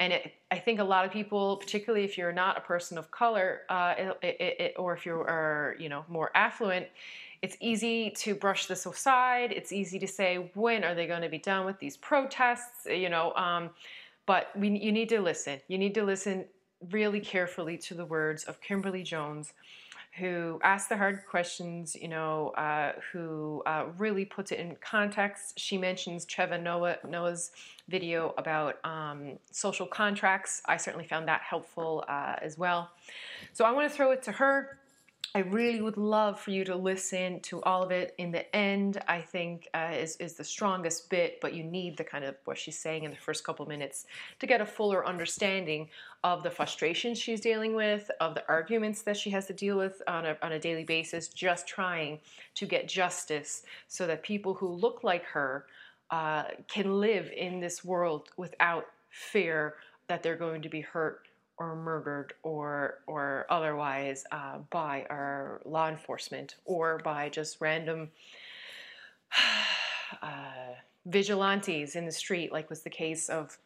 And 0.00 0.12
it, 0.12 0.32
I 0.50 0.58
think 0.58 0.80
a 0.80 0.84
lot 0.84 1.04
of 1.04 1.12
people, 1.12 1.58
particularly 1.58 2.04
if 2.04 2.18
you're 2.18 2.32
not 2.32 2.58
a 2.58 2.60
person 2.60 2.98
of 2.98 3.12
color, 3.12 3.60
uh, 3.68 3.94
it, 4.20 4.40
it, 4.40 4.74
or 4.76 4.94
if 4.94 5.06
you 5.06 5.12
are, 5.12 5.76
you 5.78 5.88
know, 5.88 6.04
more 6.08 6.32
affluent, 6.34 6.88
it's 7.42 7.56
easy 7.60 8.10
to 8.16 8.34
brush 8.34 8.66
this 8.66 8.84
aside. 8.84 9.52
It's 9.52 9.70
easy 9.70 10.00
to 10.00 10.08
say, 10.08 10.50
when 10.54 10.82
are 10.82 10.94
they 10.94 11.06
going 11.06 11.22
to 11.22 11.28
be 11.28 11.38
done 11.38 11.64
with 11.66 11.78
these 11.78 11.96
protests? 11.96 12.86
You 12.86 13.08
know, 13.08 13.32
um, 13.34 13.70
but 14.26 14.48
we, 14.56 14.70
you 14.70 14.90
need 14.90 15.08
to 15.10 15.20
listen. 15.20 15.60
You 15.68 15.78
need 15.78 15.94
to 15.94 16.02
listen 16.02 16.46
really 16.90 17.20
carefully 17.20 17.76
to 17.78 17.94
the 17.94 18.04
words 18.04 18.44
of 18.44 18.60
Kimberly 18.60 19.02
Jones, 19.02 19.52
who 20.18 20.60
asked 20.64 20.88
the 20.88 20.96
hard 20.96 21.24
questions, 21.28 21.94
you 21.94 22.08
know, 22.08 22.48
uh, 22.50 22.92
who 23.12 23.62
uh, 23.64 23.84
really 23.96 24.24
puts 24.24 24.50
it 24.50 24.58
in 24.58 24.76
context. 24.80 25.58
She 25.58 25.78
mentions 25.78 26.24
Trevor 26.24 26.58
Noah, 26.58 26.96
Noah's 27.08 27.52
video 27.88 28.34
about 28.36 28.84
um, 28.84 29.38
social 29.52 29.86
contracts. 29.86 30.62
I 30.66 30.78
certainly 30.78 31.06
found 31.06 31.28
that 31.28 31.42
helpful 31.42 32.04
uh, 32.08 32.36
as 32.42 32.58
well. 32.58 32.90
So 33.52 33.64
I 33.64 33.70
want 33.70 33.88
to 33.88 33.96
throw 33.96 34.10
it 34.10 34.22
to 34.24 34.32
her. 34.32 34.79
I 35.32 35.40
really 35.40 35.80
would 35.80 35.96
love 35.96 36.40
for 36.40 36.50
you 36.50 36.64
to 36.64 36.74
listen 36.74 37.38
to 37.42 37.62
all 37.62 37.84
of 37.84 37.92
it. 37.92 38.16
In 38.18 38.32
the 38.32 38.54
end, 38.54 39.00
I 39.06 39.20
think 39.20 39.68
uh, 39.74 39.92
is 39.92 40.16
is 40.16 40.34
the 40.34 40.42
strongest 40.42 41.08
bit, 41.08 41.40
but 41.40 41.54
you 41.54 41.62
need 41.62 41.96
the 41.96 42.02
kind 42.02 42.24
of 42.24 42.34
what 42.46 42.58
she's 42.58 42.78
saying 42.78 43.04
in 43.04 43.12
the 43.12 43.16
first 43.16 43.44
couple 43.44 43.64
minutes 43.66 44.06
to 44.40 44.46
get 44.48 44.60
a 44.60 44.66
fuller 44.66 45.06
understanding 45.06 45.88
of 46.24 46.42
the 46.42 46.50
frustrations 46.50 47.16
she's 47.16 47.40
dealing 47.40 47.76
with, 47.76 48.10
of 48.20 48.34
the 48.34 48.46
arguments 48.48 49.02
that 49.02 49.16
she 49.16 49.30
has 49.30 49.46
to 49.46 49.52
deal 49.52 49.76
with 49.76 50.02
on 50.08 50.26
a 50.26 50.36
on 50.42 50.50
a 50.50 50.58
daily 50.58 50.84
basis, 50.84 51.28
just 51.28 51.68
trying 51.68 52.18
to 52.56 52.66
get 52.66 52.88
justice 52.88 53.62
so 53.86 54.08
that 54.08 54.24
people 54.24 54.54
who 54.54 54.66
look 54.66 55.04
like 55.04 55.24
her 55.26 55.66
uh, 56.10 56.44
can 56.66 57.00
live 57.00 57.30
in 57.36 57.60
this 57.60 57.84
world 57.84 58.30
without 58.36 58.86
fear 59.10 59.76
that 60.08 60.24
they're 60.24 60.34
going 60.34 60.62
to 60.62 60.68
be 60.68 60.80
hurt 60.80 61.29
or 61.60 61.76
murdered 61.76 62.32
or 62.42 63.00
or 63.06 63.46
otherwise 63.50 64.24
uh, 64.32 64.58
by 64.70 65.06
our 65.10 65.60
law 65.64 65.88
enforcement 65.88 66.56
or 66.64 66.98
by 67.04 67.28
just 67.28 67.60
random 67.60 68.10
uh, 70.22 70.74
vigilantes 71.06 71.94
in 71.94 72.06
the 72.06 72.12
street, 72.12 72.50
like 72.50 72.68
was 72.68 72.82
the 72.82 72.90
case 72.90 73.28
of 73.28 73.58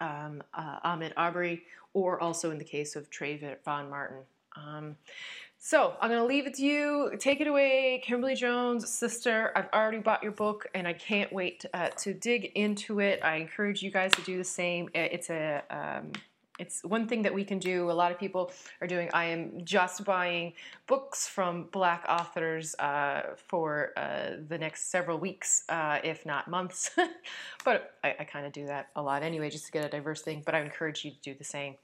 um, 0.00 0.42
uh, 0.52 0.80
Ahmaud 0.84 1.12
Arbery, 1.16 1.62
or 1.94 2.20
also 2.20 2.50
in 2.50 2.58
the 2.58 2.64
case 2.64 2.96
of 2.96 3.08
Trayvon 3.10 3.56
Von 3.64 3.88
Martin. 3.88 4.18
Um, 4.56 4.96
So 5.62 5.94
I'm 6.00 6.08
going 6.08 6.22
to 6.22 6.26
leave 6.26 6.46
it 6.46 6.54
to 6.54 6.62
you. 6.62 7.12
Take 7.18 7.42
it 7.42 7.46
away, 7.46 8.02
Kimberly 8.02 8.34
Jones, 8.34 8.88
sister. 8.88 9.52
I've 9.54 9.68
already 9.74 9.98
bought 9.98 10.22
your 10.22 10.32
book 10.32 10.66
and 10.74 10.88
I 10.88 10.94
can't 10.94 11.30
wait 11.32 11.66
uh, 11.74 11.90
to 11.98 12.14
dig 12.14 12.46
into 12.54 13.00
it. 13.00 13.20
I 13.22 13.36
encourage 13.36 13.82
you 13.82 13.90
guys 13.90 14.10
to 14.12 14.22
do 14.22 14.38
the 14.38 14.44
same. 14.44 14.88
It's 14.94 15.28
a. 15.28 15.62
Um, 15.70 16.12
it's 16.60 16.84
one 16.84 17.08
thing 17.08 17.22
that 17.22 17.32
we 17.32 17.42
can 17.42 17.58
do. 17.58 17.90
A 17.90 17.92
lot 17.92 18.12
of 18.12 18.18
people 18.18 18.52
are 18.80 18.86
doing. 18.86 19.08
I 19.14 19.24
am 19.24 19.64
just 19.64 20.04
buying 20.04 20.52
books 20.86 21.26
from 21.26 21.64
Black 21.72 22.04
authors 22.08 22.74
uh, 22.78 23.34
for 23.48 23.92
uh, 23.96 24.36
the 24.46 24.58
next 24.58 24.90
several 24.90 25.18
weeks, 25.18 25.64
uh, 25.70 25.98
if 26.04 26.26
not 26.26 26.48
months. 26.48 26.90
but 27.64 27.94
I, 28.04 28.14
I 28.20 28.24
kind 28.24 28.46
of 28.46 28.52
do 28.52 28.66
that 28.66 28.90
a 28.94 29.02
lot 29.02 29.22
anyway, 29.22 29.48
just 29.48 29.66
to 29.66 29.72
get 29.72 29.84
a 29.84 29.88
diverse 29.88 30.20
thing. 30.20 30.42
But 30.44 30.54
I 30.54 30.60
encourage 30.60 31.04
you 31.04 31.12
to 31.12 31.20
do 31.22 31.34
the 31.34 31.44
same. 31.44 31.76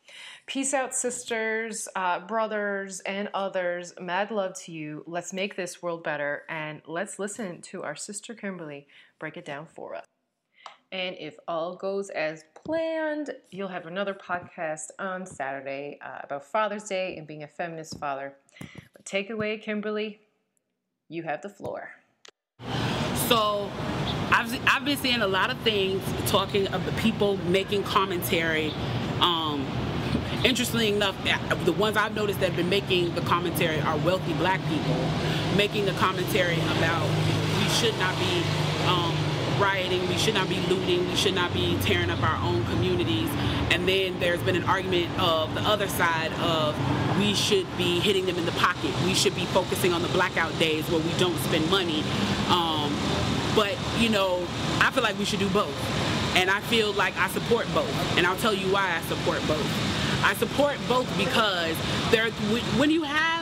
Peace 0.47 0.75
out, 0.75 0.95
sisters, 0.95 1.89
uh, 1.97 2.21
brothers, 2.21 3.01
and 3.01 3.31
others. 3.33 3.95
Mad 3.99 4.31
love 4.31 4.55
to 4.65 4.73
you. 4.73 5.03
Let's 5.07 5.33
make 5.33 5.57
this 5.57 5.83
world 5.83 6.05
better, 6.05 6.43
and 6.51 6.83
let's 6.87 7.19
listen 7.19 7.63
to 7.63 7.83
our 7.83 7.97
sister 7.97 8.35
Kimberly 8.35 8.87
break 9.19 9.37
it 9.37 9.45
down 9.45 9.67
for 9.67 9.95
us. 9.95 10.05
And 10.97 11.15
if 11.19 11.37
all 11.47 11.77
goes 11.77 12.09
as 12.09 12.43
planned, 12.65 13.31
you'll 13.51 13.69
have 13.69 13.85
another 13.85 14.15
podcast 14.15 14.87
on 14.99 15.27
Saturday 15.27 15.99
uh, 16.01 16.21
about 16.23 16.47
Father's 16.47 16.85
Day 16.85 17.19
and 17.19 17.27
being 17.27 17.43
a 17.43 17.47
feminist 17.47 18.01
father. 18.01 18.33
But 18.95 19.05
take 19.05 19.29
away, 19.29 19.59
Kimberly. 19.59 20.21
You 21.11 21.23
have 21.25 21.43
the 21.43 21.51
floor. 21.51 21.91
So, 23.29 23.71
I've, 24.31 24.59
I've 24.67 24.87
been 24.87 24.97
seeing 24.97 25.21
a 25.21 25.27
lot 25.27 25.51
of 25.51 25.59
things 25.59 26.03
talking 26.31 26.67
of 26.69 26.87
the 26.87 26.93
people 26.93 27.37
making 27.45 27.83
commentary. 27.83 28.73
Um, 29.21 29.67
interestingly 30.47 30.95
enough, 30.95 31.15
the 31.67 31.73
ones 31.73 31.99
I've 31.99 32.15
noticed 32.15 32.41
that 32.41 32.47
have 32.47 32.57
been 32.57 32.71
making 32.71 33.15
the 33.15 33.21
commentary 33.21 33.81
are 33.83 33.99
wealthy 33.99 34.33
black 34.33 34.67
people 34.67 34.97
making 35.59 35.85
the 35.85 35.93
commentary 35.93 36.59
about 36.79 37.07
we 37.59 37.69
should 37.69 37.99
not 37.99 38.19
be 38.19 38.43
um, 38.87 39.26
rioting, 39.59 40.07
we 40.09 40.17
should 40.17 40.35
not 40.35 40.49
be 40.49 40.61
looting, 40.69 41.09
we 41.09 41.17
should 41.17 41.35
not 41.35 41.53
be 41.53 41.79
tearing 41.83 42.11
up 42.11 42.23
our 42.23 42.43
own 42.45 42.65
communities. 42.67 43.31
And 43.71 43.89
then 43.89 44.19
there's 44.21 44.41
been 44.43 44.57
an 44.57 44.65
argument 44.65 45.09
of 45.19 45.55
the 45.55 45.61
other 45.63 45.89
side 45.89 46.33
of 46.35 46.77
we 47.19 47.35
should 47.35 47.67
be 47.77 48.01
hitting 48.01 48.27
them 48.27 48.39
in 48.39 48.47
the 48.47 48.53
pocket. 48.53 48.93
We 49.05 49.15
should 49.15 49.35
be 49.35 49.45
focusing 49.47 49.93
on 49.93 50.03
the 50.03 50.09
blackout 50.09 50.57
days 50.59 50.89
where 50.91 51.01
we 51.01 51.13
don't 51.19 51.39
spend 51.39 51.71
money. 51.71 52.03
Um, 52.49 52.95
but, 53.55 53.77
you 53.99 54.11
know, 54.11 54.47
I 54.81 54.91
feel 54.91 55.03
like 55.03 55.19
we 55.19 55.25
should 55.25 55.41
do 55.41 55.49
both. 55.51 55.75
And 56.37 56.51
I 56.51 56.61
feel 56.61 56.93
like 56.93 57.17
I 57.17 57.29
support 57.29 57.67
both. 57.75 57.91
And 58.19 58.27
I'll 58.27 58.37
tell 58.37 58.55
you 58.55 58.71
why 58.73 58.97
I 58.97 59.01
support 59.03 59.41
both. 59.49 59.67
I 60.23 60.35
support 60.35 60.77
both 60.89 61.07
because 61.17 61.77
there, 62.11 62.31
when 62.79 62.91
you 62.91 63.03
have 63.03 63.36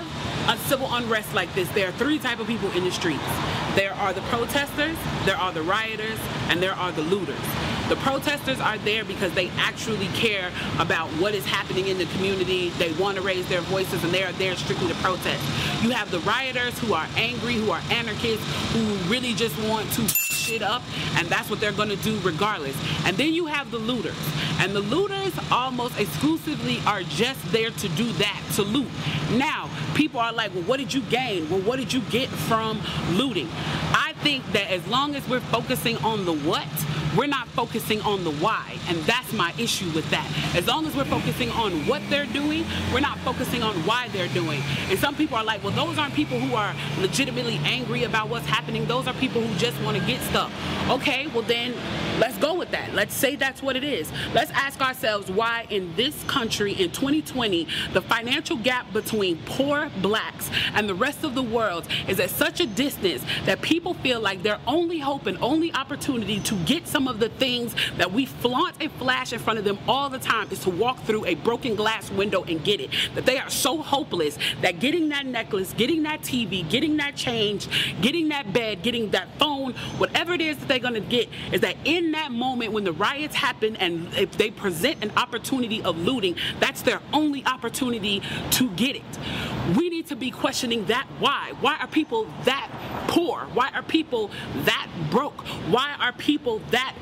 a 0.49 0.57
civil 0.68 0.92
unrest 0.95 1.34
like 1.34 1.53
this, 1.55 1.68
there 1.70 1.88
are 1.88 1.92
three 1.92 2.18
type 2.18 2.38
of 2.38 2.47
people 2.47 2.70
in 2.72 2.84
the 2.84 2.90
streets. 2.90 3.24
There 3.74 3.95
are 3.95 4.12
the 4.12 4.20
protesters, 4.22 4.97
there 5.24 5.36
are 5.36 5.53
the 5.53 5.62
rioters, 5.62 6.18
and 6.49 6.62
there 6.62 6.74
are 6.74 6.92
the 6.92 7.03
looters. 7.03 7.40
The 7.88 7.97
protesters 7.97 8.61
are 8.61 8.78
there 8.78 9.05
because 9.05 9.34
they 9.34 9.51
actually 9.59 10.07
care 10.09 10.51
about 10.78 11.09
what 11.20 11.34
is 11.34 11.45
happening 11.45 11.88
in 11.88 11.99
the 11.99 12.07
community. 12.07 12.70
They 12.70 12.92
want 12.95 13.16
to 13.16 13.22
raise 13.22 13.47
their 13.49 13.61
voices 13.61 14.03
and 14.05 14.12
they 14.12 14.22
are 14.24 14.32
there 14.32 14.57
strictly 14.57 14.88
to 14.88 14.95
protest. 14.97 15.42
You 15.82 15.90
have 15.90 16.11
the 16.11 16.20
rioters 16.20 16.78
who 16.78 16.95
are 16.95 17.07
angry, 17.16 17.55
who 17.55 17.70
are 17.70 17.82
anarchists, 17.90 18.47
who 18.72 18.80
really 19.11 19.34
just 19.34 19.59
want 19.68 19.90
to 19.92 20.24
shit 20.35 20.62
up 20.62 20.82
and 21.16 21.28
that's 21.28 21.49
what 21.49 21.61
they're 21.61 21.72
to 21.72 21.97
do 21.97 22.18
regardless. 22.20 22.76
And 23.05 23.16
then 23.16 23.35
you 23.35 23.47
have 23.47 23.70
the 23.70 23.78
looters. 23.78 24.16
And 24.59 24.74
the 24.74 24.80
looters 24.80 25.32
almost 25.51 25.99
exclusively 25.99 26.80
are 26.87 27.03
just 27.03 27.41
there 27.53 27.70
to 27.70 27.89
do 27.91 28.12
that, 28.12 28.43
to 28.55 28.62
loot. 28.62 28.89
Now, 29.32 29.70
people 29.95 30.20
are 30.20 30.32
like, 30.32 30.55
well, 30.55 30.64
what 30.64 30.78
did 30.78 30.93
you 30.93 31.03
gain? 31.03 31.49
Well, 31.51 31.61
what 31.61 31.78
did 31.78 31.93
you 31.93 32.01
get 32.03 32.28
from 32.28 32.80
looting? 33.11 33.49
I 33.93 34.14
think 34.22 34.45
that 34.53 34.70
as 34.70 34.87
long 34.87 35.14
as 35.14 35.28
we're 35.28 35.41
focusing 35.41 35.97
on 35.99 36.24
the 36.24 36.35
what, 36.35 36.68
we're 37.16 37.26
not 37.26 37.47
focusing 37.49 38.01
on 38.03 38.24
the 38.24 38.32
why. 38.32 38.76
And 38.89 38.99
that's 39.05 39.32
my 39.32 39.55
issue 39.59 39.91
with 39.91 40.09
that. 40.11 40.28
As 40.57 40.66
long 40.66 40.87
as 40.87 40.97
we're 40.97 41.05
focusing 41.05 41.51
on 41.51 41.87
what 41.87 42.03
they're 42.11 42.26
doing, 42.26 42.64
we're 42.93 43.01
not 43.01 43.18
focusing 43.18 43.62
on 43.62 43.74
why 43.87 44.09
they're 44.09 44.28
doing. 44.28 44.61
And 44.89 44.99
some 44.99 45.14
people 45.14 45.37
are 45.37 45.45
like, 45.45 45.62
well, 45.62 45.72
those 45.72 45.99
aren't 45.99 46.14
people 46.14 46.41
who 46.41 46.55
are 46.57 46.74
legitimately 46.99 47.61
angry 47.64 48.05
about 48.05 48.28
what's 48.28 48.47
happening. 48.47 48.87
Those 48.87 49.07
are 49.07 49.14
people 49.14 49.41
who 49.43 49.55
just 49.59 49.80
want 49.82 49.97
to 49.97 50.05
get 50.07 50.20
stuff. 50.25 50.53
Okay, 50.91 51.29
well 51.29 51.43
then 51.43 51.75
let's 52.18 52.37
go 52.39 52.55
with 52.55 52.70
that. 52.70 52.93
Let's 52.95 53.14
say 53.14 53.37
that's 53.37 53.62
what 53.62 53.75
it 53.75 53.85
is. 53.85 54.11
Let's 54.35 54.51
ask 54.51 54.81
ourselves 54.81 55.31
why 55.31 55.66
in 55.70 55.95
this 55.97 56.22
country 56.25 56.72
in 56.72 56.91
2020, 56.91 57.66
the 57.93 58.03
financial 58.03 58.57
gap 58.57 58.93
between 58.93 59.39
poor 59.47 59.91
blacks 60.03 60.51
and 60.75 60.89
the 60.89 60.95
rest 60.95 61.25
of 61.25 61.35
the 61.35 61.43
world 61.43 61.89
is 62.07 62.20
at 62.20 62.31
such 62.31 62.61
a 62.61 62.66
distance 62.66 63.25
that 63.47 63.62
people 63.62 63.95
feel 63.95 64.20
like 64.20 64.43
their 64.43 64.61
only 64.66 64.99
hope 64.99 65.27
and 65.27 65.39
only 65.41 65.72
opportunity 65.72 66.39
to 66.41 66.55
get 66.64 66.87
some 66.87 67.09
of 67.09 67.18
the 67.18 67.31
things 67.31 67.75
that 67.97 68.12
we 68.12 68.27
flaunt 68.27 68.77
and 68.81 68.93
flash 68.93 69.33
in 69.33 69.39
front 69.39 69.59
of 69.59 69.64
them 69.64 69.79
all 69.89 70.11
the 70.11 70.18
time 70.18 70.49
is 70.51 70.61
to 70.61 70.70
walk 70.70 71.01
through 71.05 71.25
a 71.25 71.35
broken 71.37 71.75
glass 71.75 72.11
window 72.11 72.45
and 72.45 72.62
get 72.62 72.81
it. 72.81 72.91
That 73.14 73.25
they 73.25 73.39
are 73.39 73.49
so 73.49 73.79
hopeless 73.79 74.39
that 74.61 74.81
getting 74.81 75.09
that 75.09 75.25
necklace, 75.25 75.72
getting 75.72 76.03
that 76.03 76.20
TV, 76.20 76.68
getting 76.68 76.99
that 76.99 77.16
change, 77.16 77.68
getting 78.03 78.29
that 78.29 78.53
bed, 78.53 78.83
getting 78.83 79.11
that 79.11 79.29
phone, 79.39 79.72
whatever 79.97 80.14
it 80.15 80.41
is 80.41 80.57
that 80.59 80.69
they're 80.69 80.79
going 80.79 80.95
to 80.95 81.01
get, 81.01 81.29
is 81.53 81.61
that 81.61 81.77
in 81.85 82.12
that 82.12 82.33
moment 82.33 82.73
when 82.73 82.85
the 82.85 82.93
riots 82.93 83.35
happen 83.35 83.77
and 83.77 84.12
if 84.15 84.37
they 84.37 84.51
present 84.51 85.03
an 85.03 85.12
opportunity 85.17 85.83
of 85.83 85.99
looting, 85.99 86.37
that's 86.61 86.83
their 86.83 87.01
only 87.12 87.45
opportunity 87.47 88.23
to 88.53 88.71
get 88.71 88.97
it. 88.97 89.03
We 89.77 89.89
need 89.89 90.07
to 90.09 90.17
be 90.17 90.31
questioning 90.31 90.85
that 90.87 91.07
why. 91.19 91.53
Why 91.61 91.77
are 91.79 91.87
people 91.87 92.27
that 92.45 92.71
poor? 93.09 93.41
Why 93.55 93.71
are 93.75 93.83
people 93.83 94.31
that 94.65 94.89
broke? 95.11 95.41
Why 95.71 95.95
are 95.99 96.12
people 96.12 96.61
that 96.71 96.95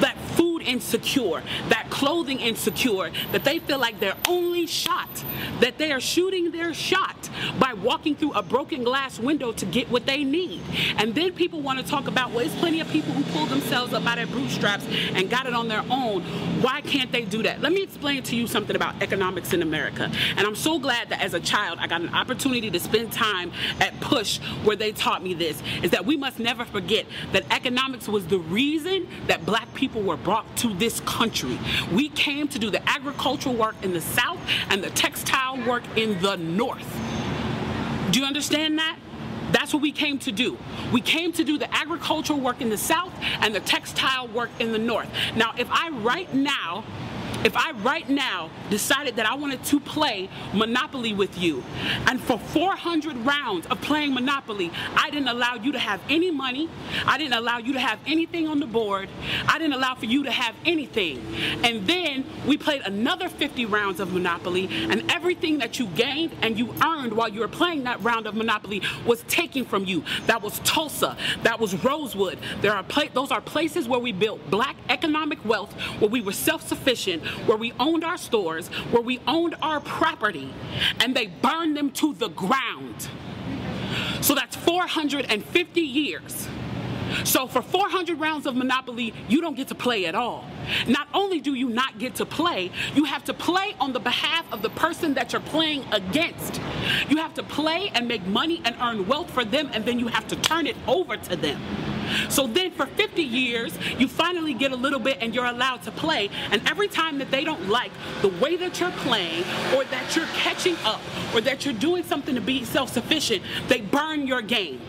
that 0.00 0.16
food 0.36 0.62
insecure, 0.62 1.42
that 1.68 1.88
clothing 1.90 2.40
insecure, 2.40 3.10
that 3.32 3.44
they 3.44 3.58
feel 3.58 3.78
like 3.78 4.00
their 4.00 4.16
only 4.28 4.66
shot, 4.66 5.24
that 5.60 5.78
they 5.78 5.92
are 5.92 6.00
shooting 6.00 6.50
their 6.50 6.74
shot 6.74 7.30
by 7.58 7.72
walking 7.72 8.14
through 8.14 8.32
a 8.32 8.42
broken 8.42 8.84
glass 8.84 9.18
window 9.18 9.52
to 9.52 9.66
get 9.66 9.90
what 9.90 10.06
they 10.06 10.24
need. 10.24 10.60
And 10.96 11.14
then 11.14 11.32
people 11.32 11.60
want 11.60 11.78
to 11.78 11.84
talk 11.84 12.08
about, 12.08 12.30
well, 12.30 12.40
there's 12.40 12.54
plenty 12.56 12.80
of 12.80 12.88
people 12.88 13.12
who 13.12 13.22
pulled 13.32 13.48
themselves 13.48 13.92
up 13.92 14.04
by 14.04 14.16
their 14.16 14.26
bootstraps 14.26 14.86
and 15.14 15.30
got 15.30 15.46
it 15.46 15.54
on 15.54 15.68
their 15.68 15.84
own. 15.90 16.22
Why 16.62 16.80
can't 16.80 17.12
they 17.12 17.24
do 17.24 17.42
that? 17.42 17.60
Let 17.60 17.72
me 17.72 17.82
explain 17.82 18.22
to 18.24 18.36
you 18.36 18.46
something 18.46 18.76
about 18.76 19.02
economics 19.02 19.52
in 19.52 19.62
America. 19.62 20.10
And 20.36 20.46
I'm 20.46 20.56
so 20.56 20.78
glad 20.78 21.10
that 21.10 21.20
as 21.20 21.34
a 21.34 21.40
child, 21.40 21.78
I 21.80 21.86
got 21.86 22.00
an 22.00 22.14
opportunity 22.14 22.70
to 22.70 22.80
spend 22.80 23.12
time 23.12 23.52
at 23.80 23.98
Push 24.00 24.38
where 24.64 24.76
they 24.76 24.92
taught 24.92 25.22
me 25.22 25.34
this, 25.34 25.62
is 25.82 25.90
that 25.90 26.04
we 26.04 26.16
must 26.16 26.38
never 26.38 26.64
forget 26.64 27.06
that 27.32 27.44
economics 27.50 28.08
was 28.08 28.26
the 28.26 28.38
reason 28.38 29.08
that 29.26 29.44
black 29.46 29.72
people 29.74 30.02
were 30.02 30.16
brought 30.24 30.56
to 30.56 30.74
this 30.74 31.00
country. 31.00 31.58
We 31.92 32.08
came 32.08 32.48
to 32.48 32.58
do 32.58 32.70
the 32.70 32.86
agricultural 32.88 33.54
work 33.54 33.76
in 33.82 33.92
the 33.92 34.00
South 34.00 34.38
and 34.70 34.82
the 34.82 34.90
textile 34.90 35.64
work 35.66 35.84
in 35.96 36.20
the 36.20 36.36
North. 36.36 36.90
Do 38.10 38.20
you 38.20 38.26
understand 38.26 38.78
that? 38.78 38.98
That's 39.52 39.72
what 39.72 39.82
we 39.82 39.92
came 39.92 40.18
to 40.20 40.32
do. 40.32 40.58
We 40.92 41.00
came 41.00 41.32
to 41.32 41.44
do 41.44 41.58
the 41.58 41.72
agricultural 41.72 42.40
work 42.40 42.60
in 42.60 42.70
the 42.70 42.76
South 42.76 43.12
and 43.40 43.54
the 43.54 43.60
textile 43.60 44.26
work 44.28 44.50
in 44.58 44.72
the 44.72 44.78
North. 44.78 45.08
Now, 45.36 45.54
if 45.56 45.68
I 45.70 45.90
right 45.90 46.32
now 46.34 46.84
if 47.44 47.56
I 47.56 47.72
right 47.72 48.08
now 48.08 48.50
decided 48.70 49.16
that 49.16 49.26
I 49.26 49.34
wanted 49.34 49.62
to 49.64 49.80
play 49.80 50.28
Monopoly 50.52 51.12
with 51.12 51.38
you, 51.38 51.62
and 52.06 52.20
for 52.20 52.38
400 52.38 53.16
rounds 53.18 53.66
of 53.66 53.80
playing 53.80 54.14
Monopoly, 54.14 54.70
I 54.96 55.10
didn't 55.10 55.28
allow 55.28 55.54
you 55.54 55.72
to 55.72 55.78
have 55.78 56.00
any 56.08 56.30
money, 56.30 56.70
I 57.06 57.18
didn't 57.18 57.34
allow 57.34 57.58
you 57.58 57.74
to 57.74 57.80
have 57.80 57.98
anything 58.06 58.48
on 58.48 58.60
the 58.60 58.66
board, 58.66 59.08
I 59.46 59.58
didn't 59.58 59.74
allow 59.74 59.94
for 59.94 60.06
you 60.06 60.24
to 60.24 60.30
have 60.30 60.54
anything. 60.64 61.24
And 61.62 61.86
then 61.86 62.24
we 62.46 62.56
played 62.56 62.82
another 62.82 63.28
50 63.28 63.66
rounds 63.66 64.00
of 64.00 64.12
Monopoly, 64.12 64.68
and 64.70 65.10
everything 65.10 65.58
that 65.58 65.78
you 65.78 65.86
gained 65.88 66.34
and 66.42 66.58
you 66.58 66.74
earned 66.84 67.12
while 67.12 67.28
you 67.28 67.40
were 67.40 67.48
playing 67.48 67.84
that 67.84 68.02
round 68.02 68.26
of 68.26 68.34
Monopoly 68.34 68.82
was 69.06 69.22
taken 69.24 69.64
from 69.64 69.84
you. 69.84 70.02
That 70.26 70.42
was 70.42 70.60
Tulsa, 70.60 71.16
that 71.42 71.60
was 71.60 71.74
Rosewood. 71.84 72.38
There 72.60 72.74
are 72.74 72.84
those 73.12 73.30
are 73.30 73.40
places 73.40 73.88
where 73.88 74.00
we 74.00 74.12
built 74.12 74.50
black 74.50 74.76
economic 74.88 75.44
wealth, 75.44 75.72
where 76.00 76.10
we 76.10 76.20
were 76.20 76.32
self-sufficient, 76.32 77.22
where 77.46 77.56
we 77.56 77.72
owned 77.78 78.04
our 78.04 78.16
stores, 78.16 78.68
where 78.90 79.02
we 79.02 79.20
owned 79.26 79.54
our 79.62 79.80
property, 79.80 80.52
and 81.00 81.14
they 81.14 81.26
burned 81.26 81.76
them 81.76 81.90
to 81.92 82.14
the 82.14 82.28
ground. 82.28 83.08
So 84.20 84.34
that's 84.34 84.56
450 84.56 85.80
years. 85.80 86.48
So 87.22 87.46
for 87.46 87.62
400 87.62 88.18
rounds 88.18 88.46
of 88.46 88.56
Monopoly, 88.56 89.14
you 89.28 89.40
don't 89.40 89.56
get 89.56 89.68
to 89.68 89.74
play 89.74 90.06
at 90.06 90.14
all. 90.14 90.44
Not 90.88 91.08
only 91.14 91.40
do 91.40 91.54
you 91.54 91.68
not 91.68 91.98
get 91.98 92.16
to 92.16 92.26
play, 92.26 92.70
you 92.94 93.04
have 93.04 93.24
to 93.24 93.34
play 93.34 93.74
on 93.80 93.92
the 93.92 94.00
behalf 94.00 94.44
of 94.52 94.62
the 94.62 94.70
person 94.70 95.14
that 95.14 95.32
you're 95.32 95.42
playing 95.42 95.84
against. 95.92 96.60
You 97.08 97.18
have 97.18 97.34
to 97.34 97.42
play 97.42 97.90
and 97.94 98.08
make 98.08 98.26
money 98.26 98.60
and 98.64 98.74
earn 98.80 99.06
wealth 99.06 99.30
for 99.30 99.44
them, 99.44 99.70
and 99.72 99.84
then 99.84 99.98
you 99.98 100.08
have 100.08 100.26
to 100.28 100.36
turn 100.36 100.66
it 100.66 100.76
over 100.86 101.16
to 101.16 101.36
them. 101.36 101.60
So 102.28 102.46
then 102.46 102.70
for 102.70 102.86
50 102.86 103.22
years, 103.22 103.76
you 103.98 104.08
finally 104.08 104.54
get 104.54 104.72
a 104.72 104.76
little 104.76 104.98
bit 104.98 105.18
and 105.20 105.34
you're 105.34 105.46
allowed 105.46 105.82
to 105.84 105.90
play. 105.90 106.30
And 106.50 106.66
every 106.68 106.88
time 106.88 107.18
that 107.18 107.30
they 107.30 107.44
don't 107.44 107.68
like 107.68 107.92
the 108.22 108.28
way 108.28 108.56
that 108.56 108.80
you're 108.80 108.90
playing 108.90 109.42
or 109.74 109.84
that 109.84 110.14
you're 110.14 110.26
catching 110.34 110.76
up 110.84 111.00
or 111.34 111.40
that 111.42 111.64
you're 111.64 111.74
doing 111.74 112.02
something 112.04 112.34
to 112.34 112.40
be 112.40 112.64
self 112.64 112.92
sufficient, 112.92 113.42
they 113.68 113.80
burn 113.80 114.26
your 114.26 114.42
game. 114.42 114.80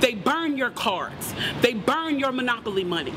They 0.00 0.14
burn 0.14 0.56
your 0.56 0.70
cards. 0.70 1.34
They 1.60 1.74
burn 1.74 2.18
your 2.18 2.32
monopoly 2.32 2.84
money. 2.84 3.14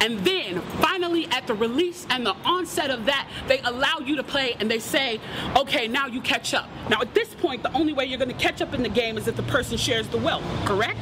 And 0.00 0.18
then 0.20 0.60
finally 0.80 1.26
at 1.26 1.46
the 1.46 1.54
release 1.54 2.06
and 2.10 2.24
the 2.24 2.34
onset 2.44 2.90
of 2.90 3.06
that, 3.06 3.28
they 3.46 3.60
allow 3.60 3.98
you 3.98 4.16
to 4.16 4.22
play 4.22 4.56
and 4.60 4.70
they 4.70 4.78
say, 4.78 5.20
okay, 5.56 5.88
now 5.88 6.06
you 6.06 6.20
catch 6.20 6.54
up. 6.54 6.68
Now 6.88 7.00
at 7.00 7.14
this 7.14 7.34
point, 7.34 7.62
the 7.62 7.72
only 7.72 7.92
way 7.92 8.06
you're 8.06 8.18
going 8.18 8.30
to 8.30 8.34
catch 8.34 8.60
up 8.60 8.74
in 8.74 8.82
the 8.82 8.88
game 8.88 9.18
is 9.18 9.28
if 9.28 9.36
the 9.36 9.42
person 9.44 9.76
shares 9.76 10.08
the 10.08 10.18
wealth, 10.18 10.44
correct? 10.64 10.98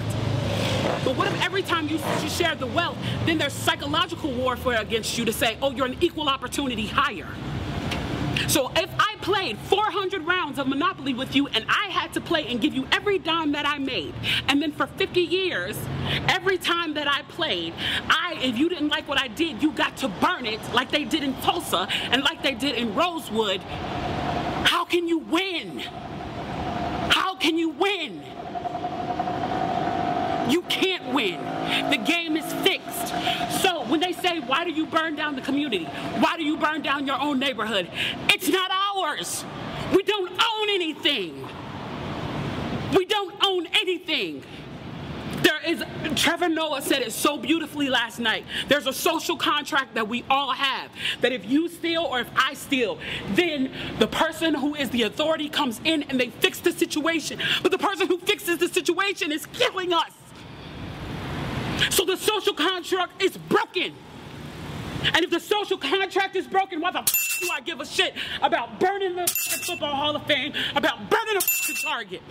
But 1.05 1.16
what 1.16 1.28
if 1.28 1.43
every 1.43 1.62
time 1.62 1.89
you, 1.89 1.99
you 2.22 2.28
share 2.28 2.55
the 2.55 2.66
wealth, 2.66 2.97
then 3.26 3.39
there's 3.39 3.53
psychological 3.53 4.32
warfare 4.32 4.80
against 4.80 5.16
you 5.18 5.24
to 5.24 5.32
say, 5.32 5.57
oh, 5.62 5.70
you're 5.70 5.87
an 5.87 5.97
equal 6.01 6.28
opportunity 6.28 6.87
hire. 6.87 7.28
So 8.49 8.70
if 8.76 8.91
I 8.99 9.16
played 9.20 9.59
400 9.59 10.22
rounds 10.22 10.59
of 10.59 10.66
Monopoly 10.68 11.14
with 11.14 11.34
you 11.34 11.49
and 11.49 11.64
I 11.68 11.89
had 11.89 12.12
to 12.14 12.20
play 12.20 12.47
and 12.47 12.61
give 12.61 12.74
you 12.74 12.87
every 12.93 13.18
dime 13.18 13.53
that 13.53 13.66
I 13.66 13.78
made, 13.78 14.14
and 14.49 14.62
then 14.62 14.72
for 14.72 14.87
50 14.87 15.20
years, 15.20 15.76
every 16.28 16.59
time 16.59 16.95
that 16.95 17.09
I 17.09 17.22
played, 17.22 17.74
I, 18.09 18.39
if 18.41 18.57
you 18.57 18.68
didn't 18.68 18.89
like 18.89 19.09
what 19.09 19.20
I 19.20 19.28
did, 19.28 19.62
you 19.62 19.72
got 19.72 19.97
to 19.99 20.09
burn 20.09 20.47
it 20.47 20.61
like 20.72 20.91
they 20.91 21.05
did 21.05 21.24
in 21.24 21.34
Tulsa 21.41 21.89
and 22.11 22.22
like 22.22 22.43
they 22.43 22.55
did 22.55 22.76
in 22.76 22.95
Rosewood. 22.95 23.61
How 23.62 24.84
can 24.84 25.09
you 25.09 25.18
win? 25.18 25.80
How 27.11 27.34
can 27.34 27.59
you 27.59 27.70
win? 27.70 28.22
You 30.49 30.62
can't 30.62 31.12
win. 31.12 31.40
The 31.90 31.99
game 31.99 32.36
is 32.36 32.51
fixed. 32.62 33.09
So 33.62 33.84
when 33.86 34.01
they 34.01 34.12
say, 34.12 34.40
why 34.40 34.64
do 34.64 34.70
you 34.70 34.86
burn 34.86 35.16
down 35.16 35.36
the 35.36 35.42
community? 35.42 35.84
Why 35.84 36.36
do 36.36 36.44
you 36.44 36.57
burn 36.57 36.82
down 36.82 37.07
your 37.07 37.20
own 37.20 37.38
neighborhood? 37.38 37.90
It's 38.28 38.49
not 38.49 38.70
ours. 38.70 39.44
We 39.94 40.03
don't 40.03 40.30
own 40.30 40.70
anything. 40.70 41.47
We 42.97 43.05
don't 43.05 43.34
own 43.44 43.66
anything. 43.80 44.42
There 45.42 45.61
is, 45.64 45.84
Trevor 46.14 46.49
Noah 46.49 46.80
said 46.82 47.03
it 47.03 47.12
so 47.12 47.36
beautifully 47.36 47.88
last 47.88 48.18
night. 48.18 48.44
There's 48.68 48.86
a 48.86 48.92
social 48.92 49.36
contract 49.36 49.94
that 49.94 50.09
we 50.09 50.24
all 50.30 50.53
have 50.53 50.90
that 51.20 51.32
if 51.32 51.44
you 51.44 51.68
steal 51.68 52.03
or 52.03 52.20
if 52.20 52.28
I 52.36 52.55
steal, 52.55 52.99
then 53.34 53.70
the 53.99 54.07
person 54.07 54.55
who 54.55 54.74
is 54.74 54.90
the 54.90 55.03
authority 55.03 55.49
comes 55.49 55.80
in 55.84 56.05
and 56.05 56.18
they 56.18 56.30
fix 56.30 56.61
the 56.61 56.72
situation. 56.72 57.38
But 57.62 57.70
the 57.70 57.78
person 57.78 58.07
who 58.09 58.18
fixes 58.18 58.59
the 58.59 58.68
situation 58.68 59.30
is 59.30 59.47
killing 59.47 59.92
us. 59.92 60.11
So 61.90 62.04
the 62.04 62.16
social 62.16 62.54
contract 62.54 63.22
is 63.22 63.36
broken. 63.36 63.94
And 65.14 65.24
if 65.24 65.30
the 65.30 65.40
social 65.40 65.78
contract 65.78 66.36
is 66.36 66.46
broken, 66.46 66.80
why 66.80 66.90
the 66.90 67.00
f- 67.00 67.38
do 67.40 67.48
I 67.52 67.60
give 67.60 67.80
a 67.80 67.86
shit 67.86 68.14
about 68.42 68.80
burning 68.80 69.16
the 69.16 69.26
Football 69.26 69.94
Hall 69.94 70.16
of 70.16 70.26
Fame, 70.26 70.52
about 70.74 71.10
burning 71.10 71.34
the 71.34 71.78
Target? 71.82 72.22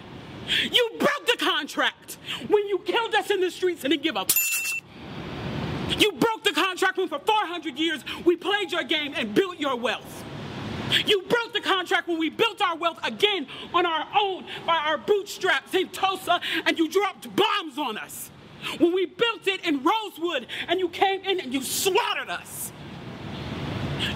You 0.72 0.92
broke 0.98 1.26
the 1.28 1.38
contract 1.38 2.18
when 2.48 2.68
you 2.68 2.80
killed 2.80 3.16
us 3.16 3.30
in 3.32 3.42
the 3.42 3.50
streets 3.50 3.84
and 3.84 3.92
didn't 3.92 4.04
give 4.04 4.18
up. 4.18 4.32
You 5.98 6.12
broke 6.14 6.44
the 6.44 6.52
contract 6.52 6.98
when 6.98 7.08
for 7.08 7.20
400 7.20 7.78
years 7.78 8.04
we 8.26 8.36
played 8.36 8.72
your 8.72 8.84
game 8.84 9.14
and 9.16 9.34
built 9.34 9.60
your 9.60 9.76
wealth. 9.76 10.24
You 11.06 11.24
broke 11.24 11.54
the 11.54 11.62
contract 11.62 12.08
when 12.08 12.20
we 12.20 12.30
built 12.30 12.62
our 12.62 12.76
wealth 12.76 13.00
again 13.04 13.48
on 13.74 13.86
our 13.86 14.08
own 14.20 14.46
by 14.66 14.78
our 14.78 14.98
bootstraps 14.98 15.74
in 15.74 15.90
Tulsa 15.90 16.40
and 16.66 16.78
you 16.78 16.90
dropped 16.90 17.34
bombs 17.36 17.78
on 17.78 17.98
us 17.98 18.30
when 18.78 18.94
we 18.94 19.06
built 19.06 19.48
it 19.48 19.66
in 19.66 19.84
Rosewood 19.84 20.48
and 20.68 20.80
you 20.80 20.90
came 20.90 21.22
in 21.22 21.40
and 21.40 21.54
you 21.54 21.62
slaughtered 21.62 22.30
us. 22.30 22.72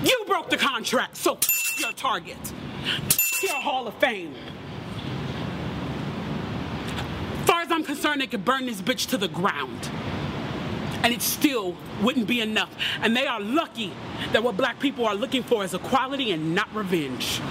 You 0.03 0.23
broke 0.27 0.49
the 0.49 0.57
contract, 0.57 1.17
so 1.17 1.37
your 1.77 1.93
target, 1.93 2.37
your 3.41 3.55
Hall 3.55 3.87
of 3.87 3.95
Fame. 3.95 4.35
Far 7.45 7.61
as 7.61 7.71
I'm 7.71 7.83
concerned, 7.83 8.21
they 8.21 8.27
could 8.27 8.45
burn 8.45 8.65
this 8.65 8.81
bitch 8.81 9.09
to 9.09 9.17
the 9.17 9.27
ground. 9.27 9.89
And 11.01 11.13
it 11.13 11.21
still 11.21 11.77
wouldn't 12.01 12.27
be 12.27 12.41
enough. 12.41 12.69
And 13.01 13.15
they 13.15 13.25
are 13.25 13.39
lucky 13.39 13.93
that 14.33 14.43
what 14.43 14.57
black 14.57 14.79
people 14.79 15.05
are 15.07 15.15
looking 15.15 15.43
for 15.43 15.63
is 15.63 15.73
equality 15.73 16.31
and 16.31 16.53
not 16.53 16.73
revenge. 16.75 17.41